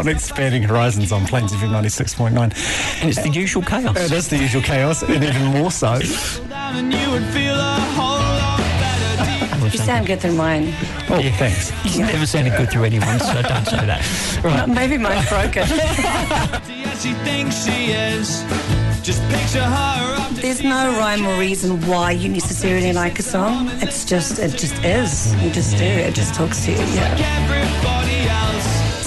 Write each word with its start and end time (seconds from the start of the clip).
On 0.00 0.08
Expanding 0.08 0.62
Horizons 0.62 1.12
on 1.12 1.26
Plains 1.26 1.52
FM 1.52 1.70
96.9. 1.70 2.34
And 3.02 3.10
it's 3.10 3.22
the 3.22 3.28
usual 3.28 3.62
chaos. 3.62 3.94
It 3.98 4.12
is 4.12 4.28
the 4.28 4.38
usual 4.38 4.62
chaos, 4.62 5.02
and 5.02 5.22
even 5.22 5.44
more 5.44 5.70
so. 5.70 5.94
You 9.62 9.78
sound 9.78 10.06
good 10.06 10.20
through 10.20 10.36
mine. 10.36 10.68
Oh, 11.10 11.20
thanks. 11.36 11.70
You've 11.84 12.08
never 12.08 12.24
sounded 12.24 12.56
good 12.56 12.70
through 12.70 12.84
anyone, 12.84 13.20
so 13.20 13.42
don't 13.42 13.66
say 13.66 13.84
that. 13.86 14.00
Right. 14.40 14.66
Maybe 14.66 14.96
mine's 14.96 15.28
broken. 15.28 15.66
she 16.96 17.12
thinks 17.24 17.66
she 17.66 17.90
is. 17.92 18.42
Just 19.02 19.20
picture 19.28 19.62
her. 19.62 20.30
There's 20.32 20.62
no 20.62 20.96
rhyme 20.98 21.26
or 21.26 21.38
reason 21.38 21.86
why 21.86 22.12
you 22.12 22.30
necessarily 22.30 22.94
like 22.94 23.18
a 23.18 23.22
song. 23.22 23.68
It's 23.82 24.06
just, 24.06 24.38
it 24.38 24.52
just 24.52 24.82
is. 24.82 25.34
You 25.44 25.50
just 25.50 25.76
do. 25.76 25.84
It 25.84 26.14
just 26.14 26.34
talks 26.34 26.64
to 26.64 26.70
you. 26.72 26.78
Yeah. 26.78 27.99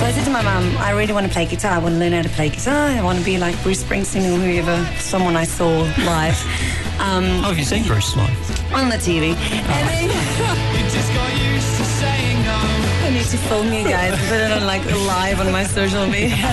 So 0.04 0.08
I 0.08 0.12
said 0.12 0.26
to 0.26 0.32
my 0.32 0.42
mum, 0.42 0.76
I 0.80 0.92
really 0.92 1.14
want 1.14 1.28
to 1.28 1.32
play 1.32 1.46
guitar. 1.46 1.72
I 1.72 1.78
want 1.78 1.96
to 1.96 2.00
learn 2.00 2.12
how 2.12 2.23
to 2.23 2.30
play 2.36 2.50
guitar. 2.50 2.76
I 2.76 3.02
want 3.02 3.20
to 3.20 3.23
be 3.23 3.38
like 3.38 3.56
Bruce 3.64 3.82
Springsteen 3.86 4.28
or 4.28 4.38
whoever, 4.38 4.76
someone 5.00 5.38
I 5.38 5.45
saw 5.45 5.70
live 6.04 6.36
um, 7.00 7.23
Oh, 7.40 7.56
have 7.56 7.58
you 7.58 7.64
seen 7.64 7.88
Bruce 7.88 8.14
live? 8.18 8.28
on 8.73 8.90
the 8.90 8.98
TV. 8.98 9.32
And 9.32 9.88
then 9.88 10.04
You 10.76 10.84
just 10.92 11.08
got 11.16 11.32
used 11.40 11.78
to 11.78 11.86
saying 12.04 12.36
no. 12.44 12.60
I 13.08 13.12
need 13.12 13.23
to 13.32 13.38
film 13.48 13.72
you 13.72 13.86
guys, 13.86 14.12
put 14.28 14.42
it 14.42 14.52
on 14.52 14.66
like 14.66 14.84
live 15.08 15.40
on 15.40 15.50
my 15.54 15.64
social 15.64 16.06
media, 16.06 16.36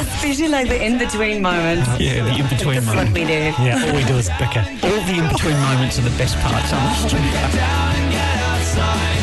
especially 0.00 0.48
like 0.48 0.68
the 0.68 0.82
in 0.82 0.96
between 0.96 1.42
moments. 1.42 1.86
Yeah, 2.00 2.24
the 2.24 2.32
in-between 2.32 2.80
That's 2.80 2.96
what 2.96 3.12
we 3.12 3.26
do. 3.26 3.52
Yeah, 3.60 3.84
all 3.84 3.94
we 3.94 4.04
do 4.04 4.16
is 4.16 4.30
bicker. 4.40 4.64
All 4.88 5.00
the 5.04 5.16
in-between 5.20 5.60
moments 5.68 5.98
are 5.98 6.02
the 6.08 6.16
best 6.16 6.38
parts, 6.38 6.72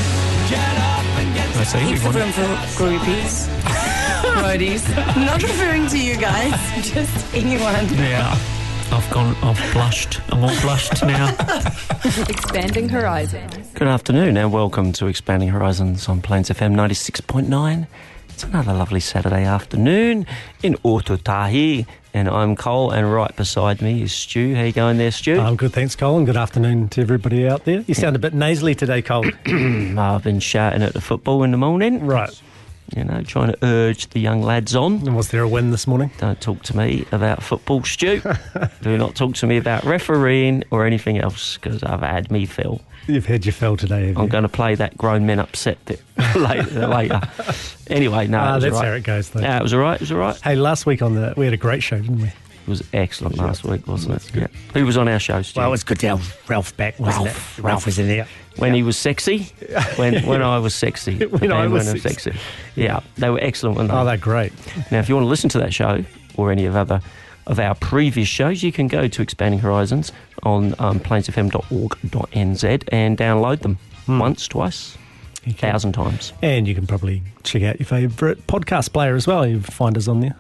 and 1.58 1.66
get 1.66 1.76
I 1.76 1.80
see. 1.80 1.80
Heaps 1.80 2.04
we 2.04 2.10
of 2.10 2.16
want- 2.16 2.18
room 2.18 2.32
for 2.34 2.84
groupies, 2.84 3.48
roadies. 4.42 5.26
Not 5.26 5.42
referring 5.44 5.88
to 5.88 5.98
you 6.00 6.18
guys, 6.18 6.52
just 6.94 7.34
anyone. 7.36 7.88
Yeah. 7.96 8.38
I've 8.90 9.10
gone, 9.12 9.36
I've 9.44 9.74
blushed. 9.74 10.22
I'm 10.32 10.44
all 10.46 10.62
blushed 10.62 11.04
now. 11.04 11.28
Expanding 12.30 12.88
Horizons. 12.88 13.68
Good 13.74 13.88
afternoon 13.90 14.38
and 14.38 14.54
welcome 14.54 14.94
to 14.94 15.08
Expanding 15.08 15.50
Horizons 15.50 16.08
on 16.08 16.22
Plains 16.22 16.50
FM 16.50 16.74
96.9. 16.74 17.86
It's 18.38 18.44
another 18.44 18.72
lovely 18.72 19.00
Saturday 19.00 19.46
afternoon 19.46 20.28
in 20.62 20.76
Otautahi 20.86 21.88
and 22.14 22.30
I'm 22.30 22.56
Cole 22.56 22.92
and 22.92 23.12
right 23.12 23.36
beside 23.36 23.82
me 23.82 24.04
is 24.04 24.14
Stu. 24.14 24.54
How 24.54 24.62
you 24.62 24.72
going 24.72 25.00
there, 25.00 25.10
Stu? 25.10 25.40
I'm 25.40 25.56
good, 25.56 25.74
thanks, 25.74 25.96
Cole, 25.96 26.18
and 26.18 26.26
good 26.28 26.38
afternoon 26.38 26.90
to 26.90 27.02
everybody 27.02 27.48
out 27.48 27.66
there. 27.66 27.80
You 27.88 27.96
sound 27.96 28.16
a 28.16 28.20
bit 28.20 28.36
nasally 28.36 28.76
today, 28.76 29.02
Cole. 29.02 29.26
I've 29.48 30.24
been 30.24 30.40
shouting 30.40 30.84
at 30.84 30.94
the 30.94 31.02
football 31.02 31.42
in 31.42 31.50
the 31.50 31.58
morning, 31.58 32.06
right. 32.06 32.30
you 32.96 33.04
know, 33.04 33.24
trying 33.24 33.54
to 33.54 33.58
urge 33.64 34.08
the 34.12 34.20
young 34.20 34.44
lads 34.44 34.76
on. 34.76 34.98
And 34.98 35.16
was 35.16 35.30
there 35.30 35.42
a 35.42 35.50
win 35.50 35.72
this 35.72 35.88
morning? 35.88 36.12
Don't 36.20 36.40
talk 36.40 36.62
to 36.62 36.78
me 36.78 37.08
about 37.12 37.42
football, 37.42 37.84
Stu. 37.86 38.22
Do 38.84 39.00
not 39.00 39.16
talk 39.16 39.34
to 39.38 39.48
me 39.48 39.58
about 39.58 39.84
refereeing 39.84 40.64
or 40.70 40.86
anything 40.86 41.18
else 41.18 41.58
because 41.58 41.82
I've 41.82 42.02
had 42.02 42.30
me 42.30 42.46
fill. 42.46 42.82
You've 43.08 43.26
had 43.26 43.46
your 43.46 43.54
fill 43.54 43.78
today, 43.78 44.08
have? 44.08 44.18
I'm 44.18 44.28
going 44.28 44.44
to 44.44 44.50
play 44.50 44.76
that 44.76 44.98
grown 44.98 45.26
men 45.26 45.40
upset 45.40 45.84
bit 45.86 46.02
later. 46.36 46.88
later. 46.88 47.22
Anyway, 47.90 48.28
no, 48.28 48.38
it 48.38 48.42
Ah, 48.42 48.56
was 48.56 48.64
that's 48.64 48.76
all 48.76 48.82
right. 48.82 48.88
how 48.90 48.94
it 48.96 49.04
goes, 49.04 49.30
though. 49.30 49.40
Yeah, 49.42 49.58
it 49.58 49.64
was 49.64 49.74
all 49.74 49.80
right. 49.80 49.96
It 49.96 50.02
was 50.02 50.12
all 50.12 50.18
right. 50.18 50.40
Hey, 50.42 50.56
last 50.56 50.86
week 50.86 51.02
on 51.02 51.16
the 51.16 51.34
we 51.38 51.46
had 51.46 51.54
a 51.54 51.58
great 51.58 51.82
show, 51.82 51.98
didn't 52.00 52.22
we? 52.22 52.28
It 52.28 52.70
was 52.70 52.84
excellent 52.92 53.38
last 53.38 53.64
week, 53.64 53.88
wasn't 53.88 54.16
it? 54.16 54.36
Yeah. 54.36 54.48
Who 54.74 54.86
was 54.86 54.98
on 54.98 55.08
our 55.08 55.20
show, 55.20 55.42
Stu? 55.42 55.58
Well, 55.62 55.70
it 55.70 55.72
was 55.72 55.86
good 55.86 56.00
to 56.00 56.08
have 56.10 56.38
Ralph 56.50 56.76
back, 56.76 57.00
wasn't 57.00 57.26
Ralph. 57.28 57.60
it? 57.60 57.62
Ralph 57.64 57.86
was 57.86 57.98
in 57.98 58.08
there. 58.10 58.28
when 58.58 58.74
he 58.74 58.84
was 58.84 58.98
sexy, 58.98 59.44
when 59.96 60.26
when 60.26 60.42
I 60.42 60.60
was 60.60 60.76
sexy, 60.76 61.26
When 61.28 61.54
I 61.54 61.64
and 61.64 61.74
was 61.74 61.88
I'm 61.88 61.98
sexy. 62.00 62.34
Yeah, 62.76 63.00
they 63.18 63.30
were 63.30 63.40
excellent. 63.42 63.78
Weren't 63.78 63.90
they? 63.90 63.96
Oh, 63.96 64.04
they're 64.04 64.18
great. 64.18 64.52
Now, 64.92 65.00
if 65.00 65.08
you 65.08 65.16
want 65.16 65.24
to 65.24 65.30
listen 65.30 65.50
to 65.52 65.60
that 65.60 65.74
show 65.74 66.04
or 66.36 66.52
any 66.52 66.66
of 66.66 66.76
other 66.76 67.00
of 67.46 67.58
our 67.62 67.76
previous 67.76 68.28
shows, 68.28 68.62
you 68.62 68.74
can 68.74 68.90
go 68.90 69.08
to 69.08 69.22
Expanding 69.22 69.62
Horizons 69.62 70.12
on 70.44 70.74
um, 70.80 71.00
plainsfm.org.nz 71.00 72.84
and 72.92 73.18
download 73.18 73.60
them 73.62 73.78
Hmm. 74.06 74.20
once, 74.20 74.48
twice, 74.48 74.98
can- 75.44 75.54
thousand 75.56 75.92
times. 75.94 76.32
And 76.42 76.68
you 76.68 76.74
can 76.76 76.88
probably 76.88 77.24
check 77.44 77.64
out 77.64 77.80
your 77.80 77.86
favourite 77.88 78.46
podcast 78.48 78.94
player 78.94 79.16
as 79.16 79.28
well. 79.28 79.46
You 79.46 79.60
find 79.62 79.98
us 79.98 80.08
on 80.08 80.22
there. 80.22 80.36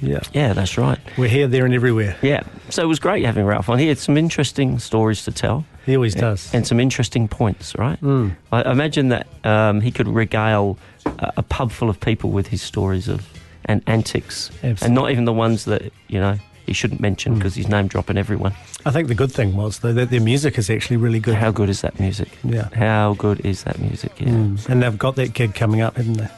Yeah. 0.00 0.18
Yeah, 0.32 0.52
that's 0.52 0.76
right. 0.76 0.98
We're 1.16 1.28
here, 1.28 1.46
there, 1.46 1.64
and 1.64 1.72
everywhere. 1.74 2.16
Yeah, 2.22 2.42
so 2.70 2.82
it 2.82 2.86
was 2.86 2.98
great 2.98 3.24
having 3.24 3.44
Ralph 3.46 3.68
on. 3.68 3.78
He 3.78 3.86
had 3.86 3.98
some 3.98 4.16
interesting 4.16 4.80
stories 4.80 5.24
to 5.26 5.30
tell. 5.30 5.64
He 5.86 5.94
always 5.94 6.14
does. 6.16 6.52
and 6.52 6.66
some 6.66 6.80
interesting 6.80 7.28
points, 7.28 7.76
right? 7.76 8.00
Mm. 8.00 8.34
I 8.50 8.68
imagine 8.72 9.10
that 9.10 9.28
um, 9.44 9.80
he 9.80 9.92
could 9.92 10.08
regale 10.08 10.76
a, 11.06 11.34
a 11.38 11.42
pub 11.44 11.70
full 11.70 11.88
of 11.88 12.00
people 12.00 12.30
with 12.30 12.48
his 12.48 12.62
stories 12.62 13.06
of 13.08 13.28
and 13.64 13.80
antics, 13.86 14.50
and 14.62 14.92
not 14.92 15.12
even 15.12 15.24
the 15.24 15.32
ones 15.32 15.66
that 15.66 15.92
you 16.08 16.18
know 16.18 16.36
he 16.66 16.72
shouldn't 16.72 17.00
mention 17.00 17.34
Mm. 17.34 17.38
because 17.38 17.54
he's 17.54 17.68
name 17.68 17.86
dropping 17.88 18.16
everyone. 18.18 18.54
I 18.86 18.90
think 18.90 19.08
the 19.08 19.14
good 19.14 19.32
thing 19.32 19.56
was 19.56 19.78
though 19.80 19.92
that 19.92 20.10
their 20.10 20.20
music 20.20 20.58
is 20.58 20.68
actually 20.70 20.96
really 20.96 21.20
good. 21.20 21.34
How 21.36 21.50
good 21.50 21.68
is 21.68 21.80
that 21.82 21.98
music? 22.00 22.28
Yeah. 22.44 22.68
How 22.74 23.14
good 23.14 23.40
is 23.44 23.62
that 23.64 23.78
music? 23.78 24.12
Yeah, 24.18 24.28
Mm. 24.28 24.68
And 24.68 24.82
they've 24.82 24.98
got 24.98 25.16
that 25.16 25.32
gig 25.34 25.54
coming 25.54 25.80
up, 25.80 25.96
haven't 25.96 26.14
they? 26.18 26.28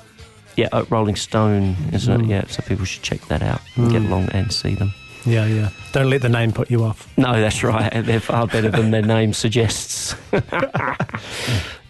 yeah. 0.57 0.69
uh, 0.73 0.85
Rolling 0.91 1.17
Stone, 1.17 1.77
isn't 1.93 2.21
Mm. 2.21 2.25
it? 2.25 2.29
Yeah. 2.31 2.45
So 2.49 2.63
people 2.63 2.85
should 2.85 3.03
check 3.03 3.21
that 3.29 3.43
out 3.43 3.61
and 3.77 3.91
get 3.91 4.03
Mm. 4.03 4.07
along 4.09 4.29
and 4.33 4.53
see 4.53 4.75
them. 4.75 4.93
Yeah, 5.27 5.47
yeah. 5.47 5.71
Don't 5.93 6.11
let 6.11 6.21
the 6.21 6.29
name 6.29 6.53
put 6.53 6.71
you 6.71 6.85
off. 6.85 7.09
No, 7.17 7.33
that's 7.41 7.65
right. 7.65 7.91
They're 8.05 8.21
far 8.21 8.47
better 8.47 8.71
than 8.71 8.91
their 8.91 9.01
name 9.03 9.33
suggests. 9.33 10.15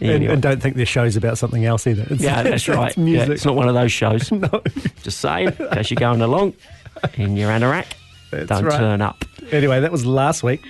And, 0.01 0.11
Anyway. 0.13 0.35
and 0.35 0.43
don't 0.43 0.61
think 0.61 0.77
their 0.77 0.85
show's 0.87 1.17
about 1.17 1.39
something 1.39 1.65
else 1.65 1.87
either. 1.87 2.07
It's, 2.11 2.23
yeah, 2.23 2.43
that's 2.45 2.69
right. 2.69 2.89
It's 2.89 2.99
Yeah, 2.99 3.05
music. 3.05 3.31
it's 3.31 3.45
not 3.45 3.55
one 3.55 3.69
of 3.69 3.75
those 3.75 3.93
shows. 3.93 4.31
no, 4.33 4.63
Just 5.03 5.19
saying, 5.21 5.49
as 5.71 5.91
you're 5.91 5.97
going 5.97 6.21
along 6.21 6.55
in 7.15 7.37
your 7.37 7.51
anorak, 7.51 7.87
that's 8.41 8.61
don't 8.61 8.65
right. 8.65 8.79
turn 8.79 9.01
up. 9.03 9.25
Anyway, 9.53 9.81
that 9.81 9.93
was 9.93 10.05
last 10.05 10.43
week. 10.43 10.63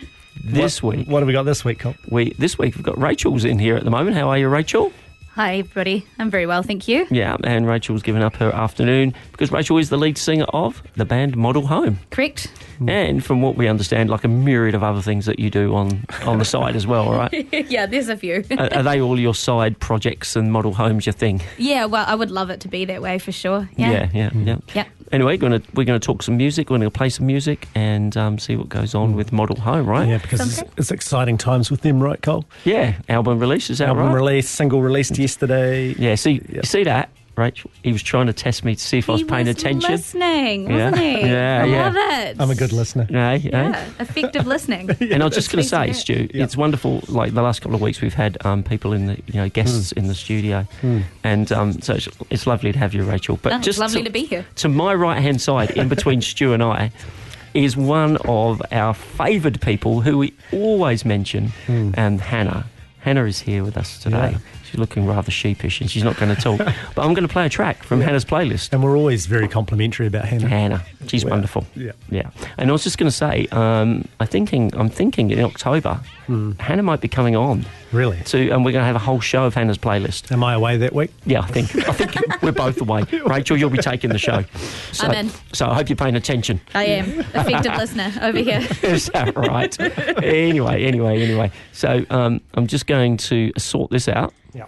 This 0.42 0.82
What- 0.82 0.96
week, 0.96 1.08
What 1.08 1.20
have 1.20 1.26
we 1.28 1.32
got 1.32 1.44
this 1.44 1.64
week, 1.64 1.78
Cole? 1.78 1.94
we 2.08 2.32
this 2.38 2.58
week 2.58 2.74
we've 2.74 2.84
got 2.84 2.98
Rachel's 3.00 3.44
in 3.44 3.58
here 3.58 3.76
at 3.76 3.84
the 3.84 3.90
moment. 3.90 4.16
How 4.16 4.28
are 4.28 4.38
you, 4.38 4.48
Rachel? 4.48 4.92
Hi, 5.36 5.56
everybody. 5.58 6.06
I'm 6.20 6.30
very 6.30 6.46
well, 6.46 6.62
thank 6.62 6.86
you. 6.86 7.08
Yeah, 7.10 7.36
and 7.42 7.66
Rachel's 7.66 8.02
given 8.04 8.22
up 8.22 8.36
her 8.36 8.52
afternoon 8.54 9.14
because 9.32 9.50
Rachel 9.50 9.78
is 9.78 9.90
the 9.90 9.96
lead 9.96 10.16
singer 10.16 10.44
of 10.52 10.80
the 10.94 11.04
band 11.04 11.36
Model 11.36 11.66
Home, 11.66 11.98
Correct? 12.10 12.52
Mm. 12.78 12.88
and 12.90 13.24
from 13.24 13.42
what 13.42 13.56
we 13.56 13.66
understand, 13.66 14.10
like 14.10 14.22
a 14.22 14.28
myriad 14.28 14.76
of 14.76 14.84
other 14.84 15.02
things 15.02 15.26
that 15.26 15.40
you 15.40 15.50
do 15.50 15.74
on 15.74 16.04
on 16.24 16.38
the 16.38 16.44
side 16.44 16.76
as 16.76 16.86
well. 16.86 17.10
Right? 17.10 17.48
yeah, 17.68 17.86
there's 17.86 18.08
a 18.08 18.16
few. 18.16 18.44
are, 18.58 18.72
are 18.74 18.82
they 18.84 19.00
all 19.00 19.18
your 19.18 19.34
side 19.34 19.80
projects 19.80 20.36
and 20.36 20.52
Model 20.52 20.72
Homes 20.74 21.04
your 21.04 21.12
thing? 21.14 21.40
yeah, 21.58 21.84
well, 21.86 22.04
I 22.06 22.14
would 22.14 22.30
love 22.30 22.50
it 22.50 22.60
to 22.60 22.68
be 22.68 22.84
that 22.84 23.02
way 23.02 23.18
for 23.18 23.32
sure. 23.32 23.68
Yeah. 23.76 23.90
yeah, 23.90 24.08
yeah. 24.14 24.30
yeah. 24.34 24.56
Yep. 24.74 24.88
Anyway, 25.14 25.36
gonna, 25.36 25.62
we're 25.74 25.84
going 25.84 25.98
to 25.98 26.04
talk 26.04 26.24
some 26.24 26.36
music. 26.36 26.70
We're 26.70 26.78
going 26.78 26.90
to 26.90 26.90
play 26.90 27.08
some 27.08 27.26
music 27.26 27.68
and 27.76 28.16
um, 28.16 28.36
see 28.36 28.56
what 28.56 28.68
goes 28.68 28.96
on 28.96 29.14
with 29.14 29.32
Model 29.32 29.54
Home, 29.60 29.86
right? 29.86 30.08
Yeah, 30.08 30.18
because 30.18 30.40
Sounds 30.40 30.58
it's, 30.58 30.70
it's 30.76 30.90
exciting 30.90 31.38
times 31.38 31.70
with 31.70 31.82
them, 31.82 32.02
right, 32.02 32.20
Cole? 32.20 32.44
Yeah, 32.64 32.94
album 33.08 33.38
release 33.38 33.70
is 33.70 33.78
that 33.78 33.88
Album 33.88 34.06
right? 34.08 34.14
release, 34.14 34.48
single 34.48 34.82
released 34.82 35.16
yesterday. 35.16 35.94
Yeah, 35.96 36.16
see, 36.16 36.32
Yep. 36.32 36.50
you 36.50 36.62
see 36.64 36.82
that, 36.84 37.10
Rachel? 37.36 37.70
He 37.82 37.92
was 37.92 38.02
trying 38.02 38.26
to 38.26 38.32
test 38.32 38.64
me 38.64 38.74
to 38.76 38.80
see 38.80 38.98
if 38.98 39.08
I 39.08 39.12
was 39.14 39.22
paying 39.22 39.46
was 39.46 39.56
attention. 39.56 39.90
listening, 39.90 40.70
Yeah. 40.70 40.90
wasn't 40.90 41.02
he? 41.02 41.20
Yeah, 41.28 41.62
I 41.62 41.66
yeah. 41.66 41.84
love 41.84 41.96
it. 41.96 42.36
I'm 42.40 42.50
a 42.50 42.54
good 42.54 42.72
listener. 42.72 43.06
No, 43.10 43.32
Yeah, 43.32 43.84
effective 43.98 44.46
listening. 44.46 44.90
And 45.00 45.22
I 45.22 45.26
was 45.26 45.34
just 45.34 45.50
going 45.50 45.62
to 45.62 45.68
say, 45.68 45.86
Please 45.86 45.98
Stu, 45.98 46.28
Yeah. 46.32 46.44
it's 46.44 46.56
wonderful. 46.56 47.02
Like 47.08 47.34
the 47.34 47.42
last 47.42 47.60
couple 47.60 47.74
of 47.74 47.80
weeks, 47.80 48.00
we've 48.00 48.14
had 48.14 48.36
um, 48.46 48.62
people 48.62 48.92
in 48.92 49.06
the, 49.06 49.16
you 49.26 49.34
know, 49.34 49.48
guests 49.48 49.92
in 49.92 50.06
the 50.06 50.14
studio, 50.14 50.66
Hmm. 50.80 51.00
and 51.24 51.50
um, 51.52 51.80
so 51.80 51.94
it's, 51.94 52.08
it's 52.30 52.46
lovely 52.46 52.72
to 52.72 52.78
have 52.78 52.94
you, 52.94 53.02
Rachel. 53.04 53.38
But 53.42 53.52
Oh, 53.52 53.58
just 53.58 53.78
lovely 53.78 54.00
to, 54.02 54.04
to 54.04 54.12
be 54.12 54.24
here. 54.24 54.46
to 54.56 54.68
my 54.68 54.94
right 54.94 55.20
hand 55.20 55.40
side, 55.40 55.70
in 55.72 55.88
between 55.88 56.20
Stu 56.30 56.52
and 56.52 56.62
I, 56.62 56.92
is 57.52 57.76
one 57.76 58.16
of 58.24 58.60
our 58.72 58.94
favoured 58.94 59.60
people 59.60 60.00
who 60.00 60.18
we 60.18 60.34
always 60.52 61.04
mention, 61.04 61.48
Hmm. 61.66 61.90
and 61.94 62.20
Hannah. 62.20 62.66
Hannah 63.00 63.24
is 63.24 63.38
here 63.40 63.62
with 63.64 63.76
us 63.76 63.98
today. 63.98 64.36
Yeah. 64.74 64.80
She's 64.80 64.80
looking 64.80 65.06
rather 65.06 65.30
sheepish 65.30 65.80
and 65.80 65.90
she's 65.90 66.04
not 66.04 66.16
going 66.16 66.34
to 66.34 66.40
talk. 66.40 66.58
but 66.94 67.04
I'm 67.04 67.14
going 67.14 67.26
to 67.26 67.32
play 67.32 67.46
a 67.46 67.48
track 67.48 67.82
from 67.82 68.00
Hannah's 68.00 68.24
playlist. 68.24 68.72
And 68.72 68.82
we're 68.82 68.96
always 68.96 69.26
very 69.26 69.48
complimentary 69.48 70.06
about 70.06 70.24
Hannah. 70.24 70.48
Hannah, 70.48 70.82
she's 71.06 71.24
wonderful. 71.24 71.66
yeah. 71.74 71.92
yeah. 72.10 72.30
And 72.58 72.68
I 72.70 72.72
was 72.72 72.84
just 72.84 72.98
going 72.98 73.08
to 73.10 73.16
say, 73.16 73.46
um, 73.52 74.06
I 74.20 74.26
thinking, 74.26 74.70
I'm 74.76 74.88
thinking 74.88 75.30
in 75.30 75.40
October, 75.40 76.00
Hmm. 76.26 76.52
Hannah 76.58 76.82
might 76.82 77.02
be 77.02 77.08
coming 77.08 77.36
on 77.36 77.66
Really? 77.94 78.20
to, 78.24 78.50
and 78.50 78.64
we're 78.64 78.72
going 78.72 78.82
to 78.82 78.86
have 78.86 78.96
a 78.96 79.00
whole 79.00 79.20
show 79.20 79.44
of 79.44 79.54
Hannah's 79.54 79.78
playlist. 79.78 80.32
Am 80.32 80.42
I 80.42 80.54
away 80.54 80.76
that 80.78 80.92
week? 80.92 81.12
Yeah, 81.24 81.40
I 81.40 81.46
think 81.46 81.74
I 81.88 81.92
think 81.92 82.42
we're 82.42 82.52
both 82.52 82.80
away. 82.80 83.04
Rachel, 83.24 83.56
you'll 83.56 83.70
be 83.70 83.78
taking 83.78 84.10
the 84.10 84.18
show. 84.18 84.44
So, 84.92 85.06
I'm 85.06 85.26
in. 85.26 85.30
So 85.52 85.66
I 85.66 85.74
hope 85.74 85.88
you're 85.88 85.96
paying 85.96 86.16
attention. 86.16 86.60
I 86.74 86.84
am. 86.86 87.20
Effective 87.20 87.76
listener 87.76 88.12
over 88.20 88.38
here. 88.38 88.66
Is 88.82 89.06
that 89.06 89.36
right? 89.36 89.78
anyway, 90.22 90.84
anyway, 90.84 91.22
anyway. 91.22 91.52
So 91.72 92.04
um, 92.10 92.40
I'm 92.54 92.66
just 92.66 92.86
going 92.86 93.16
to 93.18 93.52
sort 93.56 93.90
this 93.90 94.08
out. 94.08 94.34
Yeah. 94.52 94.66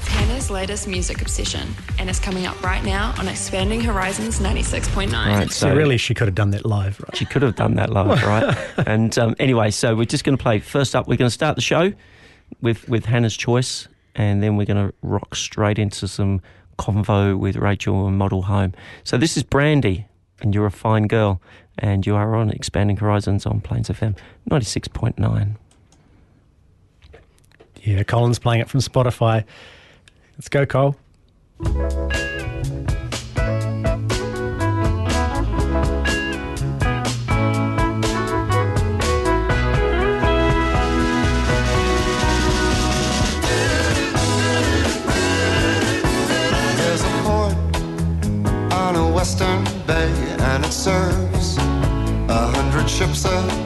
Hannah's 0.00 0.50
latest 0.50 0.88
music 0.88 1.22
obsession, 1.22 1.68
and 1.98 2.10
it's 2.10 2.18
coming 2.18 2.46
up 2.46 2.60
right 2.62 2.84
now 2.84 3.14
on 3.18 3.28
Expanding 3.28 3.80
Horizons 3.80 4.40
96.9. 4.40 5.12
Right. 5.12 5.50
So, 5.50 5.74
really, 5.74 5.96
she 5.96 6.14
could 6.14 6.26
have 6.26 6.34
done 6.34 6.50
that 6.50 6.64
live, 6.66 7.00
right? 7.00 7.16
She 7.16 7.24
could 7.24 7.42
have 7.42 7.56
done 7.56 7.74
that 7.74 7.90
live, 7.90 8.22
right? 8.24 8.56
and 8.86 9.16
um, 9.18 9.36
anyway, 9.38 9.70
so 9.70 9.94
we're 9.94 10.04
just 10.04 10.24
going 10.24 10.36
to 10.36 10.42
play. 10.42 10.58
First 10.58 10.96
up, 10.96 11.06
we're 11.06 11.16
going 11.16 11.28
to 11.28 11.34
start 11.34 11.56
the 11.56 11.62
show 11.62 11.92
with 12.60 12.88
with 12.88 13.06
Hannah's 13.06 13.36
choice, 13.36 13.88
and 14.14 14.42
then 14.42 14.56
we're 14.56 14.66
going 14.66 14.88
to 14.88 14.94
rock 15.02 15.34
straight 15.34 15.78
into 15.78 16.08
some 16.08 16.40
convo 16.78 17.38
with 17.38 17.56
Rachel 17.56 18.06
and 18.06 18.16
Model 18.16 18.42
Home. 18.42 18.72
So 19.04 19.16
this 19.16 19.36
is 19.36 19.42
Brandy, 19.42 20.06
and 20.40 20.54
you're 20.54 20.66
a 20.66 20.70
fine 20.70 21.06
girl, 21.06 21.40
and 21.78 22.06
you 22.06 22.14
are 22.16 22.34
on 22.36 22.50
Expanding 22.50 22.96
Horizons 22.96 23.46
on 23.46 23.60
Plains 23.60 23.88
FM 23.88 24.16
ninety 24.46 24.66
six 24.66 24.88
point 24.88 25.18
nine. 25.18 25.56
Yeah, 27.82 28.02
Colin's 28.02 28.38
playing 28.38 28.60
it 28.60 28.68
from 28.68 28.80
Spotify. 28.80 29.44
Let's 30.36 30.48
go, 30.48 30.66
Cole. 30.66 30.96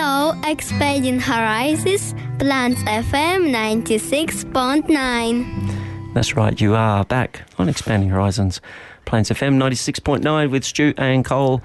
Hello, 0.00 0.40
Expanding 0.44 1.18
Horizons, 1.18 2.14
Plains 2.38 2.78
FM 2.84 3.50
96.9. 3.50 6.14
That's 6.14 6.36
right, 6.36 6.60
you 6.60 6.76
are 6.76 7.04
back 7.04 7.42
on 7.58 7.68
Expanding 7.68 8.10
Horizons, 8.10 8.60
Plains 9.06 9.28
FM 9.28 9.56
96.9 9.56 10.50
with 10.52 10.62
Stu 10.62 10.94
and 10.96 11.24
Cole. 11.24 11.62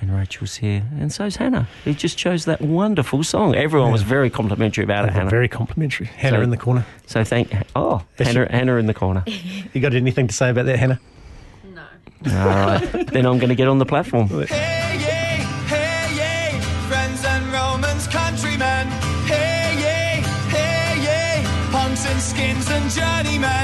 And 0.00 0.14
Rachel's 0.16 0.54
here, 0.54 0.84
and 1.00 1.12
so's 1.12 1.34
Hannah, 1.34 1.66
who 1.82 1.92
just 1.92 2.16
chose 2.16 2.44
that 2.44 2.60
wonderful 2.60 3.24
song. 3.24 3.56
Everyone 3.56 3.90
was 3.90 4.02
very 4.02 4.30
complimentary 4.30 4.84
about 4.84 5.02
it, 5.02 5.06
They're 5.08 5.14
Hannah. 5.14 5.30
very 5.30 5.48
complimentary. 5.48 6.06
Hannah 6.06 6.36
So- 6.36 6.42
in 6.42 6.50
the 6.50 6.56
corner. 6.56 6.86
so 7.06 7.24
thank. 7.24 7.52
Oh, 7.74 8.02
Yes, 8.16 8.28
Hannah, 8.28 8.40
you- 8.42 8.46
Hannah 8.48 8.76
in 8.76 8.86
the 8.86 8.94
corner. 8.94 9.24
You 9.72 9.80
got 9.80 9.92
anything 9.94 10.28
to 10.28 10.34
say 10.34 10.50
about 10.50 10.66
that, 10.66 10.78
Hannah? 10.78 11.00
No. 11.74 11.82
All 12.32 12.46
right, 12.46 13.06
then 13.12 13.26
I'm 13.26 13.38
going 13.38 13.48
to 13.48 13.56
get 13.56 13.66
on 13.66 13.78
the 13.78 13.86
platform. 13.86 14.28
Punks 22.54 22.70
and 22.70 22.92
and 22.92 23.61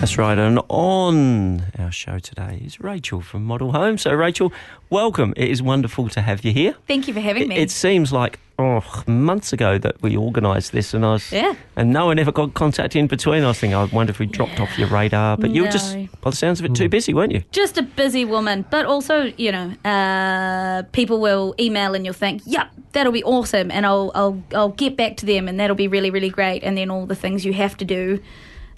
That's 0.00 0.18
right. 0.18 0.36
And 0.36 0.60
on 0.68 1.62
our 1.78 1.90
show 1.90 2.18
today 2.18 2.60
is 2.64 2.78
Rachel 2.78 3.22
from 3.22 3.42
Model 3.44 3.72
Home. 3.72 3.96
So, 3.96 4.12
Rachel, 4.12 4.52
welcome. 4.90 5.32
It 5.34 5.48
is 5.50 5.62
wonderful 5.62 6.10
to 6.10 6.20
have 6.20 6.44
you 6.44 6.52
here. 6.52 6.74
Thank 6.86 7.08
you 7.08 7.14
for 7.14 7.20
having 7.20 7.44
It, 7.44 7.48
me. 7.48 7.56
it 7.56 7.70
seems 7.70 8.12
like 8.12 8.38
oh, 8.58 8.84
months 9.06 9.52
ago 9.52 9.78
that 9.78 10.00
we 10.02 10.16
organised 10.16 10.72
this, 10.72 10.92
and 10.94 11.04
I 11.06 11.12
was, 11.14 11.32
Yeah. 11.32 11.54
and 11.74 11.92
no 11.92 12.06
one 12.06 12.18
ever 12.18 12.30
got 12.30 12.52
contact 12.54 12.94
in 12.94 13.06
between. 13.08 13.42
I 13.42 13.48
was 13.48 13.58
thinking, 13.58 13.74
I 13.74 13.84
wonder 13.86 14.10
if 14.10 14.18
we 14.20 14.26
dropped 14.26 14.60
off 14.60 14.78
your 14.78 14.86
radar, 14.88 15.36
but 15.38 15.50
you 15.50 15.62
were 15.62 15.70
just, 15.70 15.96
by 16.20 16.30
the 16.30 16.36
sounds 16.36 16.60
of 16.60 16.66
it, 16.66 16.74
too 16.74 16.88
busy, 16.88 17.12
weren't 17.14 17.32
you? 17.32 17.42
Just 17.50 17.78
a 17.78 17.82
busy 17.82 18.24
woman, 18.26 18.64
but 18.70 18.84
also, 18.86 19.32
you 19.38 19.50
know, 19.50 19.72
uh, 19.84 20.82
people 20.92 21.18
will 21.20 21.54
email 21.58 21.94
and 21.96 22.04
you'll 22.04 22.14
think, 22.14 22.42
"Yep, 22.44 22.68
that'll 22.92 23.10
be 23.12 23.24
awesome," 23.24 23.70
and 23.72 23.84
I'll 23.86 24.12
I'll 24.14 24.40
I'll 24.54 24.68
get 24.68 24.96
back 24.96 25.16
to 25.18 25.26
them, 25.26 25.48
and 25.48 25.58
that'll 25.58 25.74
be 25.76 25.88
really 25.88 26.10
really 26.10 26.30
great. 26.30 26.62
And 26.62 26.76
then 26.78 26.90
all 26.90 27.06
the 27.06 27.16
things 27.16 27.44
you 27.44 27.54
have 27.54 27.76
to 27.78 27.84
do. 27.84 28.20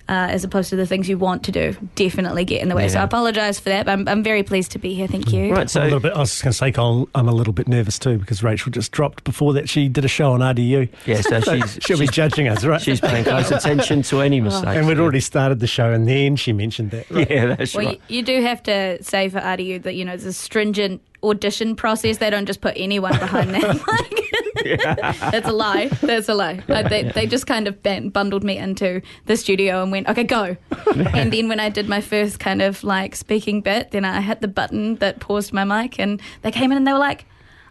Uh, 0.09 0.29
as 0.31 0.45
opposed 0.45 0.71
to 0.71 0.77
the 0.77 0.87
things 0.87 1.09
you 1.09 1.19
want 1.19 1.43
to 1.43 1.51
do, 1.51 1.75
definitely 1.97 2.45
get 2.45 2.63
in 2.63 2.69
the 2.69 2.77
way. 2.77 2.87
So 2.89 3.01
I 3.01 3.03
apologise 3.03 3.59
for 3.59 3.71
that, 3.71 3.87
but 3.87 3.93
I'm, 3.93 4.07
I'm 4.07 4.23
very 4.23 4.45
pleased 4.45 4.71
to 4.71 4.79
be 4.79 4.95
here. 4.95 5.09
Thank 5.09 5.33
you. 5.33 5.51
Right. 5.51 5.59
I'm 5.59 5.65
a 5.65 5.69
So, 5.69 5.83
little 5.83 5.99
bit, 5.99 6.13
I 6.13 6.21
was 6.21 6.31
just 6.31 6.45
going 6.45 6.53
to 6.53 6.57
say, 6.57 6.71
Cole, 6.71 7.09
I'm 7.17 7.27
a 7.29 7.33
little 7.33 7.53
bit 7.53 7.67
nervous 7.67 7.99
too 7.99 8.17
because 8.17 8.41
Rachel 8.41 8.71
just 8.71 8.93
dropped 8.93 9.25
before 9.25 9.53
that 9.55 9.69
she 9.69 9.89
did 9.89 10.05
a 10.05 10.09
show 10.09 10.31
on 10.35 10.39
RDU. 10.41 10.89
yeah, 11.07 11.21
so 11.23 11.41
she's, 11.61 11.79
She'll 11.83 11.99
be 11.99 12.07
judging 12.07 12.47
us, 12.47 12.65
right? 12.65 12.81
she's 12.81 13.01
paying 13.01 13.25
close 13.25 13.51
attention 13.51 14.03
to 14.03 14.21
any 14.21 14.41
mistakes. 14.41 14.77
and 14.77 14.87
we'd 14.87 15.01
already 15.01 15.19
started 15.19 15.59
the 15.59 15.67
show, 15.67 15.91
and 15.93 16.07
then 16.07 16.37
she 16.37 16.53
mentioned 16.53 16.93
that. 16.93 17.11
Right? 17.11 17.29
Yeah, 17.29 17.57
that's 17.57 17.75
Well, 17.75 17.87
right. 17.87 18.01
you, 18.07 18.19
you 18.19 18.23
do 18.23 18.43
have 18.43 18.63
to 18.63 19.03
say 19.03 19.29
for 19.29 19.41
RDU 19.41 19.83
that 19.83 19.97
you 19.97 20.05
know 20.05 20.13
there's 20.13 20.25
a 20.25 20.33
stringent 20.33 21.03
audition 21.25 21.75
process. 21.75 22.19
They 22.19 22.31
don't 22.31 22.47
just 22.47 22.61
put 22.61 22.75
anyone 22.77 23.19
behind 23.19 23.53
them. 23.57 23.81
That's 24.77 25.49
a 25.49 25.53
lie. 25.53 25.87
That's 26.03 26.29
a 26.29 26.35
lie. 26.35 26.63
Uh, 26.69 26.89
they, 26.89 27.05
they 27.05 27.27
just 27.27 27.47
kind 27.47 27.69
of 27.69 27.83
ban- 27.83 28.09
bundled 28.11 28.45
me 28.45 28.57
into 28.57 29.03
the 29.27 29.37
studio 29.37 29.83
and 29.83 29.93
went, 29.93 30.09
okay, 30.09 30.25
go. 30.25 30.57
and 30.95 31.33
then 31.33 31.49
when 31.49 31.61
I 31.61 31.69
did 31.69 31.89
my 31.89 32.01
first 32.01 32.39
kind 32.39 32.63
of 32.63 32.83
like 32.85 33.17
speaking 33.17 33.61
bit, 33.61 33.91
then 33.91 34.05
I 34.05 34.21
hit 34.21 34.41
the 34.41 34.49
button 34.49 34.97
that 34.97 35.21
paused 35.21 35.53
my 35.53 35.65
mic, 35.65 35.99
and 35.99 36.21
they 36.43 36.51
came 36.51 36.73
in 36.73 36.79
and 36.79 36.87
they 36.87 36.93
were 36.93 36.99
like. 36.99 37.27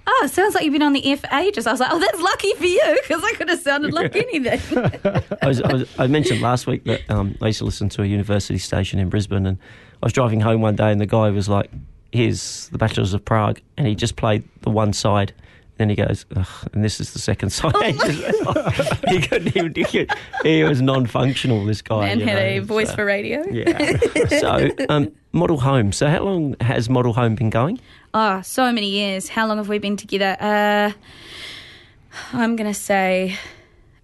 Oh, 0.07 0.27
sounds 0.31 0.53
like 0.53 0.63
you've 0.63 0.71
been 0.71 0.83
on 0.83 0.93
the 0.93 1.03
air 1.03 1.17
for 1.17 1.27
ages. 1.33 1.65
I 1.65 1.71
was 1.71 1.79
like, 1.79 1.91
oh, 1.91 1.99
that's 1.99 2.21
lucky 2.21 2.53
for 2.53 2.65
you 2.65 2.99
because 3.01 3.23
I 3.23 3.31
could 3.33 3.49
have 3.49 3.59
sounded 3.59 3.91
like 3.91 4.15
anything. 4.15 4.77
I, 5.41 5.47
was, 5.47 5.61
I, 5.63 5.73
was, 5.73 5.89
I 5.97 6.05
mentioned 6.05 6.41
last 6.41 6.67
week 6.67 6.83
that 6.83 7.01
um, 7.09 7.35
I 7.41 7.47
used 7.47 7.57
to 7.57 7.65
listen 7.65 7.89
to 7.89 8.03
a 8.03 8.05
university 8.05 8.59
station 8.59 8.99
in 8.99 9.09
Brisbane, 9.09 9.47
and 9.47 9.57
I 10.03 10.05
was 10.05 10.13
driving 10.13 10.41
home 10.41 10.61
one 10.61 10.75
day, 10.75 10.91
and 10.91 11.01
the 11.01 11.07
guy 11.07 11.31
was 11.31 11.49
like, 11.49 11.71
"Here's 12.11 12.69
the 12.69 12.77
Bachelors 12.77 13.15
of 13.15 13.25
Prague," 13.25 13.61
and 13.77 13.87
he 13.87 13.95
just 13.95 14.15
played 14.15 14.43
the 14.61 14.69
one 14.69 14.93
side. 14.93 15.33
Then 15.77 15.89
he 15.89 15.95
goes, 15.95 16.25
Ugh, 16.35 16.47
and 16.73 16.83
this 16.83 16.99
is 17.01 17.11
the 17.13 17.19
second 17.19 17.49
side. 17.51 17.73
he 19.09 19.19
couldn't 19.21 19.55
even. 19.57 19.73
He, 19.75 20.07
he 20.43 20.63
was 20.63 20.81
non-functional. 20.81 21.65
This 21.65 21.81
guy 21.81 22.07
and 22.07 22.21
you 22.21 22.27
had 22.27 22.35
know, 22.35 22.41
a 22.41 22.59
voice 22.59 22.89
so- 22.89 22.95
for 22.95 23.05
radio. 23.05 23.43
Yeah. 23.51 23.97
so, 24.39 24.69
um, 24.89 25.11
model 25.33 25.57
home. 25.59 25.91
So, 25.91 26.07
how 26.07 26.23
long 26.23 26.55
has 26.61 26.89
model 26.89 27.13
home 27.13 27.35
been 27.35 27.49
going? 27.49 27.79
Oh, 28.13 28.41
so 28.41 28.71
many 28.71 28.89
years. 28.89 29.27
How 29.29 29.45
long 29.47 29.57
have 29.57 29.67
we 29.67 29.77
been 29.79 29.97
together? 29.97 30.37
Uh, 30.39 30.91
I'm 32.31 32.55
gonna 32.55 32.73
say, 32.73 33.37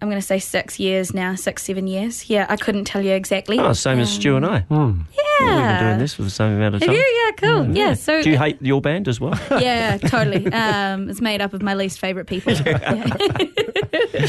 I'm 0.02 0.10
gonna 0.10 0.22
say 0.22 0.40
six 0.40 0.80
years 0.80 1.14
now, 1.14 1.36
six, 1.36 1.64
seven 1.64 1.86
years. 1.86 2.28
Yeah, 2.30 2.48
I 2.50 2.56
couldn't 2.56 2.86
tell 2.86 3.02
you 3.04 3.12
exactly. 3.14 3.60
Oh, 3.60 3.74
same 3.74 4.00
as 4.00 4.12
Stu 4.12 4.36
and 4.36 4.46
I. 4.46 4.66
Yeah, 4.70 4.78
We've 4.80 5.48
been 5.48 5.80
doing 5.84 6.00
this 6.00 6.14
for 6.16 6.24
the 6.24 6.30
same 6.32 6.54
amount 6.54 6.76
of 6.76 6.82
Have 6.82 6.88
time. 6.88 6.96
you? 6.96 7.24
Yeah, 7.26 7.32
cool. 7.38 7.76
Yeah, 7.76 7.94
so 7.94 8.22
Do 8.22 8.30
you 8.32 8.38
hate 8.38 8.62
your 8.62 8.82
band 8.82 9.08
as 9.08 9.20
well? 9.20 9.40
yeah, 9.62 9.98
totally. 9.98 10.52
Um, 10.62 11.10
it's 11.10 11.22
made 11.22 11.42
up 11.42 11.54
of 11.54 11.62
my 11.62 11.74
least 11.76 12.00
favorite 12.00 12.26
people. 12.28 12.54
Yeah. 12.66 14.28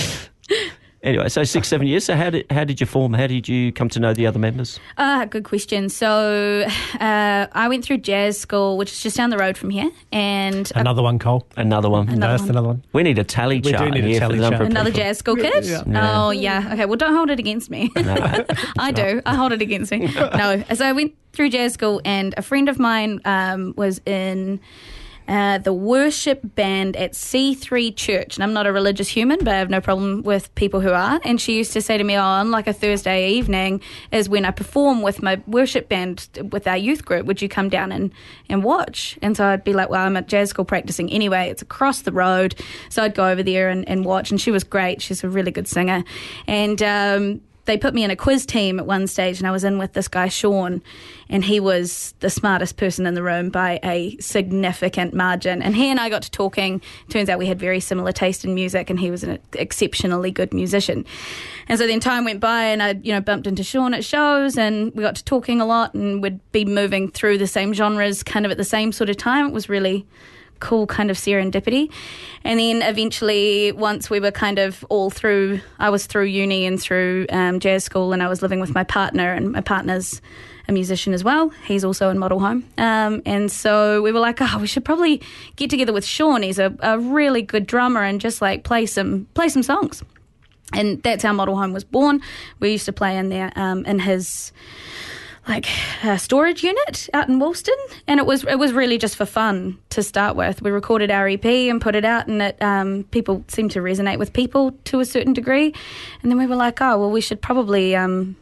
Anyway, 1.02 1.28
so 1.28 1.42
six, 1.42 1.66
seven 1.66 1.88
years. 1.88 2.04
So 2.04 2.14
how 2.14 2.30
did 2.30 2.46
how 2.50 2.62
did 2.62 2.80
you 2.80 2.86
form? 2.86 3.12
How 3.12 3.26
did 3.26 3.48
you 3.48 3.72
come 3.72 3.88
to 3.88 3.98
know 3.98 4.14
the 4.14 4.24
other 4.24 4.38
members? 4.38 4.78
Ah, 4.98 5.24
good 5.28 5.42
question. 5.42 5.88
So 5.88 6.64
uh, 7.00 7.46
I 7.52 7.66
went 7.68 7.84
through 7.84 7.98
jazz 7.98 8.38
school, 8.38 8.76
which 8.78 8.92
is 8.92 9.00
just 9.02 9.16
down 9.16 9.30
the 9.30 9.36
road 9.38 9.56
from 9.58 9.70
here, 9.70 9.90
and 10.12 10.70
a- 10.76 10.78
Another 10.78 11.02
one, 11.02 11.18
Cole. 11.18 11.44
Another 11.56 11.90
one. 11.90 12.08
Another 12.08 12.20
no, 12.20 12.34
it's 12.34 12.42
one. 12.42 12.50
another 12.50 12.68
one. 12.68 12.84
We 12.92 13.02
need 13.02 13.18
a 13.18 13.24
tally 13.24 13.60
chart. 13.60 13.84
We 13.84 13.90
do 14.00 14.06
need 14.06 14.16
a 14.16 14.20
tally 14.20 14.34
for 14.36 14.42
the 14.42 14.42
number 14.42 14.58
chart. 14.58 14.70
another 14.70 14.90
people. 14.90 15.04
jazz 15.04 15.18
school 15.18 15.34
kid. 15.36 15.64
Yeah. 15.64 16.18
Oh 16.20 16.30
yeah. 16.30 16.70
Okay. 16.74 16.84
Well, 16.86 16.96
don't 16.96 17.14
hold 17.14 17.30
it 17.30 17.40
against 17.40 17.68
me. 17.68 17.90
I 17.96 18.92
do. 18.94 19.20
I 19.26 19.34
hold 19.34 19.50
it 19.52 19.60
against 19.60 19.90
me. 19.90 20.08
No. 20.36 20.62
So 20.74 20.86
I 20.86 20.92
went 20.92 21.14
through 21.32 21.50
jazz 21.50 21.72
school, 21.74 22.00
and 22.04 22.32
a 22.36 22.42
friend 22.42 22.68
of 22.68 22.78
mine 22.78 23.20
um, 23.24 23.74
was 23.76 24.00
in. 24.06 24.60
Uh, 25.28 25.58
the 25.58 25.72
worship 25.72 26.40
band 26.54 26.96
at 26.96 27.12
C3 27.12 27.94
Church. 27.94 28.36
And 28.36 28.44
I'm 28.44 28.52
not 28.52 28.66
a 28.66 28.72
religious 28.72 29.08
human, 29.08 29.38
but 29.38 29.48
I 29.48 29.58
have 29.58 29.70
no 29.70 29.80
problem 29.80 30.22
with 30.22 30.54
people 30.54 30.80
who 30.80 30.90
are. 30.90 31.20
And 31.24 31.40
she 31.40 31.56
used 31.56 31.72
to 31.74 31.80
say 31.80 31.96
to 31.96 32.04
me, 32.04 32.16
Oh, 32.16 32.22
on 32.22 32.50
like 32.50 32.66
a 32.66 32.72
Thursday 32.72 33.30
evening 33.30 33.80
is 34.10 34.28
when 34.28 34.44
I 34.44 34.50
perform 34.50 35.02
with 35.02 35.22
my 35.22 35.40
worship 35.46 35.88
band 35.88 36.28
with 36.50 36.66
our 36.66 36.76
youth 36.76 37.04
group. 37.04 37.26
Would 37.26 37.40
you 37.40 37.48
come 37.48 37.68
down 37.68 37.92
and, 37.92 38.12
and 38.48 38.64
watch? 38.64 39.18
And 39.22 39.36
so 39.36 39.46
I'd 39.46 39.64
be 39.64 39.72
like, 39.72 39.90
Well, 39.90 40.04
I'm 40.04 40.16
at 40.16 40.28
jazz 40.28 40.50
school 40.50 40.64
practicing 40.64 41.10
anyway. 41.10 41.48
It's 41.50 41.62
across 41.62 42.02
the 42.02 42.12
road. 42.12 42.54
So 42.88 43.02
I'd 43.02 43.14
go 43.14 43.28
over 43.28 43.42
there 43.42 43.68
and, 43.68 43.88
and 43.88 44.04
watch. 44.04 44.30
And 44.30 44.40
she 44.40 44.50
was 44.50 44.64
great. 44.64 45.00
She's 45.02 45.24
a 45.24 45.28
really 45.28 45.50
good 45.50 45.68
singer. 45.68 46.04
And, 46.46 46.82
um, 46.82 47.40
they 47.64 47.78
put 47.78 47.94
me 47.94 48.02
in 48.02 48.10
a 48.10 48.16
quiz 48.16 48.44
team 48.44 48.80
at 48.80 48.86
one 48.86 49.06
stage, 49.06 49.38
and 49.38 49.46
I 49.46 49.52
was 49.52 49.62
in 49.62 49.78
with 49.78 49.92
this 49.92 50.08
guy, 50.08 50.28
Sean, 50.28 50.82
and 51.28 51.44
he 51.44 51.60
was 51.60 52.14
the 52.18 52.28
smartest 52.28 52.76
person 52.76 53.06
in 53.06 53.14
the 53.14 53.22
room 53.22 53.50
by 53.50 53.78
a 53.84 54.16
significant 54.18 55.14
margin. 55.14 55.62
And 55.62 55.76
he 55.76 55.88
and 55.88 56.00
I 56.00 56.08
got 56.08 56.22
to 56.22 56.30
talking. 56.30 56.82
Turns 57.08 57.28
out 57.28 57.38
we 57.38 57.46
had 57.46 57.60
very 57.60 57.78
similar 57.78 58.10
taste 58.10 58.44
in 58.44 58.54
music, 58.54 58.90
and 58.90 58.98
he 58.98 59.10
was 59.10 59.22
an 59.22 59.38
exceptionally 59.52 60.32
good 60.32 60.52
musician. 60.52 61.04
And 61.68 61.78
so 61.78 61.86
then 61.86 62.00
time 62.00 62.24
went 62.24 62.40
by, 62.40 62.64
and 62.64 62.82
I, 62.82 62.98
you 63.02 63.12
know, 63.12 63.20
bumped 63.20 63.46
into 63.46 63.62
Sean 63.62 63.94
at 63.94 64.04
shows, 64.04 64.58
and 64.58 64.92
we 64.94 65.02
got 65.02 65.14
to 65.16 65.24
talking 65.24 65.60
a 65.60 65.66
lot, 65.66 65.94
and 65.94 66.20
we'd 66.20 66.40
be 66.50 66.64
moving 66.64 67.10
through 67.10 67.38
the 67.38 67.46
same 67.46 67.72
genres 67.72 68.24
kind 68.24 68.44
of 68.44 68.50
at 68.50 68.58
the 68.58 68.64
same 68.64 68.90
sort 68.90 69.08
of 69.08 69.16
time. 69.16 69.46
It 69.46 69.52
was 69.52 69.68
really 69.68 70.04
cool 70.62 70.86
kind 70.86 71.10
of 71.10 71.18
serendipity. 71.18 71.90
And 72.44 72.58
then 72.58 72.80
eventually, 72.80 73.72
once 73.72 74.08
we 74.08 74.20
were 74.20 74.30
kind 74.30 74.58
of 74.58 74.84
all 74.88 75.10
through, 75.10 75.60
I 75.78 75.90
was 75.90 76.06
through 76.06 76.24
uni 76.24 76.64
and 76.64 76.80
through 76.80 77.26
um, 77.28 77.60
jazz 77.60 77.84
school, 77.84 78.12
and 78.12 78.22
I 78.22 78.28
was 78.28 78.40
living 78.40 78.60
with 78.60 78.74
my 78.74 78.84
partner, 78.84 79.32
and 79.34 79.52
my 79.52 79.60
partner's 79.60 80.22
a 80.68 80.72
musician 80.72 81.12
as 81.12 81.24
well. 81.24 81.50
He's 81.66 81.84
also 81.84 82.08
in 82.08 82.18
Model 82.18 82.38
Home. 82.38 82.64
Um, 82.78 83.22
and 83.26 83.50
so 83.50 84.00
we 84.00 84.12
were 84.12 84.20
like, 84.20 84.38
oh, 84.40 84.58
we 84.60 84.66
should 84.66 84.84
probably 84.84 85.20
get 85.56 85.70
together 85.70 85.92
with 85.92 86.04
Sean. 86.04 86.42
He's 86.42 86.58
a, 86.58 86.74
a 86.80 86.98
really 86.98 87.42
good 87.42 87.66
drummer 87.66 88.02
and 88.02 88.20
just 88.20 88.40
like 88.40 88.62
play 88.62 88.86
some 88.86 89.26
play 89.34 89.48
some 89.48 89.62
songs. 89.62 90.02
And 90.72 91.02
that's 91.02 91.22
how 91.22 91.32
Model 91.32 91.56
Home 91.56 91.72
was 91.72 91.84
born. 91.84 92.22
We 92.60 92.70
used 92.70 92.86
to 92.86 92.92
play 92.92 93.18
in 93.18 93.28
there 93.28 93.52
um, 93.56 93.84
in 93.84 93.98
his 93.98 94.52
like 95.48 95.66
a 96.04 96.18
storage 96.18 96.62
unit 96.62 97.08
out 97.12 97.28
in 97.28 97.38
Woolston, 97.38 97.74
and 98.06 98.20
it 98.20 98.26
was 98.26 98.44
it 98.44 98.58
was 98.58 98.72
really 98.72 98.98
just 98.98 99.16
for 99.16 99.26
fun 99.26 99.78
to 99.90 100.02
start 100.02 100.36
with. 100.36 100.62
We 100.62 100.70
recorded 100.70 101.10
our 101.10 101.28
EP 101.28 101.44
and 101.44 101.80
put 101.80 101.94
it 101.94 102.04
out, 102.04 102.26
and 102.28 102.42
it 102.42 102.62
um, 102.62 103.04
people 103.10 103.44
seemed 103.48 103.72
to 103.72 103.80
resonate 103.80 104.18
with 104.18 104.32
people 104.32 104.72
to 104.84 105.00
a 105.00 105.04
certain 105.04 105.32
degree, 105.32 105.74
and 106.22 106.30
then 106.30 106.38
we 106.38 106.46
were 106.46 106.56
like, 106.56 106.80
oh 106.80 106.98
well, 106.98 107.10
we 107.10 107.20
should 107.20 107.40
probably. 107.40 107.96
Um, 107.96 108.36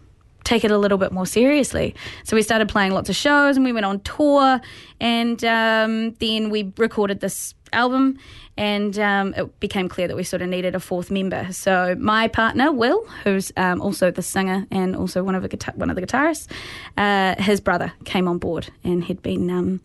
take 0.51 0.65
it 0.65 0.73
a 0.73 0.79
little 0.79 0.99
bit 0.99 1.13
more 1.13 1.27
seriously. 1.27 1.95
So 2.25 2.35
we 2.35 2.43
started 2.43 2.69
playing 2.69 2.91
lots 2.93 3.09
of 3.09 3.15
shows 3.15 3.57
and 3.57 3.65
we 3.65 3.73
went 3.73 3.87
on 3.87 4.01
tour 4.01 4.61
and 5.01 5.45
um, 5.45 6.13
then 6.15 6.51
we 6.51 6.73
recorded 6.77 7.21
this 7.21 7.55
album 7.73 8.19
and 8.57 8.99
um, 8.99 9.33
it 9.35 9.61
became 9.61 9.89
clear 9.89 10.09
that 10.09 10.17
we 10.17 10.25
sort 10.25 10.43
of 10.43 10.49
needed 10.49 10.75
a 10.75 10.81
fourth 10.81 11.09
member. 11.09 11.53
So 11.53 11.95
my 12.01 12.27
partner, 12.27 12.73
Will, 12.73 13.07
who's 13.23 13.53
um, 13.57 13.81
also 13.81 14.11
the 14.11 14.23
singer 14.23 14.67
and 14.73 14.97
also 14.97 15.23
one 15.23 15.37
of 15.37 15.43
the 15.43 15.49
guitar- 15.49 15.75
one 15.77 15.89
of 15.89 15.95
the 15.95 16.03
guitarists, 16.03 16.49
uh, 16.97 17.41
his 17.41 17.61
brother 17.61 17.93
came 18.05 18.27
on 18.27 18.39
board 18.39 18.71
and 18.83 19.05
he'd 19.05 19.23
been 19.23 19.49
um, 19.51 19.81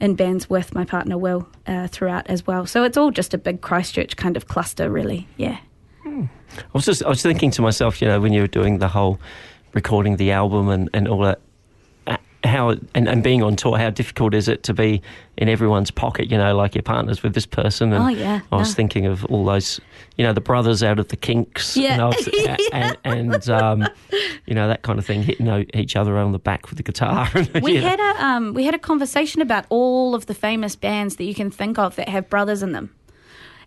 in 0.00 0.14
bands 0.14 0.48
with 0.48 0.74
my 0.74 0.86
partner, 0.86 1.18
Will, 1.18 1.46
uh, 1.66 1.88
throughout 1.88 2.26
as 2.28 2.46
well. 2.46 2.64
So 2.64 2.84
it's 2.84 2.96
all 2.96 3.10
just 3.10 3.34
a 3.34 3.38
big 3.38 3.60
Christchurch 3.60 4.16
kind 4.16 4.34
of 4.36 4.48
cluster, 4.48 4.90
really. 4.90 5.28
Yeah. 5.36 5.58
I 6.06 6.28
was 6.72 6.86
just 6.86 7.04
I 7.04 7.08
was 7.08 7.22
thinking 7.22 7.50
to 7.52 7.62
myself, 7.62 8.00
you 8.00 8.08
know, 8.08 8.20
when 8.20 8.32
you 8.32 8.40
were 8.40 8.46
doing 8.46 8.78
the 8.78 8.88
whole 8.88 9.18
recording 9.76 10.16
the 10.16 10.32
album 10.32 10.68
and, 10.68 10.90
and 10.92 11.06
all 11.06 11.20
that, 11.20 11.38
uh, 12.08 12.16
how 12.42 12.70
and, 12.94 13.08
and 13.08 13.22
being 13.22 13.42
on 13.42 13.54
tour, 13.54 13.76
how 13.78 13.90
difficult 13.90 14.34
is 14.34 14.48
it 14.48 14.62
to 14.64 14.74
be 14.74 15.00
in 15.36 15.48
everyone's 15.48 15.90
pocket? 15.92 16.30
You 16.30 16.38
know, 16.38 16.56
like 16.56 16.74
your 16.74 16.82
partners 16.82 17.22
with 17.22 17.34
this 17.34 17.46
person. 17.46 17.92
And 17.92 18.02
Oh, 18.02 18.08
yeah, 18.08 18.40
I 18.50 18.56
was 18.56 18.70
no. 18.70 18.74
thinking 18.74 19.06
of 19.06 19.24
all 19.26 19.44
those, 19.44 19.80
you 20.16 20.24
know, 20.24 20.32
the 20.32 20.40
brothers 20.40 20.82
out 20.82 20.98
of 20.98 21.08
the 21.08 21.16
Kinks. 21.16 21.76
Yeah. 21.76 21.92
and, 21.94 22.02
was- 22.16 22.28
a- 22.28 22.74
and, 22.74 22.96
and 23.04 23.50
um, 23.50 23.88
you 24.46 24.54
know 24.54 24.66
that 24.66 24.82
kind 24.82 24.98
of 24.98 25.04
thing, 25.06 25.22
hitting 25.22 25.66
each 25.74 25.94
other 25.94 26.16
on 26.18 26.32
the 26.32 26.38
back 26.38 26.68
with 26.70 26.78
the 26.78 26.82
guitar. 26.82 27.28
We 27.62 27.74
know. 27.74 27.80
had 27.88 28.00
a 28.00 28.24
um, 28.24 28.54
we 28.54 28.64
had 28.64 28.74
a 28.74 28.78
conversation 28.78 29.42
about 29.42 29.66
all 29.68 30.14
of 30.14 30.26
the 30.26 30.34
famous 30.34 30.74
bands 30.74 31.16
that 31.16 31.24
you 31.24 31.34
can 31.34 31.50
think 31.50 31.78
of 31.78 31.96
that 31.96 32.08
have 32.08 32.28
brothers 32.30 32.62
in 32.62 32.72
them. 32.72 32.90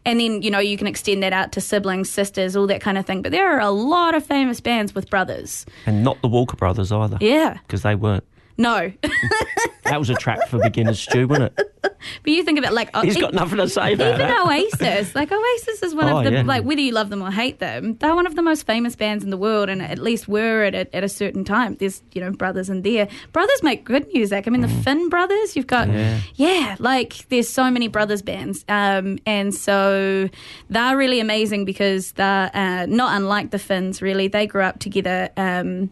And 0.06 0.20
then, 0.20 0.42
you 0.42 0.50
know, 0.50 0.60
you 0.60 0.78
can 0.78 0.88
extend 0.88 1.22
that 1.24 1.34
out 1.34 1.52
to 1.54 1.62
siblings, 1.62 2.10
sisters, 2.10 2.56
all 2.56 2.68
that 2.68 2.82
kind 2.82 2.98
of 2.98 3.06
thing. 3.06 3.22
But 3.22 3.32
there 3.32 3.54
are 3.54 3.60
a 3.60 3.70
lot 3.70 4.16
of 4.16 4.26
famous 4.26 4.60
bands 4.62 4.96
with 4.96 5.10
brothers. 5.10 5.66
and 5.86 6.04
not 6.04 6.22
the 6.22 6.28
Walker 6.28 6.56
brothers 6.56 6.92
either. 6.92 7.18
Yeah. 7.22 7.58
because 7.68 7.82
they 7.84 7.96
weren't. 7.96 8.24
No. 8.60 8.92
that 9.86 9.98
was 9.98 10.10
a 10.10 10.16
track 10.16 10.48
for 10.50 10.60
beginners, 10.60 11.00
Stu, 11.00 11.28
wasn't 11.28 11.54
it? 11.58 11.66
But 11.82 12.32
you 12.34 12.44
think 12.44 12.60
about 12.60 12.74
like 12.74 12.94
He's 12.98 13.16
e- 13.18 13.22
got 13.22 13.34
nothing 13.34 13.58
to 13.58 13.70
say 13.70 13.94
about 13.94 14.16
even 14.16 14.20
that. 14.28 14.46
Oasis, 14.46 15.16
like 15.16 15.32
Oasis 15.32 15.82
is 15.84 15.96
one 15.96 16.10
Oh, 16.10 16.18
of 16.20 16.26
the 16.26 16.32
yeah. 16.32 16.42
like 16.44 16.64
whether 16.66 16.82
you 16.82 16.92
love 16.92 17.10
them 17.10 17.22
or 17.22 17.32
hate 17.32 17.60
them, 17.60 17.96
they're 18.00 18.16
one 18.16 18.28
of 18.28 18.36
the 18.36 18.42
most 18.42 18.68
famous 18.68 18.96
bands 18.98 19.24
in 19.24 19.30
the 19.30 19.38
world, 19.38 19.70
and 19.70 19.82
at 19.82 19.98
least 19.98 20.28
were 20.28 20.64
at 20.64 20.76
a, 20.76 20.94
at 20.96 21.04
a 21.06 21.10
certain 21.10 21.44
time. 21.46 21.76
There's 21.76 22.02
you 22.14 22.22
know 22.22 22.32
brothers 22.32 22.70
in 22.70 22.82
there. 22.82 23.08
Brothers 23.32 23.64
make 23.64 23.86
good 23.86 24.08
music. 24.14 24.46
I 24.46 24.50
mean 24.52 24.62
the 24.62 24.68
Finn 24.68 25.08
brothers. 25.10 25.56
You've 25.56 25.68
got 25.68 25.88
Yeah. 25.90 26.20
yeah, 26.36 26.76
like 26.80 27.28
there's 27.30 27.48
so 27.50 27.72
many 27.72 27.88
brothers 27.88 28.22
bands, 28.22 28.66
um, 28.68 29.18
and 29.26 29.56
so 29.56 30.30
they're 30.70 30.98
really 30.98 31.22
amazing 31.22 31.64
because 31.64 32.12
they're 32.14 32.52
uh, 32.54 32.86
not 32.88 33.16
unlike 33.16 33.52
the 33.52 33.60
Finns. 33.60 34.02
Really, 34.02 34.28
they 34.28 34.48
grew 34.48 34.64
up 34.64 34.80
together. 34.80 35.30
Um, 35.38 35.92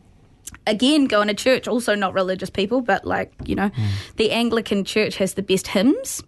again 0.65 1.05
going 1.05 1.27
to 1.27 1.33
church 1.33 1.67
also 1.67 1.95
not 1.95 2.13
religious 2.13 2.49
people 2.49 2.81
but 2.81 3.05
like 3.05 3.33
you 3.45 3.55
know 3.55 3.69
mm. 3.69 3.89
the 4.15 4.31
anglican 4.31 4.83
church 4.83 5.17
has 5.17 5.33
the 5.33 5.41
best 5.41 5.67
hymns 5.67 6.23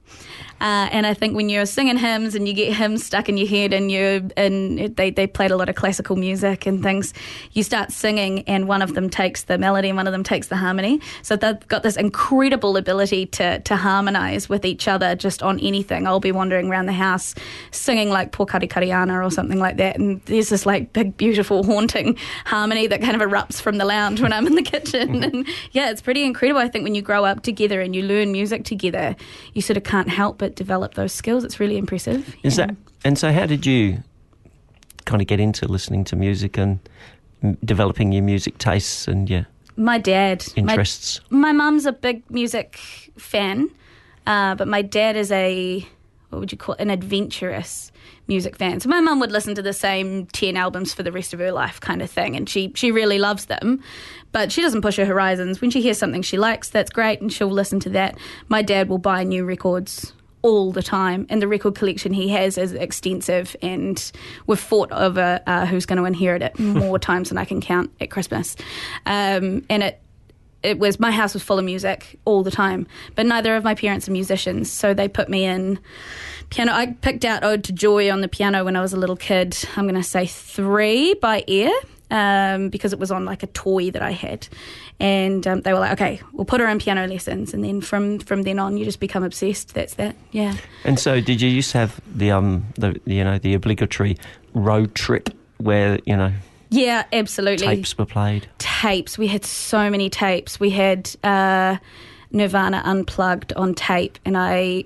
uh, 0.61 0.89
and 0.91 1.05
I 1.05 1.13
think 1.13 1.35
when 1.35 1.49
you're 1.49 1.65
singing 1.65 1.97
hymns 1.97 2.35
and 2.35 2.47
you 2.47 2.53
get 2.53 2.73
hymns 2.73 3.05
stuck 3.05 3.29
in 3.29 3.37
your 3.37 3.47
head 3.47 3.73
and 3.73 3.91
you 3.91 4.29
and 4.35 4.95
they, 4.95 5.09
they 5.11 5.27
played 5.27 5.51
a 5.51 5.57
lot 5.57 5.69
of 5.69 5.75
classical 5.75 6.15
music 6.15 6.65
and 6.65 6.83
things, 6.83 7.13
you 7.53 7.63
start 7.63 7.91
singing 7.91 8.43
and 8.47 8.67
one 8.67 8.81
of 8.81 8.93
them 8.95 9.09
takes 9.09 9.43
the 9.43 9.57
melody 9.57 9.89
and 9.89 9.97
one 9.97 10.07
of 10.07 10.11
them 10.11 10.23
takes 10.23 10.47
the 10.47 10.55
harmony. 10.55 10.99
So 11.21 11.35
they've 11.35 11.67
got 11.67 11.83
this 11.83 11.95
incredible 11.95 12.77
ability 12.77 13.27
to 13.27 13.59
to 13.59 13.75
harmonize 13.75 14.49
with 14.49 14.65
each 14.65 14.87
other 14.87 15.15
just 15.15 15.43
on 15.43 15.59
anything. 15.59 16.07
I'll 16.07 16.19
be 16.19 16.31
wandering 16.31 16.69
around 16.69 16.87
the 16.87 16.93
house 16.93 17.35
singing 17.71 18.09
like 18.09 18.31
Pokarekare 18.31 18.93
Ana 18.93 19.23
or 19.23 19.31
something 19.31 19.59
like 19.59 19.77
that, 19.77 19.97
and 19.97 20.21
there's 20.25 20.49
this 20.49 20.65
like 20.65 20.93
big, 20.93 21.15
beautiful, 21.17 21.63
haunting 21.63 22.17
harmony 22.45 22.87
that 22.87 23.01
kind 23.01 23.19
of 23.19 23.27
erupts 23.27 23.61
from 23.61 23.77
the 23.77 23.85
lounge 23.85 24.21
when 24.21 24.33
I'm 24.33 24.47
in 24.47 24.55
the 24.55 24.63
kitchen. 24.63 25.23
and 25.29 25.47
yeah, 25.71 25.89
it's 25.89 26.01
pretty 26.01 26.23
incredible. 26.23 26.59
I 26.59 26.67
think 26.67 26.83
when 26.83 26.95
you 26.95 27.01
grow 27.01 27.25
up 27.25 27.43
together 27.43 27.81
and 27.81 27.95
you 27.95 28.03
learn 28.03 28.31
music 28.31 28.65
together, 28.65 29.15
you 29.53 29.61
sort 29.61 29.77
of 29.77 29.83
can't 29.83 30.09
help 30.09 30.37
but 30.37 30.48
develop 30.55 30.95
those 30.95 31.13
skills. 31.13 31.43
It's 31.43 31.59
really 31.59 31.77
impressive. 31.77 32.35
Is 32.43 32.55
that 32.57 32.75
and 33.03 33.17
so? 33.17 33.31
How 33.31 33.45
did 33.45 33.65
you 33.65 34.03
kind 35.05 35.21
of 35.21 35.27
get 35.27 35.39
into 35.39 35.67
listening 35.67 36.03
to 36.05 36.15
music 36.15 36.57
and 36.57 36.79
developing 37.63 38.11
your 38.11 38.23
music 38.23 38.57
tastes 38.57 39.07
and 39.07 39.29
your 39.29 39.47
My 39.77 39.97
dad. 39.97 40.45
my- 40.57 40.61
interests? 40.73 41.21
My 41.29 41.51
mum's 41.51 41.85
a 41.85 41.91
big 41.93 42.29
music 42.29 42.77
fan, 43.17 43.69
uh, 44.27 44.55
but 44.55 44.67
my 44.67 44.81
dad 44.81 45.15
is 45.15 45.31
a 45.31 45.85
what 46.29 46.37
would 46.39 46.51
you 46.51 46.57
call 46.59 46.75
it? 46.75 46.81
an 46.81 46.91
adventurous 46.91 47.91
music 48.27 48.55
fan. 48.55 48.79
So 48.79 48.87
my 48.87 48.99
mum 48.99 49.19
would 49.19 49.31
listen 49.31 49.55
to 49.55 49.63
the 49.63 49.73
same 49.73 50.27
ten 50.27 50.57
albums 50.57 50.93
for 50.93 51.01
the 51.01 51.11
rest 51.11 51.33
of 51.33 51.39
her 51.39 51.51
life, 51.51 51.79
kind 51.81 52.03
of 52.03 52.11
thing, 52.11 52.35
and 52.35 52.47
she 52.47 52.71
she 52.75 52.91
really 52.91 53.17
loves 53.17 53.45
them, 53.45 53.81
but 54.31 54.51
she 54.51 54.61
doesn't 54.61 54.81
push 54.81 54.97
her 54.97 55.05
horizons. 55.05 55.59
When 55.59 55.71
she 55.71 55.81
hears 55.81 55.97
something 55.97 56.21
she 56.21 56.37
likes, 56.37 56.69
that's 56.69 56.91
great, 56.91 57.19
and 57.19 57.33
she'll 57.33 57.49
listen 57.49 57.79
to 57.79 57.89
that. 57.91 58.15
My 58.47 58.61
dad 58.61 58.89
will 58.89 58.99
buy 58.99 59.23
new 59.23 59.43
records. 59.43 60.13
All 60.41 60.71
the 60.71 60.83
time, 60.83 61.25
and 61.29 61.41
the 61.41 61.47
record 61.47 61.75
collection 61.75 62.13
he 62.13 62.29
has 62.29 62.57
is 62.57 62.71
extensive, 62.71 63.55
and 63.61 64.11
we've 64.47 64.59
fought 64.59 64.91
over 64.91 65.41
uh, 65.45 65.65
who's 65.65 65.85
going 65.85 65.97
to 65.97 66.05
inherit 66.05 66.41
it 66.41 66.57
more 66.57 66.97
times 66.97 67.29
than 67.29 67.37
I 67.37 67.43
can 67.43 67.59
count 67.59 67.91
at 67.99 68.09
Christmas. 68.09 68.55
Um, 69.05 69.65
and 69.69 69.83
it 69.83 70.01
it 70.61 70.77
was 70.77 70.99
my 70.99 71.11
house 71.11 71.33
was 71.33 71.41
full 71.41 71.57
of 71.57 71.63
music 71.63 72.19
all 72.25 72.43
the 72.43 72.51
time 72.51 72.85
but 73.15 73.25
neither 73.25 73.55
of 73.55 73.63
my 73.63 73.73
parents 73.73 74.09
are 74.09 74.11
musicians 74.11 74.69
so 74.69 74.93
they 74.93 75.07
put 75.07 75.29
me 75.29 75.45
in 75.45 75.79
piano. 76.49 76.73
I 76.73 76.87
picked 76.87 77.23
out 77.23 77.43
ode 77.43 77.63
to 77.65 77.71
joy 77.71 78.11
on 78.11 78.21
the 78.21 78.27
piano 78.27 78.65
when 78.65 78.75
i 78.75 78.81
was 78.81 78.93
a 78.93 78.97
little 78.97 79.15
kid. 79.15 79.57
I'm 79.75 79.85
going 79.85 79.95
to 79.95 80.03
say 80.03 80.25
three 80.25 81.13
by 81.13 81.43
ear 81.47 81.71
um, 82.11 82.69
because 82.69 82.93
it 82.93 82.99
was 82.99 83.11
on 83.11 83.25
like 83.25 83.43
a 83.43 83.47
toy 83.47 83.91
that 83.91 84.01
i 84.01 84.11
had 84.11 84.47
and 84.99 85.45
um, 85.47 85.61
they 85.61 85.73
were 85.73 85.79
like 85.79 85.91
okay 85.91 86.21
we'll 86.33 86.45
put 86.45 86.59
her 86.59 86.67
in 86.67 86.79
piano 86.79 87.07
lessons 87.07 87.53
and 87.53 87.63
then 87.63 87.81
from 87.81 88.19
from 88.19 88.43
then 88.43 88.59
on 88.59 88.77
you 88.77 88.85
just 88.85 88.99
become 88.99 89.23
obsessed 89.23 89.73
that's 89.73 89.95
that 89.95 90.15
yeah 90.31 90.55
And 90.83 90.99
so, 90.99 91.21
did 91.21 91.41
you 91.41 91.49
used 91.49 91.71
to 91.71 91.77
have 91.79 92.01
the 92.13 92.31
um 92.31 92.65
the 92.75 92.99
you 93.05 93.23
know 93.23 93.37
the 93.37 93.53
obligatory 93.53 94.17
road 94.53 94.95
trip 94.95 95.29
where 95.57 95.99
you 96.05 96.15
know 96.17 96.31
yeah 96.69 97.05
absolutely 97.13 97.67
tapes 97.67 97.97
were 97.97 98.05
played? 98.05 98.47
tapes. 98.57 99.17
We 99.17 99.27
had 99.27 99.45
so 99.45 99.89
many 99.89 100.09
tapes. 100.09 100.59
We 100.59 100.69
had 100.69 101.09
uh, 101.23 101.77
Nirvana 102.31 102.81
unplugged 102.85 103.53
on 103.53 103.73
tape, 103.73 104.17
and 104.25 104.37
I 104.37 104.85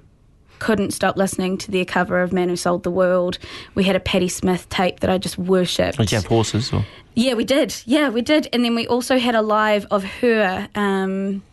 couldn't 0.60 0.92
stop 0.92 1.18
listening 1.18 1.58
to 1.60 1.72
their 1.72 1.86
cover 1.86 2.22
of 2.22 2.32
Man 2.32 2.50
Who 2.50 2.56
Sold 2.56 2.84
the 2.84 2.92
World. 2.92 3.38
We 3.76 3.84
had 3.84 3.96
a 3.96 4.00
Patti 4.00 4.30
Smith 4.30 4.70
tape 4.70 5.02
that 5.02 5.10
I 5.10 5.18
just 5.18 5.38
worshipped. 5.38 5.98
Did 5.98 6.12
you 6.12 6.18
have 6.18 6.28
horses 6.28 6.72
or? 6.72 6.86
Yeah, 7.16 7.34
we 7.34 7.44
did. 7.44 7.76
Yeah, 7.86 8.10
we 8.10 8.22
did. 8.22 8.48
And 8.54 8.64
then 8.64 8.76
we 8.76 8.88
also 8.88 9.20
had 9.20 9.36
a 9.36 9.42
live 9.42 9.86
of 9.92 10.04
her. 10.04 10.68
Um, 10.74 11.44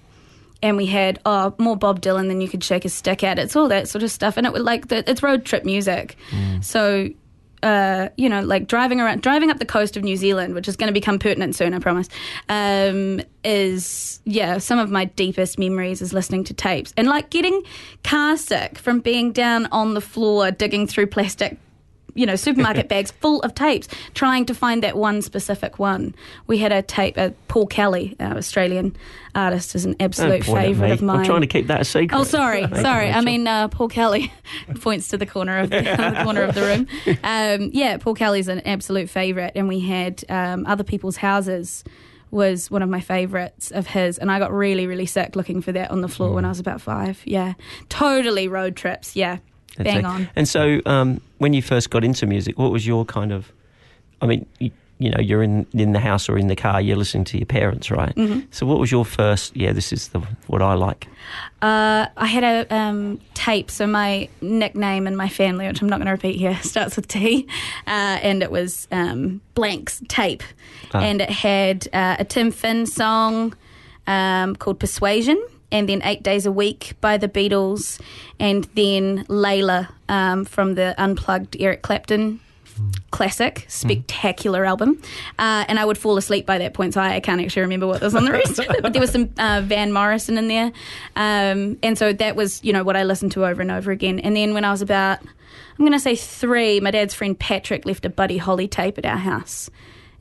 and 0.62 0.76
we 0.76 0.86
had 0.86 1.18
oh 1.24 1.54
more 1.58 1.76
Bob 1.76 2.00
Dylan 2.00 2.28
than 2.28 2.40
you 2.40 2.48
could 2.48 2.62
shake 2.62 2.84
a 2.84 2.88
stick 2.88 3.24
at. 3.24 3.38
It's 3.38 3.56
all 3.56 3.68
that 3.68 3.88
sort 3.88 4.02
of 4.02 4.10
stuff, 4.10 4.36
and 4.36 4.46
it 4.46 4.52
was 4.52 4.62
like 4.62 4.88
the, 4.88 5.08
it's 5.08 5.22
road 5.22 5.44
trip 5.44 5.64
music. 5.64 6.16
So, 6.60 7.08
uh, 7.62 8.08
you 8.16 8.28
know, 8.28 8.40
like 8.40 8.66
driving 8.66 9.00
around, 9.00 9.22
driving 9.22 9.50
up 9.50 9.58
the 9.58 9.66
coast 9.66 9.96
of 9.96 10.02
New 10.02 10.16
Zealand, 10.16 10.54
which 10.54 10.68
is 10.68 10.76
going 10.76 10.88
to 10.88 10.92
become 10.92 11.18
pertinent 11.18 11.54
soon, 11.54 11.74
I 11.74 11.78
promise. 11.78 12.08
Um, 12.48 13.20
is 13.44 14.20
yeah, 14.24 14.58
some 14.58 14.78
of 14.78 14.90
my 14.90 15.06
deepest 15.06 15.58
memories 15.58 16.02
is 16.02 16.12
listening 16.12 16.44
to 16.44 16.54
tapes 16.54 16.92
and 16.96 17.08
like 17.08 17.30
getting 17.30 17.62
car 18.04 18.36
sick 18.36 18.78
from 18.78 19.00
being 19.00 19.32
down 19.32 19.66
on 19.66 19.94
the 19.94 20.00
floor 20.00 20.50
digging 20.50 20.86
through 20.86 21.06
plastic 21.06 21.58
you 22.14 22.26
know, 22.26 22.36
supermarket 22.36 22.88
bags 22.94 23.10
full 23.10 23.40
of 23.42 23.54
tapes, 23.54 23.88
trying 24.14 24.46
to 24.46 24.54
find 24.54 24.82
that 24.82 24.96
one 24.96 25.22
specific 25.22 25.78
one. 25.78 26.14
We 26.46 26.58
had 26.58 26.72
a 26.72 26.82
tape, 26.82 27.16
uh, 27.18 27.30
Paul 27.48 27.66
Kelly, 27.66 28.16
Australian 28.20 28.96
artist, 29.34 29.74
is 29.74 29.84
an 29.84 29.96
absolute 30.00 30.40
at 30.40 30.54
favourite 30.54 30.92
of 30.92 31.02
mine. 31.02 31.20
I'm 31.20 31.24
trying 31.24 31.40
to 31.42 31.46
keep 31.46 31.66
that 31.68 31.80
a 31.80 31.84
secret. 31.84 32.16
Oh, 32.18 32.24
sorry, 32.24 32.66
sorry. 32.80 33.10
I 33.10 33.20
mean, 33.20 33.46
uh, 33.46 33.68
Paul 33.68 33.88
Kelly 33.88 34.32
points 34.80 35.08
to 35.08 35.16
the 35.18 35.26
corner 35.26 35.58
of 35.58 35.70
the, 35.70 35.80
the 35.80 36.20
corner 36.24 36.42
of 36.42 36.54
the 36.54 36.62
room. 36.62 37.16
Um, 37.22 37.70
yeah, 37.72 37.96
Paul 37.98 38.14
Kelly's 38.14 38.48
an 38.48 38.60
absolute 38.66 39.08
favourite, 39.10 39.52
and 39.54 39.68
we 39.68 39.80
had 39.80 40.24
um, 40.28 40.66
other 40.66 40.84
people's 40.84 41.16
houses. 41.16 41.84
Was 42.32 42.70
one 42.70 42.80
of 42.82 42.88
my 42.88 43.00
favourites 43.00 43.72
of 43.72 43.88
his, 43.88 44.16
and 44.16 44.30
I 44.30 44.38
got 44.38 44.52
really, 44.52 44.86
really 44.86 45.06
sick 45.06 45.34
looking 45.34 45.60
for 45.62 45.72
that 45.72 45.90
on 45.90 46.00
the 46.00 46.06
floor 46.06 46.30
Mm. 46.30 46.34
when 46.36 46.44
I 46.44 46.48
was 46.48 46.60
about 46.60 46.80
five. 46.80 47.20
Yeah, 47.24 47.54
totally 47.88 48.46
road 48.46 48.76
trips. 48.76 49.16
Yeah, 49.16 49.38
bang 49.84 50.04
on. 50.04 50.28
And 50.36 50.48
so, 50.48 50.80
um, 50.86 51.20
when 51.38 51.52
you 51.52 51.62
first 51.62 51.90
got 51.90 52.04
into 52.04 52.26
music, 52.26 52.58
what 52.58 52.70
was 52.72 52.86
your 52.86 53.04
kind 53.04 53.32
of? 53.32 53.52
I 54.22 54.26
mean, 54.26 54.46
you, 54.58 54.70
you 54.98 55.10
know, 55.10 55.20
you're 55.20 55.42
in 55.42 55.66
in 55.72 55.92
the 55.92 55.98
house 55.98 56.28
or 56.28 56.36
in 56.38 56.48
the 56.48 56.56
car, 56.56 56.80
you're 56.80 56.96
listening 56.98 57.24
to 57.24 57.38
your 57.38 57.46
parents, 57.46 57.90
right? 57.90 58.14
Mhm. 58.16 58.46
So, 58.50 58.66
what 58.66 58.78
was 58.78 58.90
your 58.92 59.04
first? 59.06 59.56
Yeah, 59.56 59.72
this 59.72 59.92
is 59.92 60.08
the 60.08 60.20
what 60.46 60.60
I 60.60 60.74
like. 60.74 61.06
Uh, 61.62 62.06
I 62.16 62.26
had 62.26 62.44
a 62.44 62.74
um, 62.74 63.18
tape, 63.34 63.70
so 63.70 63.86
my 63.86 64.28
nickname 64.42 65.06
in 65.06 65.16
my 65.16 65.28
family, 65.28 65.66
which 65.66 65.80
I'm 65.82 65.88
not 65.88 65.96
going 65.98 66.06
to 66.06 66.12
repeat 66.12 66.36
here, 66.38 66.56
starts 66.62 66.96
with 66.96 67.08
T, 67.08 67.46
uh, 67.86 67.90
and 68.22 68.42
it 68.42 68.50
was 68.50 68.88
um, 68.92 69.40
Blanks 69.54 70.02
tape, 70.08 70.42
Ah. 70.92 71.00
and 71.00 71.20
it 71.22 71.30
had 71.30 71.88
uh, 71.94 72.16
a 72.18 72.24
Tim 72.24 72.50
Finn 72.50 72.84
song 72.86 73.54
um, 74.06 74.54
called 74.56 74.78
Persuasion, 74.80 75.40
and 75.72 75.88
then 75.88 76.02
Eight 76.04 76.22
Days 76.22 76.46
a 76.46 76.52
Week 76.52 76.94
by 77.00 77.16
the 77.16 77.28
Beatles, 77.28 78.00
and 78.38 78.64
then 78.74 79.24
Layla 79.26 79.88
um, 80.08 80.44
from 80.44 80.74
the 80.74 80.94
unplugged 80.98 81.56
Eric 81.60 81.82
Clapton 81.82 82.40
classic, 83.10 83.66
spectacular 83.68 84.64
album. 84.64 85.00
Uh, 85.38 85.64
and 85.68 85.78
I 85.78 85.84
would 85.84 85.98
fall 85.98 86.16
asleep 86.16 86.46
by 86.46 86.58
that 86.58 86.74
point, 86.74 86.94
so 86.94 87.00
I, 87.00 87.20
can't 87.20 87.40
actually 87.40 87.62
remember 87.62 87.86
what 87.86 88.00
was 88.00 88.14
on 88.14 88.24
the 88.24 88.32
rest 88.40 88.58
of 88.58 88.70
it. 88.70 88.82
But 88.82 88.92
there 88.92 89.00
was 89.00 89.10
some 89.10 89.30
uh, 89.38 89.62
Van 89.64 89.92
Morrison 89.92 90.38
in 90.38 90.48
there. 90.48 90.72
Um, 91.16 91.78
and 91.82 91.98
so 91.98 92.12
that 92.12 92.36
was, 92.36 92.62
you 92.64 92.72
know, 92.72 92.82
what 92.82 92.96
I 92.96 93.04
listened 93.04 93.32
to 93.32 93.44
over 93.44 93.60
and 93.60 93.70
over 93.70 93.90
again. 93.90 94.18
And 94.20 94.36
then 94.36 94.54
when 94.54 94.64
I 94.64 94.70
was 94.70 94.82
about, 94.82 95.20
I'm 95.20 95.78
going 95.78 95.92
to 95.92 96.00
say 96.00 96.16
three, 96.16 96.80
my 96.80 96.90
dad's 96.90 97.14
friend 97.14 97.38
Patrick 97.38 97.84
left 97.84 98.04
a 98.04 98.10
Buddy 98.10 98.38
Holly 98.38 98.68
tape 98.68 98.98
at 98.98 99.06
our 99.06 99.18
house. 99.18 99.70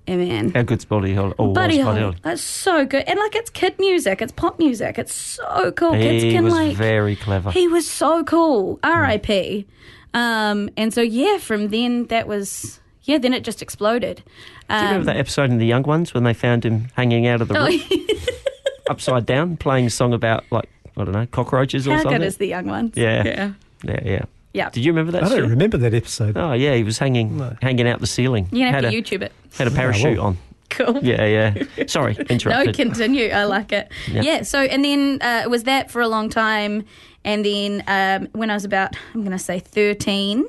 And 0.08 0.28
man, 0.28 0.52
How 0.56 0.64
good's 0.64 0.86
Buddy 0.86 1.14
Holly? 1.14 1.34
Oh, 1.38 1.54
Buddy 1.54 1.80
Holly. 1.80 1.94
Buddy 1.94 2.02
Holly? 2.04 2.18
That's 2.24 2.42
so 2.42 2.86
good. 2.86 3.04
And 3.08 3.20
like 3.20 3.36
it's 3.36 3.50
kid 3.52 3.76
music, 3.80 4.22
it's 4.22 4.32
pop 4.32 4.58
music. 4.58 4.98
It's 4.98 5.14
so 5.14 5.72
cool. 5.74 5.92
Kids 5.92 6.24
He 6.24 6.32
can 6.32 6.44
was 6.46 6.54
like 6.54 6.76
very 6.76 7.16
clever. 7.16 7.52
he 7.52 7.68
was 7.68 7.88
so 7.90 8.24
cool. 8.24 8.80
R.I.P. 8.84 9.68
Um, 10.16 10.70
and 10.78 10.94
so 10.94 11.02
yeah, 11.02 11.38
from 11.38 11.68
then 11.70 12.06
that 12.08 12.28
was 12.28 12.80
yeah. 13.04 13.20
Then 13.20 13.34
it 13.36 13.44
just 13.44 13.62
exploded. 13.62 14.24
Do 14.68 14.76
you 14.76 14.82
remember 14.82 15.00
Um, 15.00 15.06
that 15.06 15.18
episode 15.18 15.52
in 15.52 15.58
The 15.60 15.66
Young 15.68 15.84
Ones 15.84 16.14
when 16.14 16.24
they 16.24 16.34
found 16.34 16.64
him 16.66 16.88
hanging 16.96 17.28
out 17.28 17.42
of 17.42 17.48
the 17.48 17.58
oh, 17.60 17.66
roof, 17.68 18.28
upside 18.90 19.26
down, 19.28 19.58
playing 19.58 19.86
a 19.86 19.90
song 19.92 20.14
about 20.14 20.44
like 20.52 20.70
I 20.98 21.04
don't 21.04 21.14
know 21.14 21.28
cockroaches 21.28 21.88
or 21.88 21.92
How 21.92 22.02
something? 22.02 22.20
good 22.20 22.26
is 22.28 22.38
the 22.38 22.48
young 22.48 22.66
ones? 22.66 22.94
Yeah, 22.98 23.24
yeah, 23.24 23.52
yeah, 23.84 24.00
yeah. 24.04 24.26
Yeah. 24.54 24.70
Did 24.70 24.84
you 24.86 24.92
remember 24.92 25.12
that? 25.14 25.24
I 25.24 25.30
don't 25.30 25.40
Stu? 25.40 25.48
remember 25.48 25.78
that 25.78 25.94
episode. 25.94 26.38
Oh 26.38 26.54
yeah, 26.54 26.76
he 26.76 26.84
was 26.84 26.98
hanging 26.98 27.40
hanging 27.62 27.88
out 27.88 28.00
the 28.00 28.08
ceiling. 28.08 28.48
You're 28.52 28.68
have 28.68 28.84
had 28.84 28.92
to 28.92 28.98
a, 28.98 29.02
YouTube 29.02 29.22
it. 29.22 29.32
Had 29.58 29.68
a 29.68 29.72
parachute 29.72 30.18
well. 30.18 30.28
on. 30.28 30.38
Cool. 30.70 31.00
Yeah, 31.04 31.26
yeah. 31.26 31.86
Sorry, 31.88 32.14
No, 32.46 32.72
continue. 32.72 33.30
I 33.30 33.46
like 33.46 33.72
it. 33.72 33.92
Yeah. 34.08 34.22
Yeah. 34.22 34.42
So, 34.44 34.60
and 34.60 34.86
then 34.86 35.20
uh, 35.22 35.42
it 35.44 35.50
was 35.50 35.64
that 35.64 35.90
for 35.90 36.00
a 36.00 36.08
long 36.08 36.30
time, 36.30 36.86
and 37.24 37.44
then 37.44 37.84
um, 37.88 38.28
when 38.34 38.52
I 38.52 38.54
was 38.54 38.66
about, 38.66 38.96
I'm 39.14 39.22
going 39.22 39.32
to 39.32 39.44
say 39.44 39.60
13, 39.60 40.46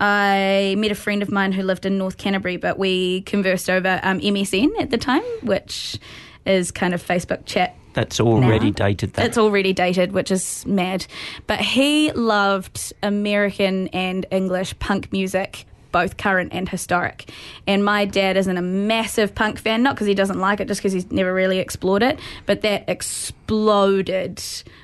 I 0.00 0.76
met 0.78 0.92
a 0.92 0.94
friend 0.94 1.22
of 1.22 1.30
mine 1.30 1.52
who 1.52 1.62
lived 1.62 1.84
in 1.86 1.98
North 1.98 2.18
Canterbury, 2.18 2.56
but 2.56 2.78
we 2.78 3.22
conversed 3.22 3.68
over 3.68 3.98
um, 4.02 4.20
MSN 4.20 4.80
at 4.80 4.90
the 4.90 4.98
time, 4.98 5.24
which 5.42 5.98
is 6.46 6.70
kind 6.70 6.94
of 6.94 7.04
Facebook 7.04 7.44
chat 7.44 7.74
That's 7.98 8.20
already 8.20 8.66
now. 8.66 8.86
dated. 8.86 9.14
That. 9.14 9.26
It's 9.26 9.38
already 9.38 9.72
dated, 9.72 10.12
which 10.12 10.30
is 10.30 10.64
mad. 10.66 11.06
But 11.48 11.60
he 11.60 12.12
loved 12.12 12.92
American 13.02 13.88
and 13.88 14.24
English 14.30 14.78
punk 14.78 15.10
music, 15.12 15.66
both 15.90 16.16
current 16.16 16.52
and 16.52 16.68
historic. 16.68 17.28
And 17.66 17.84
my 17.84 18.04
dad 18.04 18.36
isn't 18.36 18.56
a 18.56 18.62
massive 18.62 19.34
punk 19.34 19.58
fan, 19.58 19.82
not 19.82 19.96
because 19.96 20.06
he 20.06 20.14
doesn't 20.14 20.38
like 20.38 20.60
it, 20.60 20.68
just 20.68 20.80
because 20.80 20.92
he's 20.92 21.10
never 21.10 21.34
really 21.34 21.58
explored 21.58 22.04
it. 22.04 22.20
But 22.46 22.60
that 22.60 22.84
exploded 22.88 24.40